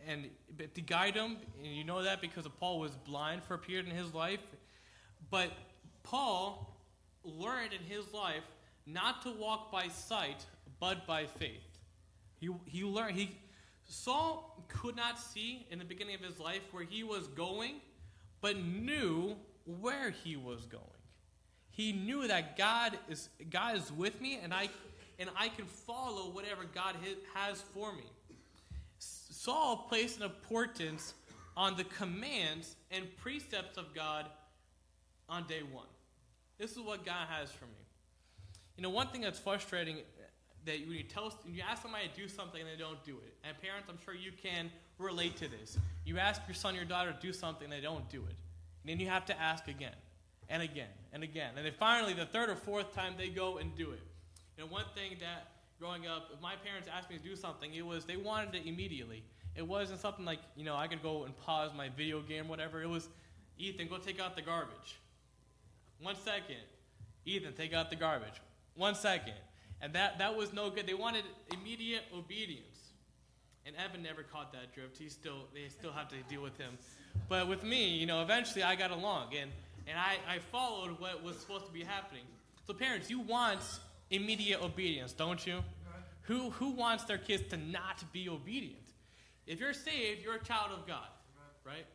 and 0.06 0.30
to 0.74 0.82
guide 0.82 1.16
him, 1.16 1.38
and 1.64 1.76
you 1.76 1.84
know 1.84 2.04
that 2.04 2.22
because 2.22 2.48
Paul 2.60 2.80
was 2.80 2.92
blind 2.92 3.44
for 3.44 3.56
a 3.56 3.58
period 3.58 3.88
in 3.88 3.96
his 3.96 4.14
life. 4.14 4.40
But 5.30 5.52
Paul 6.04 6.78
learned 7.24 7.74
in 7.74 7.82
his 7.82 8.14
life 8.14 8.44
not 8.86 9.22
to 9.24 9.32
walk 9.32 9.72
by 9.72 9.90
sight, 9.90 10.46
but 10.80 11.06
by 11.06 11.26
faith. 11.26 11.64
He, 12.40 12.50
he 12.66 12.84
learned, 12.84 13.18
he, 13.18 13.36
Saul 13.88 14.66
could 14.68 14.96
not 14.96 15.20
see 15.20 15.66
in 15.72 15.80
the 15.80 15.86
beginning 15.86 16.16
of 16.16 16.22
his 16.22 16.40
life 16.40 16.62
where 16.72 16.84
he 16.84 17.04
was 17.04 17.28
going, 17.28 17.76
but 18.42 18.58
knew 18.58 19.36
where 19.80 20.12
he 20.12 20.36
was 20.36 20.66
going. 20.66 20.84
He 21.70 21.94
knew 21.94 22.28
that 22.28 22.58
God 22.58 22.98
is, 23.10 23.30
God 23.50 23.78
is 23.78 23.92
with 23.92 24.20
me, 24.20 24.40
and 24.42 24.54
I, 24.54 24.70
and 25.20 25.30
I 25.38 25.50
can 25.50 25.66
follow 25.66 26.32
whatever 26.32 26.64
God 26.74 26.96
has 27.34 27.62
for 27.62 27.94
me. 27.94 28.04
Saul 29.00 29.86
placed 29.88 30.18
an 30.18 30.24
importance 30.24 31.14
on 31.56 31.78
the 31.78 31.84
commands 31.86 32.76
and 32.92 33.06
precepts 33.18 33.78
of 33.78 33.94
God 33.94 34.26
on 35.30 35.46
day 35.48 35.62
one. 35.72 35.86
This 36.58 36.72
is 36.72 36.80
what 36.80 37.06
God 37.06 37.28
has 37.30 37.52
for 37.52 37.66
me. 37.66 37.72
You 38.76 38.84
know, 38.84 38.90
one 38.90 39.08
thing 39.08 39.22
that's 39.22 39.40
frustrating 39.40 39.98
that 40.68 40.80
when 40.88 40.98
you 40.98 41.04
tell 41.04 41.34
when 41.44 41.56
you 41.56 41.64
ask 41.68 41.82
somebody 41.82 42.08
to 42.08 42.16
do 42.16 42.28
something 42.28 42.62
and 42.62 42.70
they 42.70 42.82
don't 42.82 43.04
do 43.04 43.18
it, 43.26 43.34
and 43.44 43.60
parents, 43.62 43.88
I'm 43.90 43.98
sure 44.06 44.14
you 44.14 44.32
can 44.32 44.70
relate 45.00 45.36
to 45.38 45.48
this. 45.48 45.78
You 46.06 46.20
ask 46.20 46.42
your 46.48 46.56
son 46.56 46.76
or 46.76 46.78
your 46.78 46.86
daughter 46.86 47.12
to 47.12 47.20
do 47.20 47.34
something, 47.34 47.66
and 47.66 47.74
they 47.74 47.82
don't 47.82 48.08
do 48.10 48.20
it, 48.20 48.36
and 48.84 48.86
then 48.86 49.00
you 49.00 49.08
have 49.08 49.26
to 49.26 49.42
ask 49.42 49.68
again, 49.68 49.96
and 50.50 50.62
again, 50.62 50.94
and 51.12 51.24
again, 51.24 51.52
and 51.58 51.66
then 51.66 51.74
finally, 51.80 52.14
the 52.14 52.26
third 52.26 52.50
or 52.50 52.56
fourth 52.56 52.94
time, 52.94 53.14
they 53.18 53.30
go 53.30 53.58
and 53.58 53.76
do 53.76 53.92
it. 53.92 54.02
You 54.58 54.64
know, 54.64 54.70
one 54.72 54.86
thing 54.96 55.18
that 55.20 55.48
growing 55.80 56.08
up, 56.08 56.30
if 56.34 56.42
my 56.42 56.56
parents 56.64 56.88
asked 56.94 57.10
me 57.10 57.18
to 57.18 57.24
do 57.24 57.36
something, 57.36 57.74
it 57.74 57.86
was 57.86 58.06
they 58.06 58.18
wanted 58.18 58.56
it 58.56 58.66
immediately. 58.66 59.24
It 59.56 59.68
wasn't 59.68 60.00
something 60.00 60.26
like, 60.26 60.40
you 60.56 60.64
know, 60.64 60.76
I 60.76 60.88
could 60.88 61.02
go 61.02 61.24
and 61.24 61.36
pause 61.38 61.72
my 61.76 61.90
video 61.90 62.22
game, 62.22 62.48
whatever. 62.48 62.82
It 62.82 62.90
was, 62.90 63.10
Ethan, 63.58 63.88
go 63.88 63.98
take 63.98 64.20
out 64.20 64.36
the 64.36 64.42
garbage. 64.42 65.00
One 66.00 66.16
second. 66.24 66.62
Ethan, 67.26 67.54
take 67.54 67.74
out 67.74 67.90
the 67.90 67.96
garbage. 67.96 68.42
One 68.76 68.94
second. 68.94 69.34
And 69.82 69.94
that, 69.94 70.18
that 70.18 70.36
was 70.36 70.54
no 70.54 70.70
good. 70.70 70.88
They 70.88 70.94
wanted 70.94 71.24
immediate 71.54 72.04
obedience. 72.16 72.64
And 73.66 73.76
Evan 73.76 74.02
never 74.02 74.24
caught 74.24 74.54
that 74.54 74.74
drift. 74.74 74.98
He 74.98 75.10
still, 75.10 75.46
they 75.54 75.70
still 75.70 75.92
have 75.92 76.08
to 76.10 76.16
deal 76.30 76.42
with 76.42 76.58
him. 76.58 76.78
But 77.28 77.48
with 77.48 77.64
me, 77.64 77.90
you 77.90 78.06
know, 78.06 78.22
eventually 78.22 78.64
I 78.64 78.76
got 78.76 78.92
along. 78.92 79.36
And, 79.40 79.52
and 79.88 80.00
I, 80.00 80.16
I 80.28 80.40
followed 80.40 81.00
what 81.00 81.24
was 81.24 81.38
supposed 81.38 81.66
to 81.66 81.72
be 81.72 81.84
happening. 81.84 82.24
So 82.66 82.74
parents, 82.74 83.10
you 83.10 83.20
want 83.20 83.60
immediate 84.10 84.62
obedience, 84.64 85.14
don't 85.14 85.46
you? 85.46 85.64
Who, 86.24 86.50
who 86.52 86.72
wants 86.72 87.06
their 87.06 87.18
kids 87.18 87.44
to 87.50 87.58
not 87.58 88.04
be 88.12 88.28
obedient? 88.28 88.84
If 89.46 89.62
you're 89.62 89.74
saved, 89.74 90.22
you're 90.24 90.36
a 90.36 90.44
child 90.44 90.72
of 90.74 90.86
God, 90.86 91.08
right? 91.66 91.86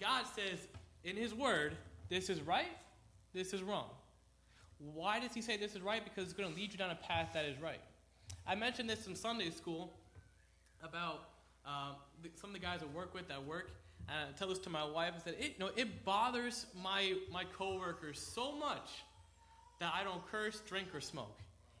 God 0.00 0.24
says 0.34 0.58
in 1.04 1.16
His 1.16 1.32
Word, 1.32 1.76
this 2.08 2.28
is 2.28 2.40
right, 2.40 2.76
this 3.32 3.52
is 3.52 3.62
wrong. 3.62 3.86
Why 4.94 5.20
does 5.20 5.34
He 5.34 5.42
say 5.42 5.56
this 5.56 5.74
is 5.74 5.82
right? 5.82 6.02
Because 6.02 6.24
it's 6.24 6.32
going 6.32 6.48
to 6.48 6.56
lead 6.56 6.72
you 6.72 6.78
down 6.78 6.90
a 6.90 6.94
path 6.94 7.30
that 7.34 7.44
is 7.44 7.60
right. 7.60 7.80
I 8.46 8.54
mentioned 8.54 8.88
this 8.88 9.06
in 9.06 9.14
Sunday 9.14 9.50
school 9.50 9.92
about 10.82 11.28
um, 11.66 11.96
some 12.36 12.50
of 12.50 12.54
the 12.54 12.60
guys 12.60 12.80
I 12.82 12.96
work 12.96 13.14
with 13.14 13.30
at 13.30 13.44
work. 13.44 13.70
And 14.08 14.28
I 14.28 14.38
tell 14.38 14.48
this 14.48 14.58
to 14.60 14.70
my 14.70 14.84
wife. 14.84 15.12
I 15.16 15.20
said, 15.20 15.34
it, 15.38 15.54
you 15.58 15.64
know, 15.64 15.70
it 15.76 16.04
bothers 16.04 16.66
my, 16.74 17.14
my 17.30 17.44
coworkers 17.44 18.18
so 18.18 18.56
much 18.56 19.04
that 19.78 19.92
I 19.94 20.02
don't 20.02 20.26
curse, 20.30 20.60
drink, 20.60 20.88
or 20.94 21.00
smoke. 21.00 21.38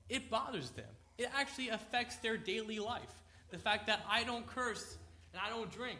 It 0.08 0.30
bothers 0.30 0.70
them. 0.70 0.84
It 1.18 1.28
actually 1.34 1.70
affects 1.70 2.16
their 2.16 2.36
daily 2.36 2.78
life. 2.78 3.22
The 3.50 3.58
fact 3.58 3.86
that 3.88 4.04
I 4.08 4.22
don't 4.22 4.46
curse 4.46 4.96
and 5.32 5.42
I 5.44 5.48
don't 5.48 5.70
drink. 5.72 5.98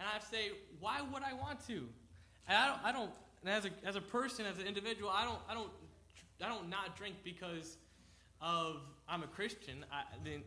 And 0.00 0.08
I 0.08 0.18
say, 0.18 0.50
why 0.80 1.00
would 1.00 1.22
I 1.22 1.32
want 1.34 1.64
to? 1.68 1.86
And 2.48 2.58
I 2.58 2.66
don't, 2.68 2.84
I 2.84 2.92
don't 2.92 3.10
and 3.46 3.54
as 3.54 3.64
a, 3.64 3.70
as 3.84 3.94
a 3.94 4.00
person, 4.00 4.44
as 4.44 4.58
an 4.58 4.66
individual, 4.66 5.08
I 5.08 5.24
don't, 5.24 5.38
I 5.48 5.54
don't, 5.54 5.70
I 6.42 6.48
don't 6.48 6.68
not 6.68 6.96
drink 6.96 7.16
because 7.24 7.78
of 8.40 8.80
I'm 9.08 9.22
a 9.22 9.26
Christian. 9.26 9.84
I, 9.90 10.02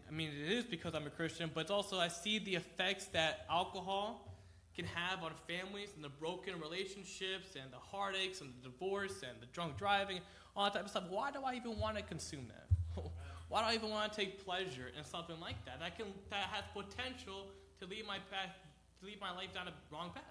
I 0.07 0.11
mean, 0.11 0.29
it 0.29 0.51
is 0.51 0.65
because 0.65 0.93
I'm 0.93 1.07
a 1.07 1.11
Christian, 1.11 1.49
but 1.53 1.61
it's 1.61 1.71
also 1.71 1.97
I 1.97 2.07
see 2.07 2.39
the 2.39 2.55
effects 2.55 3.05
that 3.07 3.45
alcohol 3.49 4.29
can 4.75 4.85
have 4.85 5.23
on 5.23 5.31
families 5.47 5.89
and 5.95 6.03
the 6.03 6.09
broken 6.09 6.59
relationships 6.59 7.55
and 7.61 7.71
the 7.71 7.77
heartaches 7.77 8.41
and 8.41 8.53
the 8.61 8.69
divorce 8.69 9.23
and 9.27 9.41
the 9.41 9.45
drunk 9.47 9.77
driving, 9.77 10.19
all 10.55 10.65
that 10.65 10.73
type 10.73 10.83
of 10.83 10.89
stuff. 10.89 11.05
Why 11.09 11.31
do 11.31 11.41
I 11.43 11.55
even 11.55 11.79
want 11.79 11.97
to 11.97 12.03
consume 12.03 12.47
that? 12.47 13.03
Why 13.49 13.61
do 13.61 13.67
I 13.69 13.73
even 13.73 13.89
want 13.89 14.11
to 14.13 14.17
take 14.17 14.45
pleasure 14.45 14.91
in 14.97 15.03
something 15.03 15.39
like 15.39 15.63
that? 15.65 15.79
That 15.79 15.97
can 15.97 16.07
that 16.29 16.49
has 16.51 16.63
potential 16.73 17.47
to 17.79 17.87
lead 17.87 18.05
my 18.05 18.17
path, 18.31 18.55
to 18.99 19.05
lead 19.05 19.19
my 19.19 19.31
life 19.31 19.53
down 19.53 19.67
a 19.67 19.73
wrong 19.91 20.11
path. 20.13 20.23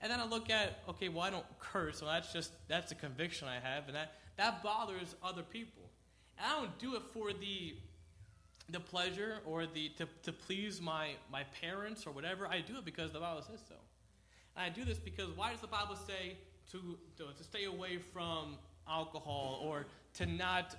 And 0.00 0.10
then 0.10 0.20
I 0.20 0.26
look 0.26 0.50
at, 0.50 0.80
okay, 0.88 1.08
well 1.08 1.22
I 1.22 1.30
don't 1.30 1.46
curse, 1.58 1.98
so 2.00 2.06
that's 2.06 2.32
just 2.32 2.52
that's 2.68 2.90
a 2.92 2.94
conviction 2.94 3.48
I 3.48 3.60
have, 3.60 3.86
and 3.86 3.96
that 3.96 4.14
that 4.38 4.62
bothers 4.62 5.14
other 5.22 5.42
people. 5.42 5.82
And 6.38 6.50
I 6.50 6.58
don't 6.58 6.78
do 6.78 6.96
it 6.96 7.02
for 7.12 7.32
the 7.32 7.76
the 8.70 8.80
pleasure 8.80 9.38
or 9.46 9.66
the 9.66 9.90
to, 9.90 10.06
to 10.22 10.32
please 10.32 10.80
my, 10.80 11.12
my 11.32 11.42
parents 11.62 12.06
or 12.06 12.10
whatever. 12.10 12.46
I 12.46 12.60
do 12.60 12.76
it 12.76 12.84
because 12.84 13.12
the 13.12 13.20
Bible 13.20 13.42
says 13.42 13.60
so. 13.66 13.74
And 14.56 14.64
I 14.66 14.68
do 14.68 14.84
this 14.84 14.98
because 14.98 15.30
why 15.36 15.52
does 15.52 15.60
the 15.60 15.68
Bible 15.68 15.96
say 15.96 16.36
to, 16.72 16.98
to, 17.16 17.32
to 17.34 17.44
stay 17.44 17.64
away 17.64 17.96
from 17.96 18.56
alcohol 18.88 19.60
or 19.64 19.86
to 20.14 20.26
not 20.26 20.76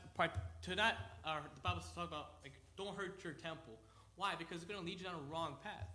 to 0.64 0.76
not 0.76 0.96
uh, 1.26 1.38
the 1.54 1.62
Bible 1.62 1.82
talks 1.96 2.08
about 2.08 2.34
like 2.44 2.54
don't 2.78 2.96
hurt 2.96 3.24
your 3.24 3.34
temple. 3.34 3.74
Why? 4.16 4.34
Because 4.38 4.58
it's 4.58 4.66
going 4.66 4.80
to 4.80 4.86
lead 4.86 5.00
you 5.00 5.06
down 5.06 5.16
a 5.16 5.32
wrong 5.34 5.56
path. 5.64 5.88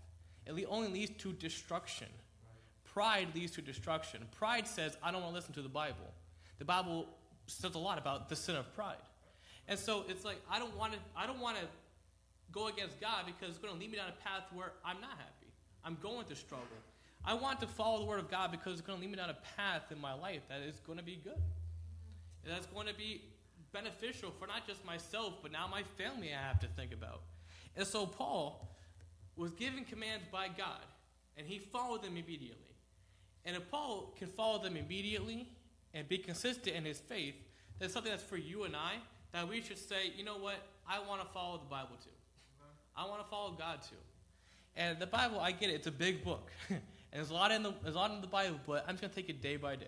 It 0.47 0.67
only 0.69 0.89
leads 0.89 1.13
to 1.23 1.33
destruction. 1.33 2.09
Pride 2.85 3.29
leads 3.35 3.53
to 3.53 3.63
destruction. 3.63 4.21
Pride 4.39 4.67
says, 4.69 4.97
I 5.03 5.11
don't 5.11 5.23
want 5.23 5.33
to 5.33 5.37
listen 5.37 5.55
to 5.55 5.63
the 5.63 5.69
Bible. 5.69 6.13
The 6.59 6.65
Bible 6.65 7.09
says 7.47 7.75
a 7.75 7.79
lot 7.79 7.99
about 7.99 8.29
the 8.29 8.37
sin 8.37 8.57
of 8.57 8.73
pride. 8.75 8.97
And 9.69 9.79
so 9.79 10.05
it's 10.09 10.25
like 10.25 10.41
I 10.51 10.59
don't 10.59 10.77
want 10.77 10.93
to 10.93 10.99
I 11.17 11.27
don't 11.27 11.41
want 11.41 11.57
to 11.59 11.65
go 12.53 12.69
against 12.69 13.01
God 13.01 13.25
because 13.27 13.51
it's 13.51 13.59
going 13.59 13.75
to 13.75 13.81
lead 13.81 13.91
me 13.91 13.97
down 13.97 14.09
a 14.09 14.29
path 14.29 14.45
where 14.53 14.73
I'm 14.85 15.01
not 15.01 15.11
happy. 15.11 15.53
I'm 15.85 15.97
going 16.03 16.27
to 16.27 16.37
struggle. 16.37 16.67
I 17.25 17.35
want 17.35 17.61
to 17.61 17.67
follow 17.67 18.01
the 18.01 18.05
Word 18.05 18.21
of 18.21 18.31
God 18.31 18.51
because 18.51 18.75
it's 18.75 18.83
going 18.83 18.99
to 18.99 19.03
lead 19.03 19.11
me 19.11 19.17
down 19.17 19.31
a 19.31 19.39
path 19.57 19.91
in 19.91 20.01
my 20.01 20.13
life 20.13 20.43
that 20.49 20.61
is 20.61 20.79
going 20.87 20.99
to 20.99 21.05
be 21.05 21.17
good. 21.17 21.41
And 22.45 22.53
that's 22.53 22.67
going 22.67 22.87
to 22.87 22.95
be 22.95 23.23
beneficial 23.73 24.31
for 24.39 24.47
not 24.47 24.67
just 24.67 24.85
myself, 24.85 25.35
but 25.43 25.51
now 25.51 25.67
my 25.67 25.83
family 25.97 26.33
I 26.33 26.47
have 26.47 26.61
to 26.61 26.67
think 26.69 26.93
about. 26.93 27.23
And 27.77 27.87
so 27.87 28.07
Paul 28.07 28.77
was 29.37 29.53
given 29.53 29.85
commands 29.85 30.25
by 30.31 30.49
God, 30.49 30.85
and 31.37 31.47
he 31.47 31.59
followed 31.59 32.03
them 32.03 32.17
immediately. 32.17 32.61
And 33.45 33.57
if 33.57 33.71
Paul 33.71 34.15
can 34.19 34.29
follow 34.29 34.63
them 34.63 34.77
immediately 34.77 35.49
and 35.95 36.09
be 36.09 36.19
consistent 36.19 36.77
in 36.77 36.85
his 36.85 36.99
faith, 36.99 37.35
that's 37.79 37.93
something 37.93 38.11
that's 38.11 38.23
for 38.23 38.37
you 38.37 38.65
and 38.65 38.77
I 38.77 38.95
that 39.33 39.49
we 39.49 39.63
should 39.63 39.79
say, 39.79 40.13
you 40.17 40.25
know 40.25 40.37
what, 40.37 40.57
I 40.87 40.99
want 41.01 41.23
to 41.23 41.27
follow 41.29 41.59
the 41.59 41.65
Bible 41.65 41.97
too. 42.03 42.11
I 42.97 43.07
want 43.07 43.23
to 43.23 43.29
follow 43.29 43.53
God 43.53 43.81
too. 43.83 43.97
And 44.77 44.99
the 44.99 45.07
Bible, 45.07 45.41
I 45.41 45.53
get 45.53 45.71
it; 45.71 45.75
it's 45.75 45.87
a 45.87 45.93
big 45.93 46.25
book, 46.25 46.51
and 46.69 46.81
there's 47.13 47.31
a 47.31 47.35
lot 47.35 47.53
in 47.53 47.63
the 47.63 47.73
there's 47.83 47.95
a 47.95 47.99
lot 47.99 48.11
in 48.11 48.21
the 48.21 48.27
Bible. 48.27 48.59
But 48.67 48.85
I'm 48.87 48.95
just 48.95 49.03
gonna 49.03 49.15
take 49.15 49.29
it 49.29 49.41
day 49.41 49.57
by 49.57 49.77
day. 49.77 49.87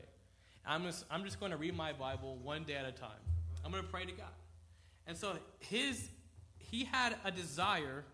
I'm 0.67 0.85
just 0.85 1.05
I'm 1.11 1.25
just 1.25 1.39
going 1.39 1.53
to 1.53 1.57
read 1.57 1.77
my 1.77 1.93
Bible 1.93 2.39
one 2.43 2.65
day 2.65 2.75
at 2.75 2.85
a 2.85 2.93
time. 2.93 3.11
I'm 3.65 3.71
going 3.71 3.83
to 3.83 3.89
pray 3.89 4.05
to 4.05 4.13
God. 4.13 4.27
And 5.07 5.17
so 5.17 5.35
his 5.61 6.09
he 6.59 6.85
had 6.85 7.17
a 7.25 7.31
desire 7.31 8.05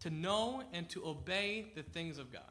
to 0.00 0.10
know 0.10 0.62
and 0.72 0.88
to 0.90 1.06
obey 1.06 1.72
the 1.74 1.82
things 1.82 2.18
of 2.18 2.30
God. 2.32 2.42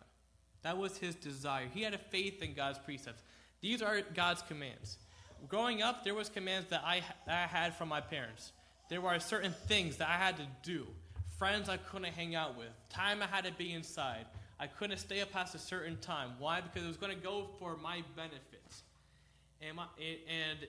That 0.63 0.78
was 0.78 0.98
his 0.98 1.16
desire. 1.16 1.66
He 1.72 1.82
had 1.82 1.94
a 1.94 1.98
faith 1.98 2.42
in 2.42 2.54
God's 2.54 2.80
precepts. 2.80 3.22
These 3.63 3.82
are 3.82 4.02
God's 4.13 4.43
commands. 4.43 4.97
Growing 5.47 5.82
up, 5.82 6.04
there 6.04 6.13
was 6.13 6.30
commands 6.30 6.69
that 6.69 6.84
I, 6.86 7.02
that 7.26 7.43
I 7.43 7.47
had 7.47 7.76
from 7.76 7.89
my 7.89 8.02
parents. 8.02 8.52
There 8.89 9.02
were 9.02 9.17
certain 9.19 9.56
things 9.67 9.97
that 9.97 10.10
I 10.10 10.17
had 10.17 10.38
to 10.38 10.45
do 10.62 10.86
friends 11.43 11.67
I 11.67 11.76
couldn't 11.76 12.13
hang 12.13 12.36
out 12.36 12.58
with, 12.58 12.69
time 12.89 13.21
I 13.21 13.26
had 13.26 13.43
to 13.43 13.52
be 13.52 13.73
inside. 13.73 14.26
I 14.60 14.67
couldn't 14.67 14.97
stay 14.97 15.19
up 15.19 15.32
past 15.32 15.56
a 15.56 15.60
certain 15.60 15.97
time. 15.97 16.30
Why? 16.39 16.62
Because 16.62 16.84
it 16.84 16.88
was 16.88 16.95
going 16.95 17.13
to 17.13 17.21
go 17.21 17.49
for 17.60 17.76
my 17.76 18.02
benefits 18.15 18.84
and, 19.62 19.78
and 19.97 20.60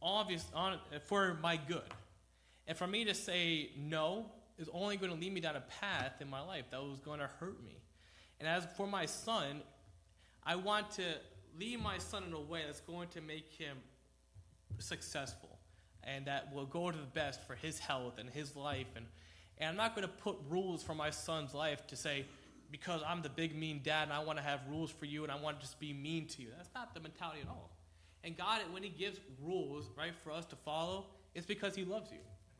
obvious 0.00 0.42
on, 0.54 0.78
for 1.04 1.36
my 1.42 1.58
good. 1.68 1.82
And 2.66 2.78
for 2.78 2.86
me 2.86 3.04
to 3.04 3.14
say 3.14 3.72
no 3.76 4.26
is 4.58 4.70
only 4.72 4.96
going 4.96 5.12
to 5.12 5.18
lead 5.18 5.34
me 5.34 5.40
down 5.40 5.56
a 5.56 5.64
path 5.80 6.14
in 6.20 6.30
my 6.30 6.40
life 6.40 6.64
that 6.70 6.82
was 6.82 7.00
going 7.00 7.18
to 7.18 7.28
hurt 7.38 7.62
me. 7.62 7.76
And 8.40 8.48
as 8.48 8.66
for 8.76 8.86
my 8.86 9.06
son, 9.06 9.60
I 10.44 10.56
want 10.56 10.92
to 10.92 11.04
lead 11.58 11.82
my 11.82 11.98
son 11.98 12.24
in 12.24 12.32
a 12.32 12.40
way 12.40 12.62
that's 12.66 12.80
going 12.80 13.08
to 13.08 13.20
make 13.20 13.52
him 13.52 13.76
successful 14.78 15.58
and 16.04 16.26
that 16.26 16.52
will 16.52 16.66
go 16.66 16.90
to 16.90 16.96
the 16.96 17.04
best 17.04 17.46
for 17.46 17.54
his 17.54 17.78
health 17.78 18.14
and 18.18 18.28
his 18.30 18.56
life 18.56 18.88
and 18.96 19.06
and 19.62 19.70
I'm 19.70 19.76
not 19.76 19.94
going 19.94 20.06
to 20.06 20.12
put 20.12 20.36
rules 20.48 20.82
for 20.82 20.92
my 20.92 21.10
son's 21.10 21.54
life 21.54 21.86
to 21.88 21.96
say, 21.96 22.26
because 22.72 23.00
I'm 23.06 23.22
the 23.22 23.28
big 23.28 23.54
mean 23.54 23.80
dad 23.84 24.04
and 24.04 24.12
I 24.12 24.18
want 24.18 24.38
to 24.38 24.42
have 24.42 24.60
rules 24.68 24.90
for 24.90 25.04
you 25.04 25.22
and 25.22 25.30
I 25.30 25.36
want 25.36 25.60
to 25.60 25.66
just 25.66 25.78
be 25.78 25.92
mean 25.92 26.26
to 26.28 26.42
you. 26.42 26.48
That's 26.56 26.70
not 26.74 26.94
the 26.94 27.00
mentality 27.00 27.40
at 27.42 27.48
all. 27.48 27.70
And 28.24 28.36
God, 28.36 28.60
when 28.72 28.82
He 28.82 28.88
gives 28.88 29.20
rules, 29.40 29.90
right, 29.96 30.12
for 30.24 30.32
us 30.32 30.46
to 30.46 30.56
follow, 30.56 31.06
it's 31.34 31.46
because 31.46 31.76
He 31.76 31.84
loves 31.84 32.10
you. 32.10 32.18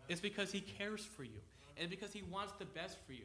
It's 0.09 0.21
because 0.21 0.53
He 0.53 0.61
cares 0.61 1.05
for 1.05 1.25
you. 1.25 1.41
And 1.77 1.91
because 1.91 2.13
He 2.13 2.23
wants 2.23 2.53
the 2.59 2.67
best 2.67 2.99
for 3.07 3.15
you. 3.15 3.25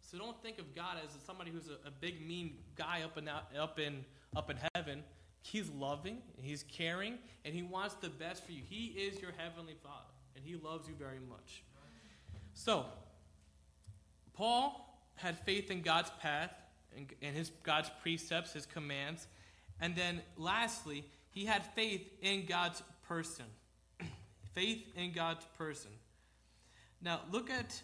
So 0.00 0.18
don't 0.18 0.40
think 0.42 0.58
of 0.58 0.74
God 0.74 0.96
as 1.04 1.10
somebody 1.24 1.50
who's 1.50 1.68
a, 1.68 1.88
a 1.88 1.90
big 1.90 2.26
mean 2.26 2.54
guy 2.76 3.02
up 3.04 3.18
in, 3.18 3.28
up 3.28 3.78
in, 3.78 4.04
up 4.36 4.50
in 4.50 4.58
heaven. 4.74 5.02
He's 5.42 5.68
loving, 5.70 6.18
He's 6.40 6.62
caring, 6.64 7.18
and 7.44 7.54
He 7.54 7.62
wants 7.62 7.94
the 7.96 8.08
best 8.08 8.44
for 8.44 8.52
you. 8.52 8.62
He 8.68 8.86
is 8.86 9.20
your 9.20 9.32
heavenly 9.36 9.76
Father, 9.82 10.12
and 10.36 10.44
He 10.44 10.56
loves 10.56 10.88
you 10.88 10.94
very 10.98 11.20
much. 11.28 11.62
So, 12.54 12.86
Paul 14.32 14.84
had 15.16 15.38
faith 15.40 15.70
in 15.70 15.82
God's 15.82 16.10
path 16.20 16.52
and, 16.96 17.06
and 17.22 17.36
his 17.36 17.50
God's 17.62 17.90
precepts, 18.02 18.52
his 18.52 18.66
commands. 18.66 19.26
And 19.80 19.94
then 19.94 20.22
lastly, 20.36 21.04
he 21.30 21.44
had 21.44 21.64
faith 21.74 22.02
in 22.20 22.46
God's 22.46 22.82
person. 23.06 23.46
faith 24.54 24.84
in 24.96 25.12
God's 25.12 25.46
person. 25.58 25.90
Now 27.02 27.20
look 27.30 27.50
at 27.50 27.82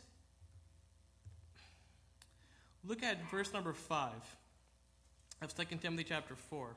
look 2.87 3.03
at 3.03 3.31
verse 3.31 3.53
number 3.53 3.73
5 3.73 4.11
of 5.43 5.55
2 5.55 5.65
Timothy 5.77 6.05
chapter 6.05 6.35
4. 6.35 6.77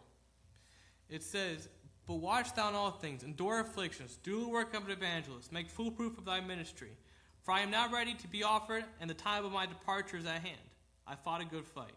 It 1.09 1.23
says, 1.23 1.67
But 2.07 2.15
watch 2.15 2.53
thou 2.55 2.69
in 2.69 2.75
all 2.75 2.91
things, 2.91 3.23
endure 3.23 3.59
afflictions, 3.59 4.17
do 4.23 4.41
the 4.41 4.49
work 4.49 4.73
of 4.73 4.85
an 4.85 4.91
evangelist, 4.91 5.51
make 5.51 5.69
full 5.69 5.91
proof 5.91 6.17
of 6.17 6.25
thy 6.25 6.39
ministry. 6.39 6.91
For 7.41 7.51
I 7.51 7.59
am 7.59 7.71
now 7.71 7.91
ready 7.91 8.13
to 8.13 8.27
be 8.27 8.43
offered, 8.43 8.85
and 9.01 9.09
the 9.09 9.15
time 9.15 9.43
of 9.43 9.51
my 9.51 9.65
departure 9.65 10.17
is 10.17 10.25
at 10.25 10.41
hand. 10.41 10.61
I 11.05 11.15
fought 11.15 11.41
a 11.41 11.45
good 11.45 11.65
fight. 11.65 11.91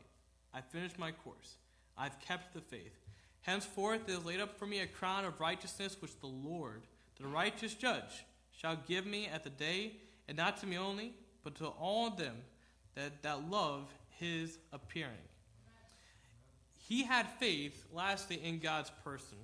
I 0.53 0.61
finished 0.61 0.99
my 0.99 1.13
course. 1.13 1.57
I 1.97 2.05
have 2.05 2.19
kept 2.21 2.53
the 2.53 2.61
faith. 2.61 2.99
Henceforth 3.43 4.09
is 4.09 4.25
laid 4.25 4.41
up 4.41 4.59
for 4.59 4.67
me 4.67 4.81
a 4.81 4.87
crown 4.89 5.25
of 5.25 5.39
righteousness, 5.39 5.97
which 6.01 6.19
the 6.19 6.27
Lord, 6.27 6.83
the 7.21 7.29
righteous 7.29 7.75
judge, 7.75 8.25
shall 8.51 8.77
give 8.89 9.07
me 9.07 9.29
at 9.33 9.45
the 9.45 9.51
day, 9.51 9.93
and 10.27 10.37
not 10.37 10.57
to 10.59 10.67
me 10.67 10.77
only, 10.77 11.13
but 11.45 11.55
to 11.57 11.67
all 11.67 12.11
them 12.11 12.35
that, 12.97 13.23
that 13.23 13.49
love 13.49 13.85
his 14.09 14.59
appearing. 14.73 15.13
He 16.89 17.03
had 17.03 17.27
faith, 17.39 17.85
lastly, 17.93 18.41
in 18.43 18.59
God's 18.59 18.91
person. 19.03 19.39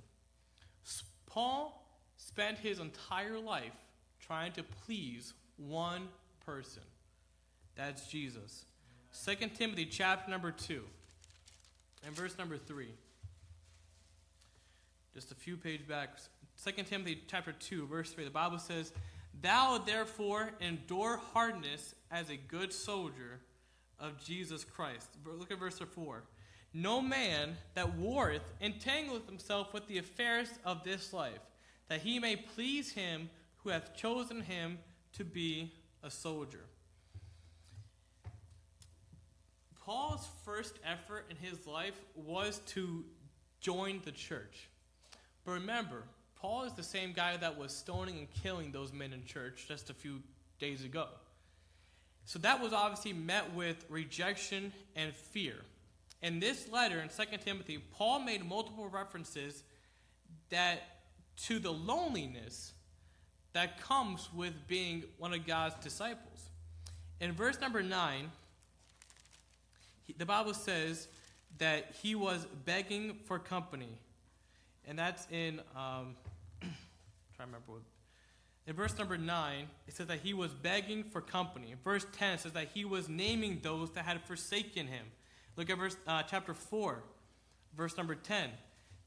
Paul 1.27 1.85
spent 2.15 2.57
his 2.57 2.79
entire 2.79 3.39
life 3.39 3.73
trying 4.19 4.53
to 4.53 4.63
please 4.63 5.33
one 5.57 6.07
person. 6.45 6.83
That's 7.75 8.07
Jesus. 8.07 8.65
2 9.25 9.49
Timothy 9.55 9.85
chapter 9.85 10.29
number 10.29 10.51
2 10.51 10.83
and 12.05 12.15
verse 12.15 12.37
number 12.37 12.57
3. 12.57 12.87
Just 15.13 15.31
a 15.31 15.35
few 15.35 15.57
pages 15.57 15.85
back. 15.85 16.17
2 16.63 16.83
Timothy 16.83 17.23
chapter 17.27 17.51
2 17.51 17.87
verse 17.87 18.11
3. 18.13 18.23
The 18.23 18.29
Bible 18.29 18.59
says, 18.59 18.93
"Thou 19.41 19.79
therefore 19.79 20.53
endure 20.59 21.17
hardness 21.17 21.93
as 22.09 22.29
a 22.29 22.37
good 22.37 22.71
soldier 22.71 23.41
of 23.99 24.23
Jesus 24.23 24.63
Christ. 24.63 25.09
Look 25.25 25.51
at 25.51 25.57
verse 25.57 25.79
4. 25.79 26.23
No 26.73 27.01
man 27.01 27.57
that 27.75 27.95
warreth 27.95 28.53
entangleth 28.61 29.27
himself 29.27 29.73
with 29.73 29.87
the 29.87 29.99
affairs 29.99 30.49
of 30.65 30.83
this 30.83 31.13
life, 31.13 31.39
that 31.87 32.01
he 32.01 32.19
may 32.19 32.35
please 32.35 32.91
him 32.91 33.29
who 33.57 33.69
hath 33.69 33.95
chosen 33.95 34.41
him 34.41 34.79
to 35.13 35.23
be 35.23 35.71
a 36.01 36.09
soldier. 36.09 36.65
Paul's 39.85 40.27
first 40.45 40.79
effort 40.85 41.25
in 41.29 41.35
his 41.35 41.67
life 41.67 41.99
was 42.15 42.59
to 42.67 43.03
join 43.59 44.01
the 44.05 44.11
church. 44.11 44.69
But 45.45 45.51
remember, 45.53 46.03
Paul 46.39 46.63
is 46.63 46.73
the 46.73 46.83
same 46.83 47.13
guy 47.13 47.37
that 47.37 47.57
was 47.57 47.75
stoning 47.75 48.17
and 48.17 48.27
killing 48.41 48.71
those 48.71 48.93
men 48.93 49.13
in 49.13 49.25
church 49.25 49.65
just 49.67 49.89
a 49.89 49.93
few 49.93 50.21
days 50.59 50.83
ago. 50.83 51.07
So 52.25 52.39
that 52.39 52.61
was 52.61 52.73
obviously 52.73 53.13
met 53.13 53.53
with 53.53 53.85
rejection 53.89 54.71
and 54.95 55.13
fear. 55.13 55.55
In 56.23 56.39
this 56.39 56.69
letter 56.71 56.99
in 57.01 57.09
2 57.09 57.37
Timothy, 57.43 57.77
Paul 57.77 58.21
made 58.21 58.47
multiple 58.47 58.87
references 58.87 59.63
that 60.49 60.81
to 61.45 61.59
the 61.59 61.71
loneliness 61.71 62.73
that 63.51 63.79
comes 63.81 64.29
with 64.33 64.53
being 64.67 65.03
one 65.17 65.33
of 65.33 65.45
God's 65.45 65.75
disciples. 65.83 66.49
In 67.19 67.33
verse 67.33 67.59
number 67.59 67.83
9, 67.83 68.31
the 70.17 70.25
Bible 70.25 70.53
says 70.53 71.07
that 71.59 71.93
he 72.01 72.15
was 72.15 72.47
begging 72.65 73.19
for 73.25 73.37
company. 73.37 73.99
And 74.87 74.97
that's 74.97 75.27
in, 75.29 75.59
um, 75.75 76.15
try 76.61 76.69
to 77.39 77.45
remember 77.45 77.73
what 77.73 77.81
in 78.65 78.75
verse 78.75 78.97
number 78.97 79.17
9, 79.17 79.67
it 79.87 79.93
says 79.93 80.07
that 80.07 80.19
he 80.19 80.33
was 80.33 80.53
begging 80.53 81.03
for 81.03 81.19
company. 81.19 81.71
In 81.71 81.77
verse 81.83 82.05
10, 82.13 82.35
it 82.35 82.39
says 82.39 82.53
that 82.53 82.69
he 82.73 82.85
was 82.85 83.09
naming 83.09 83.59
those 83.61 83.91
that 83.91 84.05
had 84.05 84.21
forsaken 84.21 84.87
him. 84.87 85.05
Look 85.55 85.69
at 85.69 85.77
verse 85.77 85.97
uh, 86.07 86.23
chapter 86.23 86.53
4, 86.53 87.03
verse 87.75 87.97
number 87.97 88.15
10. 88.15 88.49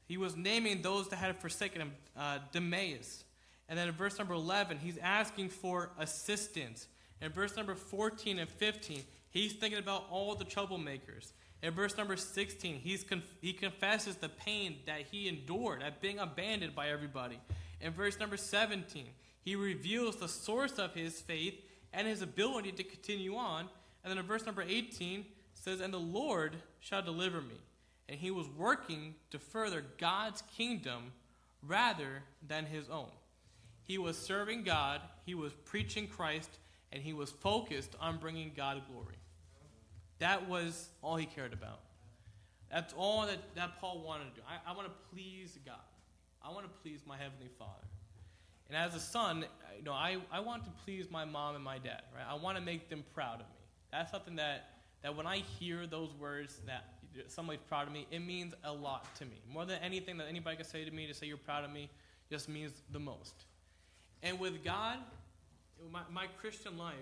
He 0.07 0.17
was 0.17 0.37
naming 0.37 0.81
those 0.81 1.09
that 1.09 1.17
had 1.17 1.35
forsaken 1.37 1.81
him, 1.81 1.91
uh, 2.17 2.39
Demas. 2.51 3.25
And 3.67 3.77
then 3.77 3.89
in 3.89 3.93
verse 3.93 4.17
number 4.17 4.33
11, 4.33 4.79
he's 4.79 4.97
asking 4.97 5.49
for 5.49 5.91
assistance. 5.99 6.87
In 7.21 7.31
verse 7.31 7.55
number 7.57 7.75
14 7.75 8.39
and 8.39 8.49
15, 8.49 9.01
he's 9.29 9.53
thinking 9.53 9.79
about 9.79 10.05
all 10.09 10.35
the 10.35 10.45
troublemakers. 10.45 11.33
In 11.61 11.73
verse 11.73 11.97
number 11.97 12.15
16, 12.15 12.75
he's 12.75 13.03
conf- 13.03 13.35
he 13.41 13.51
confesses 13.51 14.15
the 14.15 14.29
pain 14.29 14.77
that 14.85 15.01
he 15.11 15.27
endured 15.27 15.81
at 15.81 16.01
being 16.01 16.19
abandoned 16.19 16.75
by 16.75 16.89
everybody. 16.89 17.39
In 17.81 17.91
verse 17.91 18.19
number 18.19 18.37
17, 18.37 19.05
he 19.41 19.55
reveals 19.55 20.17
the 20.17 20.27
source 20.27 20.77
of 20.77 20.93
his 20.93 21.19
faith 21.19 21.59
and 21.91 22.07
his 22.07 22.21
ability 22.21 22.71
to 22.73 22.83
continue 22.83 23.35
on. 23.35 23.61
And 24.03 24.11
then 24.11 24.17
in 24.17 24.25
verse 24.25 24.45
number 24.45 24.61
18 24.61 25.25
says, 25.67 25.81
And 25.81 25.93
the 25.93 25.99
Lord 25.99 26.55
shall 26.79 27.01
deliver 27.01 27.41
me. 27.41 27.59
And 28.07 28.17
he 28.17 28.31
was 28.31 28.47
working 28.47 29.15
to 29.31 29.39
further 29.39 29.83
God's 29.97 30.41
kingdom 30.55 31.11
rather 31.61 32.23
than 32.47 32.65
his 32.65 32.87
own. 32.89 33.09
He 33.83 33.97
was 33.97 34.17
serving 34.17 34.63
God, 34.63 35.01
he 35.25 35.35
was 35.35 35.51
preaching 35.65 36.07
Christ, 36.07 36.49
and 36.93 37.03
he 37.03 37.11
was 37.11 37.31
focused 37.31 37.95
on 37.99 38.17
bringing 38.17 38.53
God 38.55 38.81
glory. 38.89 39.15
That 40.19 40.47
was 40.47 40.89
all 41.01 41.17
he 41.17 41.25
cared 41.25 41.51
about. 41.51 41.79
That's 42.71 42.93
all 42.97 43.25
that, 43.27 43.39
that 43.55 43.79
Paul 43.79 44.01
wanted 44.05 44.35
to 44.35 44.41
do. 44.41 44.41
I, 44.47 44.71
I 44.71 44.75
want 44.75 44.87
to 44.87 44.93
please 45.13 45.57
God. 45.65 45.75
I 46.41 46.51
want 46.51 46.65
to 46.65 46.71
please 46.81 47.01
my 47.05 47.17
Heavenly 47.17 47.49
Father. 47.59 47.87
And 48.69 48.77
as 48.77 48.95
a 48.95 48.99
son, 48.99 49.45
you 49.77 49.83
know, 49.83 49.93
I, 49.93 50.17
I 50.31 50.39
want 50.39 50.63
to 50.65 50.71
please 50.85 51.09
my 51.09 51.25
mom 51.25 51.55
and 51.55 51.63
my 51.63 51.77
dad, 51.77 52.03
right? 52.15 52.25
I 52.29 52.35
want 52.35 52.57
to 52.57 52.63
make 52.63 52.89
them 52.89 53.03
proud 53.13 53.35
of 53.35 53.47
me. 53.47 53.61
That's 53.91 54.11
something 54.11 54.35
that, 54.37 54.76
that 55.03 55.15
when 55.15 55.27
I 55.27 55.37
hear 55.59 55.87
those 55.87 56.13
words 56.19 56.59
that 56.65 56.85
somebody's 57.27 57.61
proud 57.67 57.87
of 57.87 57.93
me, 57.93 58.07
it 58.11 58.19
means 58.19 58.53
a 58.63 58.71
lot 58.71 59.13
to 59.15 59.25
me. 59.25 59.41
More 59.51 59.65
than 59.65 59.81
anything 59.81 60.17
that 60.17 60.27
anybody 60.27 60.57
can 60.57 60.65
say 60.65 60.85
to 60.85 60.91
me 60.91 61.07
to 61.07 61.13
say 61.13 61.27
you're 61.27 61.37
proud 61.37 61.63
of 61.63 61.71
me 61.71 61.89
just 62.29 62.49
means 62.49 62.71
the 62.91 62.99
most. 62.99 63.45
And 64.23 64.39
with 64.39 64.63
God, 64.63 64.97
my, 65.91 66.01
my 66.11 66.25
Christian 66.39 66.77
life, 66.77 66.95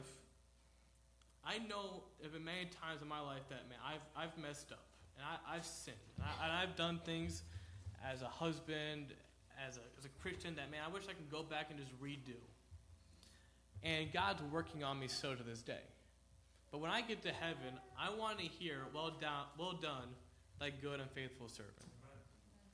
I 1.45 1.59
know 1.59 2.03
there 2.19 2.29
have 2.29 2.33
been 2.33 2.45
many 2.45 2.65
times 2.65 3.01
in 3.01 3.07
my 3.07 3.19
life 3.19 3.43
that, 3.49 3.69
man, 3.69 3.77
I've, 3.85 4.01
I've 4.15 4.37
messed 4.41 4.71
up. 4.71 4.85
And 5.17 5.25
I, 5.25 5.55
I've 5.55 5.65
sinned. 5.65 5.97
And, 6.17 6.25
I, 6.25 6.63
I've 6.63 6.75
done 6.75 6.99
things 7.05 7.43
as 8.03 8.21
a 8.21 8.27
husband, 8.27 9.13
as 9.65 9.77
a, 9.77 9.81
as 9.97 10.05
a 10.05 10.09
Christian 10.21 10.55
that, 10.55 10.69
man, 10.71 10.81
I 10.85 10.91
wish 10.91 11.03
I 11.03 11.13
could 11.13 11.31
go 11.31 11.43
back 11.43 11.67
and 11.69 11.79
just 11.79 11.91
redo. 12.01 12.37
And 13.83 14.11
God's 14.11 14.41
working 14.51 14.83
on 14.83 14.99
me 14.99 15.07
so 15.07 15.35
to 15.35 15.43
this 15.43 15.61
day. 15.61 15.83
But 16.71 16.79
when 16.81 16.91
I 16.91 17.01
get 17.01 17.21
to 17.23 17.31
heaven, 17.31 17.79
I 17.99 18.09
want 18.09 18.39
to 18.39 18.45
hear, 18.45 18.79
well 18.93 19.11
done, 19.19 19.45
well 19.57 19.73
done, 19.73 20.07
thy 20.59 20.69
good 20.69 20.99
and 20.99 21.09
faithful 21.11 21.47
servant. 21.47 21.73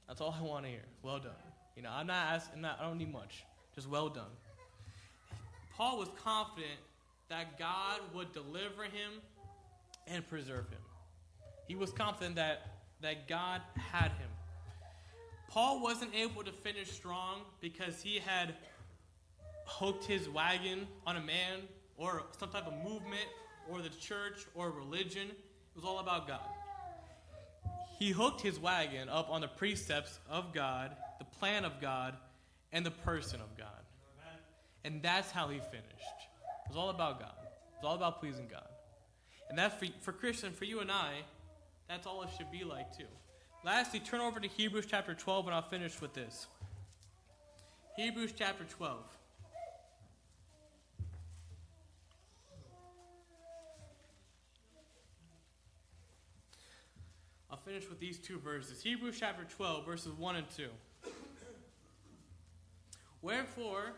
That's 0.07 0.21
all 0.21 0.35
I 0.37 0.41
want 0.41 0.65
to 0.65 0.71
hear. 0.71 0.83
Well 1.03 1.19
done. 1.19 1.31
You 1.75 1.83
know, 1.83 1.89
I'm 1.91 2.07
not 2.07 2.33
asking, 2.33 2.61
not, 2.61 2.79
I 2.81 2.83
don't 2.83 2.97
need 2.97 3.11
much. 3.11 3.43
Just 3.75 3.87
well 3.87 4.09
done. 4.09 4.31
Paul 5.75 5.99
was 5.99 6.09
confident 6.23 6.79
that 7.29 7.57
God 7.57 8.01
would 8.13 8.33
deliver 8.33 8.83
him 8.83 9.21
and 10.07 10.27
preserve 10.27 10.69
him. 10.69 10.81
He 11.67 11.75
was 11.75 11.91
confident 11.91 12.35
that, 12.35 12.67
that 13.01 13.27
God 13.27 13.61
had 13.75 14.11
him. 14.11 14.29
Paul 15.47 15.81
wasn't 15.81 16.13
able 16.13 16.43
to 16.43 16.51
finish 16.51 16.91
strong 16.91 17.41
because 17.61 18.01
he 18.01 18.19
had 18.19 18.55
hooked 19.65 20.05
his 20.05 20.29
wagon 20.29 20.87
on 21.07 21.17
a 21.17 21.21
man 21.21 21.59
or 21.97 22.23
some 22.37 22.49
type 22.49 22.67
of 22.67 22.73
movement 22.83 23.27
or 23.69 23.81
the 23.81 23.89
church 23.89 24.45
or 24.55 24.71
religion. 24.71 25.27
It 25.29 25.75
was 25.75 25.85
all 25.85 25.99
about 25.99 26.27
God. 26.27 26.39
He 27.99 28.09
hooked 28.09 28.41
his 28.41 28.59
wagon 28.59 29.09
up 29.09 29.29
on 29.29 29.41
the 29.41 29.47
precepts 29.47 30.19
of 30.29 30.53
God, 30.53 30.95
the 31.19 31.25
plan 31.25 31.65
of 31.65 31.79
God, 31.79 32.15
and 32.73 32.85
the 32.85 32.91
person 32.91 33.39
of 33.41 33.57
God. 33.57 33.67
And 34.83 35.01
that's 35.01 35.29
how 35.29 35.49
he 35.49 35.59
finished. 35.59 35.85
It 36.65 36.69
was 36.69 36.77
all 36.77 36.89
about 36.89 37.19
God. 37.19 37.33
It 37.43 37.83
was 37.83 37.89
all 37.89 37.95
about 37.95 38.19
pleasing 38.19 38.47
God. 38.49 38.67
And 39.49 39.59
that 39.59 39.79
for, 39.79 39.85
for 39.99 40.13
Christian, 40.13 40.53
for 40.53 40.65
you 40.65 40.79
and 40.79 40.91
I, 40.91 41.11
that's 41.87 42.07
all 42.07 42.23
it 42.23 42.29
should 42.37 42.51
be 42.51 42.63
like 42.63 42.97
too. 42.97 43.03
Lastly, 43.63 43.99
turn 43.99 44.21
over 44.21 44.39
to 44.39 44.47
Hebrews 44.47 44.87
chapter 44.89 45.13
12, 45.13 45.45
and 45.45 45.53
I'll 45.53 45.61
finish 45.61 46.01
with 46.01 46.13
this. 46.13 46.47
Hebrews 47.97 48.33
chapter 48.35 48.63
12. 48.63 48.97
Finish 57.71 57.87
with 57.87 58.01
these 58.01 58.17
two 58.17 58.37
verses. 58.37 58.83
Hebrews 58.83 59.15
chapter 59.17 59.45
12, 59.45 59.85
verses 59.85 60.11
1 60.11 60.35
and 60.35 60.49
2. 60.57 60.67
Wherefore, 63.21 63.93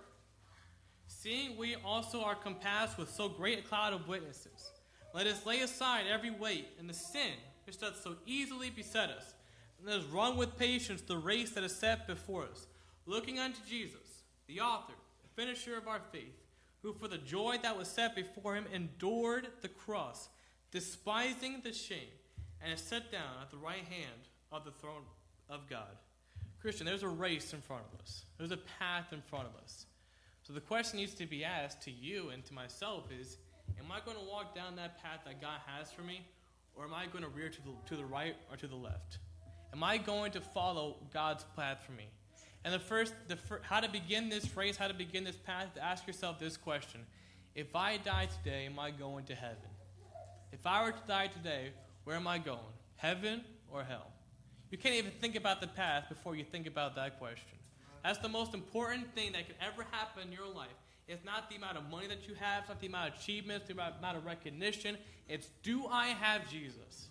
seeing 1.08 1.58
we 1.58 1.76
also 1.84 2.22
are 2.22 2.36
compassed 2.36 3.00
with 3.00 3.10
so 3.10 3.28
great 3.28 3.58
a 3.58 3.62
cloud 3.64 3.94
of 3.94 4.08
witnesses, 4.08 4.74
let 5.16 5.26
us 5.26 5.44
lay 5.48 5.62
aside 5.62 6.06
every 6.08 6.30
weight 6.30 6.68
and 6.78 6.88
the 6.88 6.94
sin 6.94 7.32
which 7.66 7.80
doth 7.80 8.00
so 8.00 8.16
easily 8.28 8.70
beset 8.70 9.10
us 9.10 9.34
and 9.80 9.88
let 9.88 10.02
us 10.02 10.06
run 10.06 10.38
with 10.38 10.56
patience 10.56 11.02
the 11.02 11.18
race 11.18 11.50
that 11.54 11.64
is 11.64 11.76
set 11.76 12.06
before 12.06 12.44
us, 12.44 12.68
looking 13.08 13.40
unto 13.40 13.60
Jesus, 13.68 14.22
the 14.46 14.62
author, 14.62 14.94
the 15.24 15.42
finisher 15.42 15.76
of 15.76 15.88
our 15.88 16.02
faith, 16.12 16.44
who 16.84 16.94
for 16.94 17.08
the 17.08 17.18
joy 17.18 17.56
that 17.64 17.76
was 17.76 17.88
set 17.88 18.16
before 18.16 18.54
him 18.54 18.68
endured 18.72 19.48
the 19.64 19.68
cross, 19.68 20.30
despising 20.70 21.62
the 21.64 21.74
shame, 21.74 22.12
and 22.64 22.74
is 22.74 22.82
set 22.82 23.12
down 23.12 23.42
at 23.42 23.52
the 23.52 23.58
right 23.58 23.84
hand 23.84 24.28
of 24.52 24.64
the 24.64 24.72
throne 24.72 25.04
of 25.50 25.70
God. 25.70 25.98
Christian, 26.62 26.86
there's 26.86 27.04
a 27.04 27.10
race 27.10 27.54
in 27.54 27.60
front 27.60 27.84
of 27.92 28.00
us. 28.00 28.24
There's 28.38 28.52
a 28.52 28.60
path 28.80 29.12
in 29.12 29.22
front 29.22 29.48
of 29.48 29.62
us. 29.62 29.86
So 30.44 30.54
the 30.54 30.62
question 30.62 31.00
needs 31.00 31.14
to 31.16 31.26
be 31.26 31.44
asked 31.44 31.82
to 31.84 31.92
you 31.92 32.30
and 32.30 32.44
to 32.46 32.54
myself 32.54 33.10
is, 33.12 33.38
am 33.80 33.92
I 33.92 34.00
going 34.06 34.18
to 34.18 34.24
walk 34.32 34.56
down 34.56 34.78
that 34.78 35.02
path 35.04 35.20
that 35.26 35.42
God 35.42 35.60
has 35.66 35.92
for 35.92 36.02
me, 36.02 36.26
or 36.76 36.86
am 36.86 36.94
I 36.94 37.06
going 37.08 37.24
to 37.24 37.30
rear 37.30 37.50
to 37.50 37.62
the, 37.62 37.72
to 37.90 37.96
the 37.96 38.06
right 38.06 38.36
or 38.50 38.58
to 38.58 38.68
the 38.68 38.76
left? 38.76 39.20
Am 39.74 39.84
I 39.84 39.98
going 39.98 40.32
to 40.34 40.42
follow 40.42 40.98
God's 41.14 41.46
path 41.56 41.84
for 41.86 41.94
me? 41.94 42.06
And 42.64 42.74
the 42.74 42.80
first, 42.80 43.14
the 43.28 43.38
how 43.62 43.82
to 43.82 43.90
begin 43.90 44.30
this 44.30 44.56
race, 44.56 44.78
how 44.78 44.88
to 44.88 44.94
begin 44.94 45.24
this 45.24 45.36
path, 45.36 45.74
to 45.76 45.84
ask 45.84 46.08
yourself 46.08 46.40
this 46.40 46.56
question: 46.56 47.02
If 47.56 47.76
I 47.76 47.98
die 47.98 48.28
today, 48.42 48.68
am 48.68 48.80
I 48.80 48.92
going 48.92 49.26
to 49.26 49.36
heaven? 49.36 49.58
If 50.54 50.66
I 50.66 50.84
were 50.84 50.92
to 50.92 51.08
die 51.08 51.28
today, 51.28 51.72
where 52.04 52.16
am 52.16 52.28
I 52.28 52.38
going? 52.38 52.60
Heaven 52.96 53.42
or 53.72 53.84
hell? 53.84 54.12
You 54.72 54.78
can't 54.78 54.96
even 54.96 55.12
think 55.12 55.36
about 55.36 55.62
the 55.62 55.68
path 55.68 56.10
before 56.10 56.36
you 56.36 56.44
think 56.44 56.68
about 56.68 56.96
that 56.96 57.20
question. 57.20 57.58
That's 58.04 58.20
the 58.20 58.30
most 58.30 58.54
important 58.54 59.14
thing 59.16 59.34
that 59.34 59.48
could 59.48 59.56
ever 59.62 59.86
happen 59.92 60.28
in 60.28 60.34
your 60.34 60.48
life. 60.48 60.70
It's 61.08 61.24
not 61.24 61.50
the 61.50 61.58
amount 61.58 61.78
of 61.78 61.90
money 61.90 62.08
that 62.08 62.28
you 62.28 62.34
have, 62.36 62.62
it's 62.62 62.70
not 62.70 62.80
the 62.80 62.88
amount 62.88 63.14
of 63.14 63.20
achievements, 63.20 63.68
the 63.68 63.74
amount 63.74 64.18
of 64.18 64.26
recognition. 64.26 64.98
It's 65.28 65.50
do 65.62 65.86
I 65.88 66.08
have 66.08 66.50
Jesus? 66.50 67.10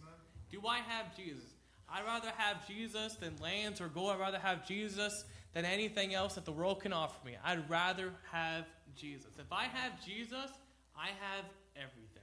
Do 0.51 0.61
I 0.67 0.79
have 0.79 1.17
Jesus? 1.17 1.55
I'd 1.89 2.05
rather 2.05 2.33
have 2.37 2.67
Jesus 2.67 3.15
than 3.15 3.37
lands 3.43 3.81
or 3.81 3.89
gold. 3.89 4.13
I'd 4.13 4.21
rather 4.21 4.39
have 4.39 4.67
Jesus 4.67 5.25
than 5.53 5.65
anything 5.65 6.15
else 6.15 6.35
that 6.35 6.45
the 6.45 6.53
world 6.53 6.81
can 6.81 6.93
offer 6.93 7.25
me. 7.25 7.37
I'd 7.45 7.69
rather 7.69 8.13
have 8.31 8.65
Jesus. 8.97 9.31
If 9.39 9.53
I 9.53 9.65
have 9.65 10.05
Jesus, 10.05 10.51
I 10.97 11.09
have 11.09 11.45
everything. 11.77 12.23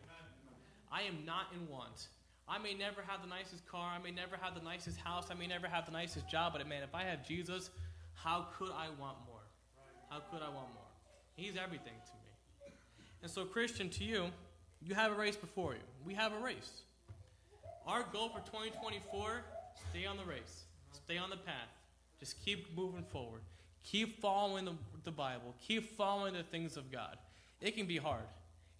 I 0.91 1.03
am 1.03 1.23
not 1.25 1.47
in 1.53 1.67
want. 1.67 2.07
I 2.49 2.57
may 2.57 2.73
never 2.73 3.01
have 3.05 3.21
the 3.21 3.27
nicest 3.27 3.65
car. 3.67 3.91
I 3.95 4.01
may 4.01 4.11
never 4.11 4.35
have 4.41 4.55
the 4.55 4.63
nicest 4.63 4.97
house. 4.97 5.27
I 5.29 5.35
may 5.35 5.45
never 5.45 5.67
have 5.67 5.85
the 5.85 5.91
nicest 5.91 6.27
job. 6.27 6.53
But 6.53 6.67
man, 6.67 6.81
if 6.81 6.95
I 6.95 7.03
have 7.03 7.25
Jesus, 7.27 7.69
how 8.13 8.47
could 8.57 8.71
I 8.71 8.87
want 8.99 9.17
more? 9.27 9.43
How 10.09 10.19
could 10.31 10.41
I 10.41 10.49
want 10.49 10.73
more? 10.73 10.89
He's 11.35 11.55
everything 11.55 11.93
to 11.93 12.13
me. 12.13 12.73
And 13.21 13.29
so, 13.29 13.45
Christian, 13.45 13.89
to 13.89 14.03
you, 14.03 14.25
you 14.81 14.95
have 14.95 15.11
a 15.11 15.15
race 15.15 15.35
before 15.35 15.73
you. 15.73 15.81
We 16.05 16.15
have 16.15 16.33
a 16.33 16.39
race. 16.39 16.81
Our 17.85 18.03
goal 18.11 18.29
for 18.29 18.39
2024 18.39 19.43
stay 19.91 20.05
on 20.05 20.17
the 20.17 20.23
race, 20.23 20.63
stay 20.91 21.17
on 21.17 21.29
the 21.29 21.37
path. 21.37 21.69
Just 22.19 22.43
keep 22.43 22.75
moving 22.75 23.03
forward. 23.03 23.41
Keep 23.83 24.21
following 24.21 24.65
the, 24.65 24.73
the 25.03 25.11
Bible. 25.11 25.55
Keep 25.65 25.95
following 25.95 26.33
the 26.33 26.43
things 26.43 26.77
of 26.77 26.91
God. 26.91 27.17
It 27.61 27.75
can 27.75 27.85
be 27.85 27.97
hard. 27.97 28.25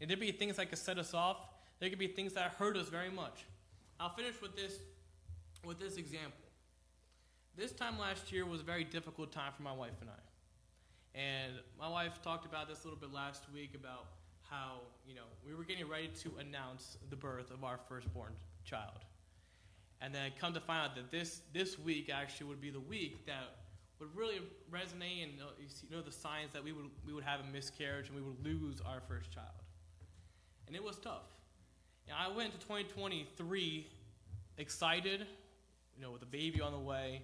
And 0.01 0.09
there 0.09 0.17
be 0.17 0.31
things 0.31 0.57
that 0.57 0.69
could 0.69 0.77
set 0.77 0.97
us 0.97 1.13
off. 1.13 1.37
There 1.79 1.89
could 1.89 1.99
be 1.99 2.07
things 2.07 2.33
that 2.33 2.55
hurt 2.57 2.75
us 2.75 2.89
very 2.89 3.09
much. 3.09 3.45
I'll 3.99 4.13
finish 4.13 4.41
with 4.41 4.55
this 4.55 4.79
with 5.65 5.79
this 5.79 5.97
example. 5.97 6.45
This 7.57 7.73
time 7.73 7.99
last 7.99 8.31
year 8.31 8.45
was 8.45 8.61
a 8.61 8.63
very 8.63 8.85
difficult 8.85 9.31
time 9.33 9.51
for 9.55 9.63
my 9.63 9.73
wife 9.73 9.99
and 9.99 10.09
I. 10.09 11.19
And 11.19 11.53
my 11.77 11.89
wife 11.89 12.21
talked 12.21 12.45
about 12.45 12.69
this 12.69 12.83
a 12.83 12.87
little 12.87 12.99
bit 12.99 13.11
last 13.11 13.43
week 13.53 13.75
about 13.75 14.05
how, 14.49 14.81
you 15.05 15.15
know, 15.15 15.27
we 15.45 15.53
were 15.53 15.65
getting 15.65 15.87
ready 15.87 16.07
to 16.21 16.31
announce 16.39 16.97
the 17.09 17.17
birth 17.17 17.51
of 17.51 17.65
our 17.65 17.77
firstborn 17.89 18.31
child. 18.63 19.03
And 20.01 20.15
then 20.15 20.31
come 20.39 20.53
to 20.53 20.61
find 20.61 20.89
out 20.89 20.95
that 20.95 21.11
this 21.11 21.41
this 21.53 21.77
week 21.77 22.09
actually 22.09 22.47
would 22.47 22.61
be 22.61 22.69
the 22.69 22.79
week 22.79 23.25
that 23.25 23.55
would 23.99 24.15
really 24.15 24.39
resonate 24.71 25.23
and 25.23 25.41
uh, 25.41 25.51
you 25.59 25.97
know 25.97 26.01
the 26.01 26.11
signs 26.11 26.53
that 26.53 26.63
we 26.63 26.71
would 26.71 26.85
we 27.05 27.11
would 27.11 27.25
have 27.25 27.41
a 27.41 27.51
miscarriage 27.51 28.07
and 28.07 28.15
we 28.15 28.21
would 28.21 28.41
lose 28.45 28.79
our 28.85 29.01
first 29.09 29.29
child. 29.29 29.47
And 30.67 30.75
it 30.75 30.83
was 30.83 30.97
tough. 30.99 31.38
And 32.09 32.17
I 32.17 32.35
went 32.35 32.53
to 32.53 32.59
2023 32.59 33.87
excited, 34.57 35.27
you 35.95 36.01
know, 36.01 36.11
with 36.11 36.23
a 36.23 36.25
baby 36.25 36.59
on 36.59 36.71
the 36.71 36.79
way. 36.79 37.21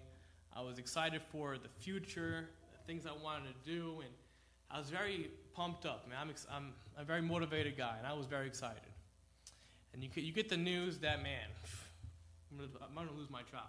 I 0.55 0.61
was 0.61 0.77
excited 0.77 1.21
for 1.31 1.57
the 1.57 1.67
future, 1.67 2.47
the 2.71 2.85
things 2.85 3.07
I 3.07 3.23
wanted 3.23 3.47
to 3.47 3.69
do, 3.69 4.01
and 4.01 4.09
I 4.69 4.77
was 4.77 4.91
very 4.91 5.31
pumped 5.55 5.87
up. 5.87 6.07
Man, 6.07 6.19
I'm, 6.21 6.29
ex- 6.29 6.45
I'm 6.51 6.73
a 6.97 7.03
very 7.03 7.21
motivated 7.21 7.75
guy, 7.75 7.95
and 7.97 8.05
I 8.05 8.13
was 8.13 8.27
very 8.27 8.45
excited. 8.45 8.83
And 9.93 10.03
you, 10.03 10.09
you 10.15 10.31
get 10.31 10.49
the 10.49 10.57
news 10.57 10.99
that, 10.99 11.23
man, 11.23 11.47
I'm 12.51 12.93
going 12.93 13.07
to 13.07 13.13
lose 13.15 13.31
my 13.31 13.41
child. 13.41 13.65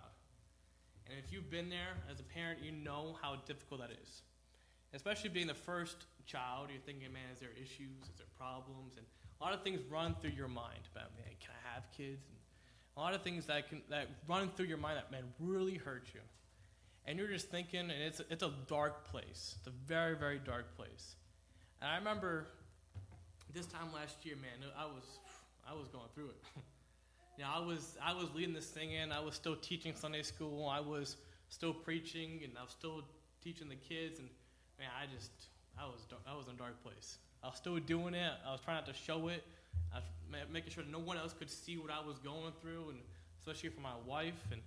And 1.08 1.18
if 1.24 1.32
you've 1.32 1.50
been 1.50 1.70
there 1.70 1.96
as 2.10 2.20
a 2.20 2.24
parent, 2.24 2.58
you 2.62 2.72
know 2.72 3.16
how 3.22 3.36
difficult 3.46 3.80
that 3.80 3.90
is. 3.90 4.22
Especially 4.92 5.30
being 5.30 5.46
the 5.46 5.54
first 5.54 5.96
child, 6.26 6.68
you're 6.70 6.80
thinking, 6.80 7.12
man, 7.12 7.22
is 7.32 7.40
there 7.40 7.50
issues? 7.56 8.02
Is 8.02 8.18
there 8.18 8.26
problems? 8.36 8.96
And 8.96 9.06
a 9.40 9.44
lot 9.44 9.52
of 9.52 9.62
things 9.62 9.80
run 9.90 10.14
through 10.20 10.30
your 10.30 10.48
mind 10.48 10.88
about, 10.92 11.10
man, 11.16 11.34
can 11.40 11.50
I 11.50 11.74
have 11.74 11.84
kids? 11.96 12.24
And 12.28 12.38
a 12.96 13.00
lot 13.00 13.14
of 13.14 13.22
things 13.22 13.46
that 13.46 13.68
can 13.68 13.82
that 13.90 14.08
run 14.26 14.50
through 14.56 14.66
your 14.66 14.78
mind 14.78 14.96
that 14.96 15.12
man 15.12 15.24
really 15.38 15.74
hurt 15.74 16.08
you, 16.14 16.20
and 17.04 17.18
you're 17.18 17.28
just 17.28 17.50
thinking, 17.50 17.80
and 17.80 17.90
it's 17.90 18.20
it's 18.30 18.42
a 18.42 18.52
dark 18.68 19.04
place. 19.10 19.56
It's 19.58 19.66
a 19.66 19.86
very 19.86 20.16
very 20.16 20.38
dark 20.38 20.76
place. 20.76 21.16
And 21.82 21.90
I 21.90 21.96
remember 21.96 22.46
this 23.52 23.66
time 23.66 23.92
last 23.94 24.24
year, 24.24 24.36
man, 24.36 24.70
I 24.78 24.86
was 24.86 25.04
I 25.68 25.74
was 25.74 25.88
going 25.88 26.08
through 26.14 26.30
it. 26.30 26.36
you 27.38 27.44
know, 27.44 27.50
I 27.54 27.60
was 27.60 27.98
I 28.02 28.14
was 28.14 28.28
leading 28.34 28.54
this 28.54 28.68
thing 28.68 28.92
in. 28.92 29.12
I 29.12 29.20
was 29.20 29.34
still 29.34 29.56
teaching 29.56 29.94
Sunday 29.94 30.22
school. 30.22 30.66
I 30.68 30.80
was 30.80 31.16
still 31.48 31.74
preaching, 31.74 32.40
and 32.44 32.52
I 32.58 32.62
was 32.62 32.72
still 32.72 33.02
teaching 33.42 33.68
the 33.68 33.76
kids. 33.76 34.18
And 34.18 34.28
man, 34.78 34.88
I 34.98 35.04
just 35.14 35.30
I 35.78 35.84
was 35.84 36.06
I 36.26 36.34
was 36.34 36.46
in 36.48 36.54
a 36.54 36.58
dark 36.58 36.82
place. 36.82 37.18
I 37.42 37.48
was 37.48 37.56
still 37.56 37.78
doing 37.78 38.14
it. 38.14 38.32
I 38.46 38.52
was 38.52 38.60
trying 38.60 38.76
not 38.76 38.86
to 38.86 38.94
show 38.94 39.28
it. 39.28 39.44
I 39.92 39.96
was 39.96 40.48
making 40.52 40.72
sure 40.72 40.84
no 40.90 40.98
one 40.98 41.16
else 41.16 41.32
could 41.32 41.50
see 41.50 41.76
what 41.76 41.90
I 41.90 42.04
was 42.04 42.18
going 42.18 42.52
through, 42.60 42.90
and 42.90 42.98
especially 43.38 43.70
for 43.70 43.80
my 43.80 43.94
wife. 44.04 44.34
And 44.50 44.60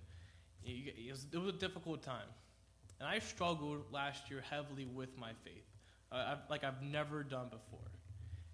it 0.64 1.10
was, 1.10 1.26
it 1.32 1.38
was 1.38 1.48
a 1.48 1.58
difficult 1.58 2.02
time. 2.02 2.28
And 2.98 3.08
I 3.08 3.18
struggled 3.18 3.84
last 3.92 4.30
year 4.30 4.42
heavily 4.48 4.84
with 4.84 5.16
my 5.18 5.30
faith, 5.44 5.64
uh, 6.12 6.32
I've, 6.32 6.50
like 6.50 6.64
I've 6.64 6.82
never 6.82 7.22
done 7.22 7.46
before. 7.46 7.90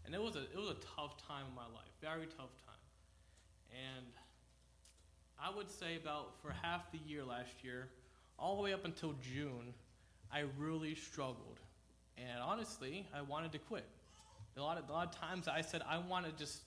And 0.04 0.14
it 0.14 0.22
was 0.22 0.36
a 0.36 0.42
it 0.42 0.56
was 0.56 0.70
a 0.70 0.76
tough 0.96 1.16
time 1.26 1.46
in 1.48 1.54
my 1.54 1.62
life, 1.62 1.90
very 2.00 2.26
tough 2.26 2.54
time. 2.64 2.76
And 3.72 4.06
I 5.42 5.54
would 5.54 5.68
say 5.68 5.96
about 5.96 6.40
for 6.40 6.54
half 6.62 6.92
the 6.92 6.98
year 7.06 7.24
last 7.24 7.64
year, 7.64 7.88
all 8.38 8.56
the 8.56 8.62
way 8.62 8.72
up 8.72 8.84
until 8.84 9.14
June, 9.20 9.74
I 10.32 10.44
really 10.58 10.94
struggled. 10.94 11.58
And 12.16 12.40
honestly, 12.40 13.06
I 13.14 13.22
wanted 13.22 13.52
to 13.52 13.58
quit. 13.58 13.84
A 14.56 14.62
lot 14.62 14.78
of, 14.78 14.88
a 14.88 14.92
lot 14.92 15.14
of 15.14 15.20
times 15.20 15.48
I 15.48 15.60
said, 15.60 15.82
I 15.88 15.98
want 15.98 16.24
to 16.24 16.32
just 16.32 16.62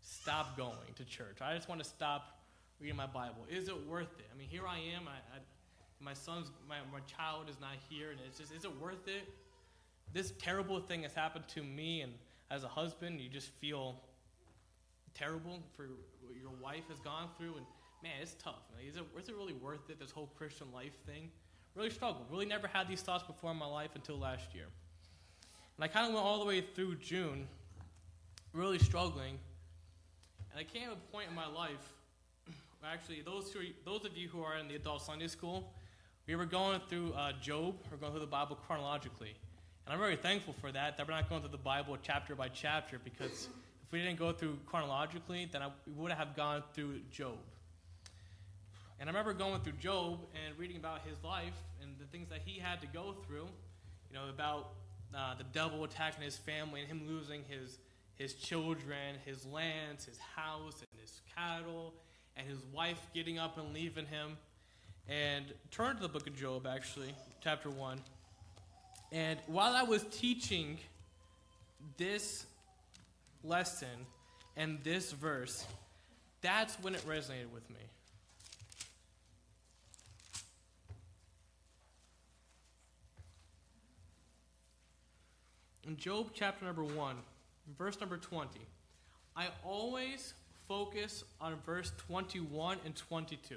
stop 0.00 0.56
going 0.56 0.94
to 0.96 1.04
church. 1.04 1.38
I 1.40 1.54
just 1.56 1.68
want 1.68 1.82
to 1.82 1.88
stop 1.88 2.38
reading 2.80 2.96
my 2.96 3.06
Bible. 3.06 3.46
Is 3.50 3.68
it 3.68 3.86
worth 3.86 4.18
it? 4.18 4.26
I 4.32 4.38
mean, 4.38 4.48
here 4.48 4.66
I 4.66 4.78
am. 4.94 5.08
I, 5.08 5.36
I, 5.36 5.40
my 6.00 6.14
son's, 6.14 6.50
my, 6.68 6.76
my 6.92 7.00
child 7.00 7.48
is 7.48 7.56
not 7.60 7.74
here, 7.88 8.10
and 8.10 8.20
it's 8.26 8.38
just, 8.38 8.52
is 8.52 8.64
it 8.64 8.80
worth 8.80 9.08
it? 9.08 9.28
This 10.12 10.32
terrible 10.38 10.80
thing 10.80 11.02
has 11.02 11.14
happened 11.14 11.46
to 11.48 11.62
me, 11.62 12.02
and 12.02 12.12
as 12.50 12.64
a 12.64 12.68
husband, 12.68 13.20
you 13.20 13.28
just 13.28 13.48
feel 13.60 14.00
terrible 15.14 15.60
for 15.76 15.86
what 16.22 16.36
your 16.40 16.50
wife 16.60 16.84
has 16.88 16.98
gone 17.00 17.28
through, 17.38 17.56
and 17.56 17.66
man, 18.02 18.12
it's 18.20 18.34
tough. 18.34 18.62
Like, 18.76 18.88
is, 18.88 18.96
it, 18.96 19.04
is 19.18 19.28
it 19.28 19.36
really 19.36 19.54
worth 19.54 19.90
it, 19.90 19.98
this 19.98 20.10
whole 20.10 20.30
Christian 20.36 20.66
life 20.72 20.92
thing? 21.06 21.30
Really 21.74 21.90
struggled. 21.90 22.26
Really 22.30 22.46
never 22.46 22.66
had 22.66 22.88
these 22.88 23.00
thoughts 23.00 23.24
before 23.24 23.50
in 23.50 23.56
my 23.56 23.66
life 23.66 23.90
until 23.94 24.18
last 24.18 24.54
year. 24.54 24.66
And 25.82 25.90
I 25.90 25.92
kind 25.92 26.06
of 26.06 26.14
went 26.14 26.24
all 26.24 26.38
the 26.38 26.44
way 26.44 26.60
through 26.60 26.94
June, 26.94 27.48
really 28.52 28.78
struggling. 28.78 29.36
And 30.52 30.60
I 30.60 30.62
came 30.62 30.86
to 30.86 30.92
a 30.92 31.12
point 31.12 31.28
in 31.28 31.34
my 31.34 31.48
life, 31.48 31.92
actually, 32.84 33.20
those, 33.22 33.52
who 33.52 33.58
are, 33.58 33.64
those 33.84 34.04
of 34.04 34.16
you 34.16 34.28
who 34.28 34.44
are 34.44 34.56
in 34.58 34.68
the 34.68 34.76
adult 34.76 35.02
Sunday 35.02 35.26
school, 35.26 35.72
we 36.28 36.36
were 36.36 36.46
going 36.46 36.80
through 36.88 37.14
uh, 37.14 37.32
Job, 37.42 37.74
we're 37.90 37.96
going 37.96 38.12
through 38.12 38.20
the 38.20 38.28
Bible 38.28 38.56
chronologically. 38.64 39.34
And 39.84 39.92
I'm 39.92 39.98
very 39.98 40.14
thankful 40.14 40.54
for 40.60 40.70
that, 40.70 40.96
that 40.98 41.08
we're 41.08 41.14
not 41.14 41.28
going 41.28 41.40
through 41.40 41.50
the 41.50 41.56
Bible 41.56 41.98
chapter 42.00 42.36
by 42.36 42.46
chapter, 42.46 43.00
because 43.02 43.48
if 43.84 43.90
we 43.90 43.98
didn't 43.98 44.20
go 44.20 44.30
through 44.30 44.58
chronologically, 44.66 45.48
then 45.50 45.62
I, 45.62 45.70
we 45.84 45.94
would 45.94 46.12
have 46.12 46.36
gone 46.36 46.62
through 46.74 47.00
Job. 47.10 47.38
And 49.00 49.10
I 49.10 49.12
remember 49.12 49.32
going 49.32 49.60
through 49.62 49.78
Job 49.80 50.20
and 50.46 50.56
reading 50.56 50.76
about 50.76 51.00
his 51.04 51.16
life 51.24 51.60
and 51.82 51.90
the 51.98 52.06
things 52.06 52.28
that 52.28 52.42
he 52.44 52.60
had 52.60 52.80
to 52.82 52.86
go 52.86 53.16
through, 53.26 53.48
you 54.08 54.14
know, 54.14 54.28
about 54.28 54.74
uh, 55.16 55.34
the 55.34 55.44
devil 55.44 55.84
attacking 55.84 56.22
his 56.22 56.36
family 56.36 56.80
and 56.80 56.88
him 56.88 57.02
losing 57.06 57.42
his, 57.48 57.78
his 58.16 58.34
children, 58.34 59.16
his 59.24 59.44
lands, 59.46 60.04
his 60.04 60.18
house, 60.18 60.80
and 60.80 61.00
his 61.00 61.20
cattle, 61.36 61.92
and 62.36 62.46
his 62.46 62.58
wife 62.72 63.00
getting 63.14 63.38
up 63.38 63.58
and 63.58 63.74
leaving 63.74 64.06
him. 64.06 64.36
And 65.08 65.46
turn 65.70 65.96
to 65.96 66.02
the 66.02 66.08
book 66.08 66.26
of 66.26 66.36
Job, 66.36 66.66
actually, 66.66 67.14
chapter 67.42 67.68
1. 67.68 67.98
And 69.10 69.38
while 69.46 69.74
I 69.74 69.82
was 69.82 70.04
teaching 70.10 70.78
this 71.98 72.46
lesson 73.44 74.06
and 74.56 74.78
this 74.82 75.12
verse, 75.12 75.66
that's 76.40 76.74
when 76.76 76.94
it 76.94 77.06
resonated 77.06 77.52
with 77.52 77.68
me. 77.68 77.80
In 85.86 85.96
Job 85.96 86.28
chapter 86.34 86.64
number 86.64 86.84
1, 86.84 87.16
verse 87.76 87.98
number 88.00 88.16
20, 88.16 88.60
I 89.36 89.48
always 89.64 90.34
focus 90.68 91.24
on 91.40 91.56
verse 91.66 91.92
21 92.08 92.78
and 92.84 92.94
22. 92.94 93.56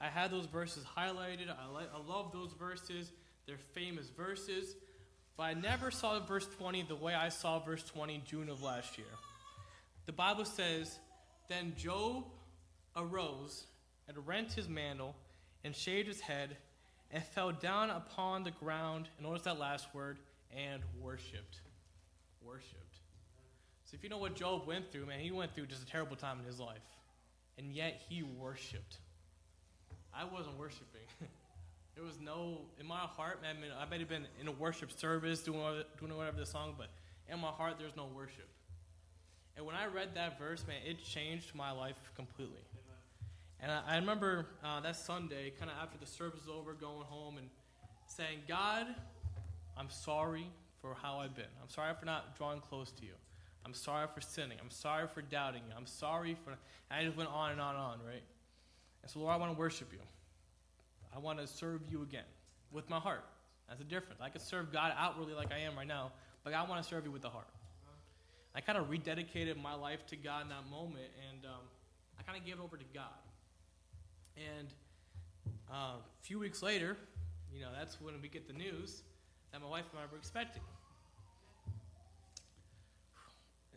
I 0.00 0.06
had 0.06 0.30
those 0.30 0.46
verses 0.46 0.84
highlighted. 0.96 1.48
I, 1.48 1.72
like, 1.72 1.90
I 1.94 2.10
love 2.10 2.32
those 2.32 2.52
verses. 2.52 3.12
They're 3.46 3.56
famous 3.56 4.08
verses. 4.08 4.76
But 5.36 5.44
I 5.44 5.54
never 5.54 5.90
saw 5.90 6.18
verse 6.20 6.46
20 6.58 6.82
the 6.82 6.94
way 6.94 7.14
I 7.14 7.28
saw 7.28 7.58
verse 7.58 7.82
20 7.82 8.22
June 8.26 8.48
of 8.48 8.62
last 8.62 8.96
year. 8.98 9.06
The 10.06 10.12
Bible 10.12 10.44
says, 10.44 10.98
Then 11.48 11.74
Job 11.76 12.24
arose 12.96 13.64
and 14.06 14.16
rent 14.26 14.52
his 14.52 14.68
mantle 14.68 15.16
and 15.64 15.74
shaved 15.74 16.06
his 16.06 16.20
head 16.20 16.56
and 17.10 17.22
fell 17.22 17.52
down 17.52 17.90
upon 17.90 18.44
the 18.44 18.50
ground, 18.50 19.08
and 19.16 19.26
notice 19.26 19.42
that 19.44 19.58
last 19.58 19.86
word, 19.94 20.18
and 20.56 20.82
worshiped 21.00 21.60
worshipped. 22.46 22.98
So 23.84 23.94
if 23.94 24.02
you 24.02 24.08
know 24.08 24.18
what 24.18 24.34
Job 24.34 24.66
went 24.66 24.90
through, 24.90 25.06
man, 25.06 25.20
he 25.20 25.30
went 25.30 25.54
through 25.54 25.66
just 25.66 25.82
a 25.82 25.86
terrible 25.86 26.16
time 26.16 26.38
in 26.40 26.46
his 26.46 26.58
life. 26.58 26.82
And 27.58 27.72
yet 27.72 28.02
he 28.08 28.22
worshiped. 28.22 28.98
I 30.12 30.24
wasn't 30.24 30.58
worshiping. 30.58 31.06
there 31.94 32.04
was 32.04 32.18
no, 32.20 32.62
in 32.80 32.86
my 32.86 32.98
heart, 32.98 33.42
man, 33.42 33.56
I, 33.58 33.60
mean, 33.60 33.70
I 33.78 33.84
might 33.88 34.00
have 34.00 34.08
been 34.08 34.26
in 34.40 34.48
a 34.48 34.52
worship 34.52 34.90
service 34.90 35.42
doing 35.42 35.60
whatever, 35.60 35.84
doing 35.98 36.16
whatever 36.16 36.38
the 36.38 36.46
song, 36.46 36.74
but 36.76 36.88
in 37.28 37.38
my 37.40 37.48
heart, 37.48 37.74
there's 37.78 37.96
no 37.96 38.06
worship. 38.14 38.48
And 39.56 39.64
when 39.64 39.76
I 39.76 39.86
read 39.86 40.14
that 40.14 40.38
verse, 40.38 40.64
man, 40.66 40.78
it 40.84 41.02
changed 41.04 41.54
my 41.54 41.70
life 41.70 41.96
completely. 42.16 42.60
And 43.60 43.70
I, 43.70 43.82
I 43.86 43.96
remember 43.96 44.46
uh, 44.64 44.80
that 44.80 44.96
Sunday, 44.96 45.52
kind 45.58 45.70
of 45.70 45.76
after 45.80 45.98
the 45.98 46.06
service 46.06 46.40
was 46.46 46.54
over, 46.54 46.72
going 46.72 47.04
home 47.04 47.38
and 47.38 47.48
saying, 48.06 48.40
God, 48.48 48.86
I'm 49.76 49.90
sorry 49.90 50.48
for 50.84 50.94
how 51.00 51.16
I've 51.18 51.34
been. 51.34 51.46
I'm 51.62 51.70
sorry 51.70 51.94
for 51.98 52.04
not 52.04 52.36
drawing 52.36 52.60
close 52.60 52.90
to 52.92 53.04
you. 53.04 53.14
I'm 53.64 53.72
sorry 53.72 54.06
for 54.14 54.20
sinning. 54.20 54.58
I'm 54.60 54.70
sorry 54.70 55.06
for 55.08 55.22
doubting 55.22 55.62
you. 55.66 55.74
I'm 55.74 55.86
sorry 55.86 56.36
for. 56.44 56.54
I 56.90 57.04
just 57.04 57.16
went 57.16 57.30
on 57.30 57.52
and 57.52 57.60
on 57.60 57.74
and 57.74 57.82
on, 57.82 57.98
right? 58.06 58.22
And 59.02 59.10
so, 59.10 59.20
Lord, 59.20 59.32
I 59.32 59.38
want 59.38 59.50
to 59.54 59.58
worship 59.58 59.88
you. 59.94 60.00
I 61.14 61.18
want 61.18 61.38
to 61.38 61.46
serve 61.46 61.80
you 61.90 62.02
again 62.02 62.26
with 62.70 62.90
my 62.90 62.98
heart. 62.98 63.24
That's 63.66 63.78
the 63.78 63.86
difference. 63.86 64.20
I 64.20 64.28
could 64.28 64.42
serve 64.42 64.72
God 64.72 64.92
outwardly 64.98 65.32
like 65.32 65.52
I 65.52 65.60
am 65.60 65.74
right 65.74 65.86
now, 65.86 66.12
but 66.42 66.52
I 66.52 66.62
want 66.64 66.82
to 66.82 66.86
serve 66.86 67.06
you 67.06 67.10
with 67.10 67.22
the 67.22 67.30
heart. 67.30 67.48
I 68.54 68.60
kind 68.60 68.76
of 68.76 68.90
rededicated 68.90 69.60
my 69.60 69.74
life 69.74 70.06
to 70.08 70.16
God 70.16 70.42
in 70.42 70.48
that 70.50 70.68
moment, 70.70 71.08
and 71.30 71.46
um, 71.46 71.62
I 72.18 72.22
kind 72.24 72.38
of 72.38 72.44
gave 72.44 72.56
it 72.56 72.60
over 72.62 72.76
to 72.76 72.84
God. 72.92 73.04
And 74.36 74.68
uh, 75.72 75.96
a 75.96 76.02
few 76.20 76.38
weeks 76.38 76.62
later, 76.62 76.98
you 77.54 77.62
know, 77.62 77.70
that's 77.74 78.00
when 78.02 78.20
we 78.20 78.28
get 78.28 78.46
the 78.46 78.52
news 78.52 79.02
that 79.54 79.62
my 79.62 79.68
wife 79.68 79.84
and 79.92 80.00
I 80.00 80.10
were 80.10 80.18
expecting. 80.18 80.62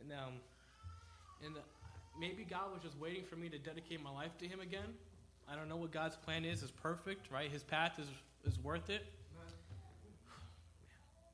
And 0.01 0.11
um, 0.11 0.33
and 1.45 1.55
the, 1.55 1.59
maybe 2.19 2.47
God 2.49 2.73
was 2.73 2.81
just 2.81 2.97
waiting 2.97 3.23
for 3.29 3.35
me 3.35 3.47
to 3.49 3.59
dedicate 3.59 4.01
my 4.01 4.09
life 4.09 4.35
to 4.39 4.47
Him 4.47 4.59
again. 4.59 4.89
I 5.47 5.55
don't 5.55 5.69
know 5.69 5.77
what 5.77 5.91
God's 5.91 6.15
plan 6.15 6.45
is. 6.45 6.63
It's 6.63 6.71
perfect, 6.71 7.31
right? 7.31 7.51
His 7.51 7.61
path 7.61 7.99
is 7.99 8.07
is 8.43 8.59
worth 8.63 8.89
it. 8.89 9.05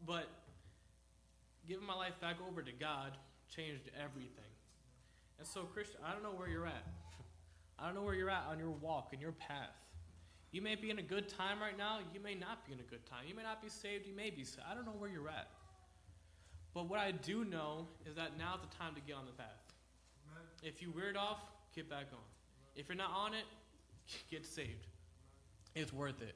But 0.05 0.27
giving 1.65 1.87
my 1.87 1.95
life 1.95 2.19
back 2.19 2.35
over 2.45 2.61
to 2.61 2.71
God 2.73 3.13
changed 3.55 3.89
everything. 3.97 4.51
And 5.39 5.47
so, 5.47 5.61
Christian, 5.61 6.01
I 6.05 6.11
don't 6.11 6.21
know 6.21 6.37
where 6.37 6.49
you're 6.49 6.67
at. 6.67 6.83
I 7.79 7.85
don't 7.85 7.95
know 7.95 8.01
where 8.01 8.13
you're 8.13 8.29
at 8.29 8.43
on 8.51 8.59
your 8.59 8.71
walk 8.71 9.09
and 9.13 9.21
your 9.21 9.31
path. 9.31 9.82
You 10.53 10.61
may 10.61 10.75
be 10.75 10.91
in 10.91 10.99
a 10.99 11.03
good 11.03 11.27
time 11.27 11.59
right 11.59 11.75
now. 11.75 11.97
You 12.13 12.19
may 12.19 12.35
not 12.35 12.65
be 12.65 12.73
in 12.73 12.79
a 12.79 12.83
good 12.83 13.03
time. 13.07 13.25
You 13.27 13.33
may 13.33 13.41
not 13.41 13.59
be 13.59 13.69
saved. 13.69 14.05
You 14.05 14.15
may 14.15 14.29
be 14.29 14.43
saved. 14.43 14.61
I 14.69 14.75
don't 14.75 14.85
know 14.85 14.93
where 14.95 15.09
you're 15.09 15.27
at. 15.27 15.49
But 16.75 16.87
what 16.87 16.99
I 16.99 17.11
do 17.11 17.43
know 17.43 17.87
is 18.05 18.15
that 18.15 18.37
now's 18.37 18.59
the 18.61 18.77
time 18.77 18.93
to 18.93 19.01
get 19.01 19.15
on 19.15 19.25
the 19.25 19.31
path. 19.31 19.73
Amen. 20.31 20.43
If 20.61 20.79
you 20.79 20.91
weird 20.91 21.17
off, 21.17 21.39
get 21.75 21.89
back 21.89 22.05
on. 22.13 22.19
If 22.75 22.87
you're 22.87 22.95
not 22.95 23.09
on 23.09 23.33
it, 23.33 23.45
get 24.31 24.45
saved. 24.45 24.85
It's 25.75 25.91
worth 25.91 26.21
it. 26.21 26.35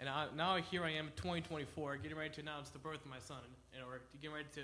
And 0.00 0.08
I, 0.08 0.26
now 0.36 0.56
here 0.56 0.82
I 0.82 0.90
am, 0.90 1.10
2024, 1.14 1.98
getting 1.98 2.18
ready 2.18 2.30
to 2.30 2.40
announce 2.40 2.70
the 2.70 2.80
birth 2.80 3.04
of 3.04 3.10
my 3.10 3.20
son, 3.20 3.38
and 3.72 3.84
or 3.84 4.00
getting 4.20 4.34
ready 4.34 4.48
to 4.54 4.62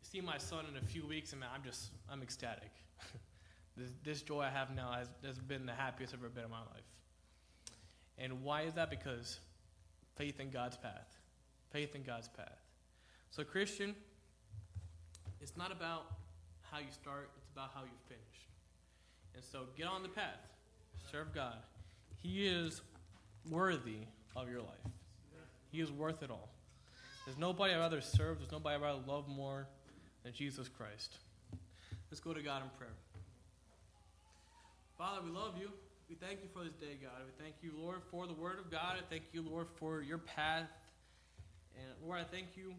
see 0.00 0.22
my 0.22 0.38
son 0.38 0.64
in 0.70 0.78
a 0.78 0.86
few 0.86 1.06
weeks, 1.06 1.32
and 1.32 1.40
man, 1.40 1.50
I'm 1.54 1.62
just, 1.62 1.90
I'm 2.10 2.22
ecstatic. 2.22 2.70
this, 3.76 3.90
this 4.02 4.22
joy 4.22 4.40
I 4.40 4.48
have 4.48 4.74
now 4.74 4.92
has, 4.92 5.08
has 5.26 5.38
been 5.38 5.66
the 5.66 5.74
happiest 5.74 6.14
I've 6.14 6.20
ever 6.20 6.30
been 6.30 6.44
in 6.44 6.50
my 6.50 6.60
life. 6.60 6.84
And 8.18 8.42
why 8.42 8.62
is 8.62 8.74
that? 8.74 8.90
Because 8.90 9.40
faith 10.16 10.40
in 10.40 10.50
God's 10.50 10.76
path. 10.76 11.18
Faith 11.70 11.94
in 11.94 12.02
God's 12.02 12.28
path. 12.28 12.58
So, 13.30 13.44
Christian, 13.44 13.94
it's 15.40 15.56
not 15.56 15.72
about 15.72 16.04
how 16.70 16.78
you 16.78 16.90
start, 16.90 17.30
it's 17.38 17.48
about 17.54 17.70
how 17.74 17.82
you 17.82 17.96
finish. 18.08 18.48
And 19.34 19.42
so, 19.42 19.64
get 19.76 19.86
on 19.86 20.02
the 20.02 20.08
path. 20.08 20.40
Serve 21.10 21.34
God. 21.34 21.56
He 22.22 22.46
is 22.46 22.82
worthy 23.50 24.06
of 24.36 24.48
your 24.48 24.60
life. 24.60 24.92
He 25.70 25.80
is 25.80 25.90
worth 25.90 26.22
it 26.22 26.30
all. 26.30 26.50
There's 27.24 27.38
nobody 27.38 27.72
I'd 27.72 27.78
rather 27.78 28.00
serve, 28.00 28.38
there's 28.38 28.52
nobody 28.52 28.76
I'd 28.76 28.82
rather 28.82 29.00
love 29.06 29.28
more 29.28 29.66
than 30.22 30.32
Jesus 30.32 30.68
Christ. 30.68 31.16
Let's 32.10 32.20
go 32.20 32.34
to 32.34 32.42
God 32.42 32.62
in 32.62 32.68
prayer. 32.76 32.92
Father, 34.98 35.20
we 35.24 35.30
love 35.30 35.54
you. 35.58 35.70
We 36.12 36.18
thank 36.20 36.42
you 36.42 36.48
for 36.52 36.62
this 36.62 36.74
day, 36.74 37.00
God. 37.00 37.24
We 37.24 37.32
thank 37.42 37.54
you, 37.62 37.72
Lord, 37.74 38.02
for 38.10 38.26
the 38.26 38.34
word 38.34 38.58
of 38.58 38.70
God. 38.70 39.00
I 39.00 39.02
thank 39.08 39.22
you, 39.32 39.40
Lord, 39.40 39.66
for 39.80 40.02
your 40.02 40.18
path. 40.18 40.68
And 41.74 41.88
Lord, 42.04 42.20
I 42.20 42.24
thank 42.24 42.48
you 42.54 42.74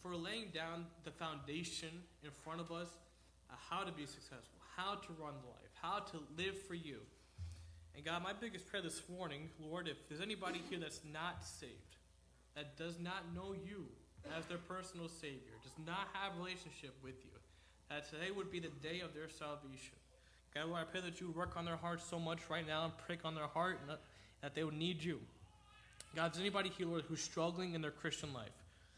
for 0.00 0.14
laying 0.14 0.54
down 0.54 0.86
the 1.02 1.10
foundation 1.10 1.88
in 2.22 2.30
front 2.44 2.60
of 2.60 2.70
us 2.70 2.86
uh, 3.50 3.54
how 3.58 3.82
to 3.82 3.90
be 3.90 4.06
successful, 4.06 4.54
how 4.76 4.94
to 4.94 5.08
run 5.18 5.34
life, 5.50 5.72
how 5.82 5.98
to 5.98 6.22
live 6.36 6.56
for 6.62 6.74
you. 6.74 6.98
And 7.96 8.04
God, 8.04 8.22
my 8.22 8.34
biggest 8.40 8.68
prayer 8.68 8.84
this 8.84 9.02
morning, 9.08 9.50
Lord, 9.58 9.88
if 9.88 10.08
there's 10.08 10.20
anybody 10.20 10.62
here 10.70 10.78
that's 10.78 11.00
not 11.12 11.44
saved, 11.44 11.98
that 12.54 12.76
does 12.76 13.00
not 13.00 13.34
know 13.34 13.52
you 13.66 13.86
as 14.38 14.46
their 14.46 14.58
personal 14.58 15.08
Savior, 15.08 15.58
does 15.64 15.74
not 15.84 16.06
have 16.12 16.38
relationship 16.38 16.94
with 17.02 17.16
you, 17.24 17.34
that 17.90 18.08
today 18.08 18.30
would 18.30 18.52
be 18.52 18.60
the 18.60 18.70
day 18.80 19.00
of 19.00 19.12
their 19.12 19.28
salvation. 19.28 19.98
God, 20.54 20.72
I 20.74 20.84
pray 20.84 21.00
that 21.00 21.20
you 21.20 21.30
work 21.30 21.56
on 21.56 21.64
their 21.64 21.76
hearts 21.76 22.04
so 22.08 22.18
much 22.18 22.38
right 22.50 22.66
now 22.66 22.84
and 22.84 22.92
prick 23.06 23.20
on 23.24 23.34
their 23.34 23.46
heart 23.46 23.78
and 23.80 23.96
that 24.42 24.54
they 24.54 24.64
would 24.64 24.74
need 24.74 25.02
you. 25.02 25.20
God, 26.16 26.34
is 26.34 26.40
anybody 26.40 26.70
here, 26.70 26.86
Lord, 26.86 27.04
who's 27.08 27.20
struggling 27.20 27.74
in 27.74 27.82
their 27.82 27.90
Christian 27.90 28.32
life, 28.32 28.48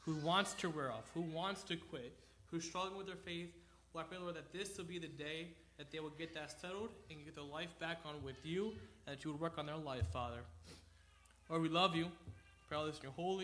who 0.01 0.15
wants 0.17 0.55
to 0.55 0.71
wear 0.71 0.91
off, 0.93 1.11
who 1.13 1.23
wants 1.23 1.63
to 1.65 1.77
quit, 1.77 2.13
who's 2.51 2.65
struggling 2.65 2.97
with 2.97 3.07
their 3.07 3.17
faith, 3.17 3.53
Lord, 3.93 4.07
I 4.07 4.09
pray, 4.09 4.19
Lord, 4.19 4.37
that 4.37 4.53
this 4.53 4.79
will 4.79 4.85
be 4.85 4.99
the 4.99 5.09
day 5.09 5.49
that 5.77 5.91
they 5.91 5.99
will 5.99 6.11
get 6.11 6.35
that 6.35 6.61
settled 6.61 6.91
and 7.11 7.25
get 7.25 7.35
their 7.35 7.45
life 7.45 7.71
back 7.81 7.99
on 8.05 8.23
with 8.23 8.37
you, 8.45 8.73
and 9.07 9.17
that 9.17 9.25
you 9.25 9.33
would 9.33 9.41
work 9.41 9.59
on 9.59 9.67
their 9.67 9.77
life, 9.77 10.05
Father. 10.13 10.39
Lord, 11.49 11.63
we 11.63 11.69
love 11.69 11.97
you. 11.97 12.07
Pray 12.69 12.79
all 12.79 12.87
this 12.87 12.99
in 12.99 13.03
your 13.03 13.13
holy 13.13 13.39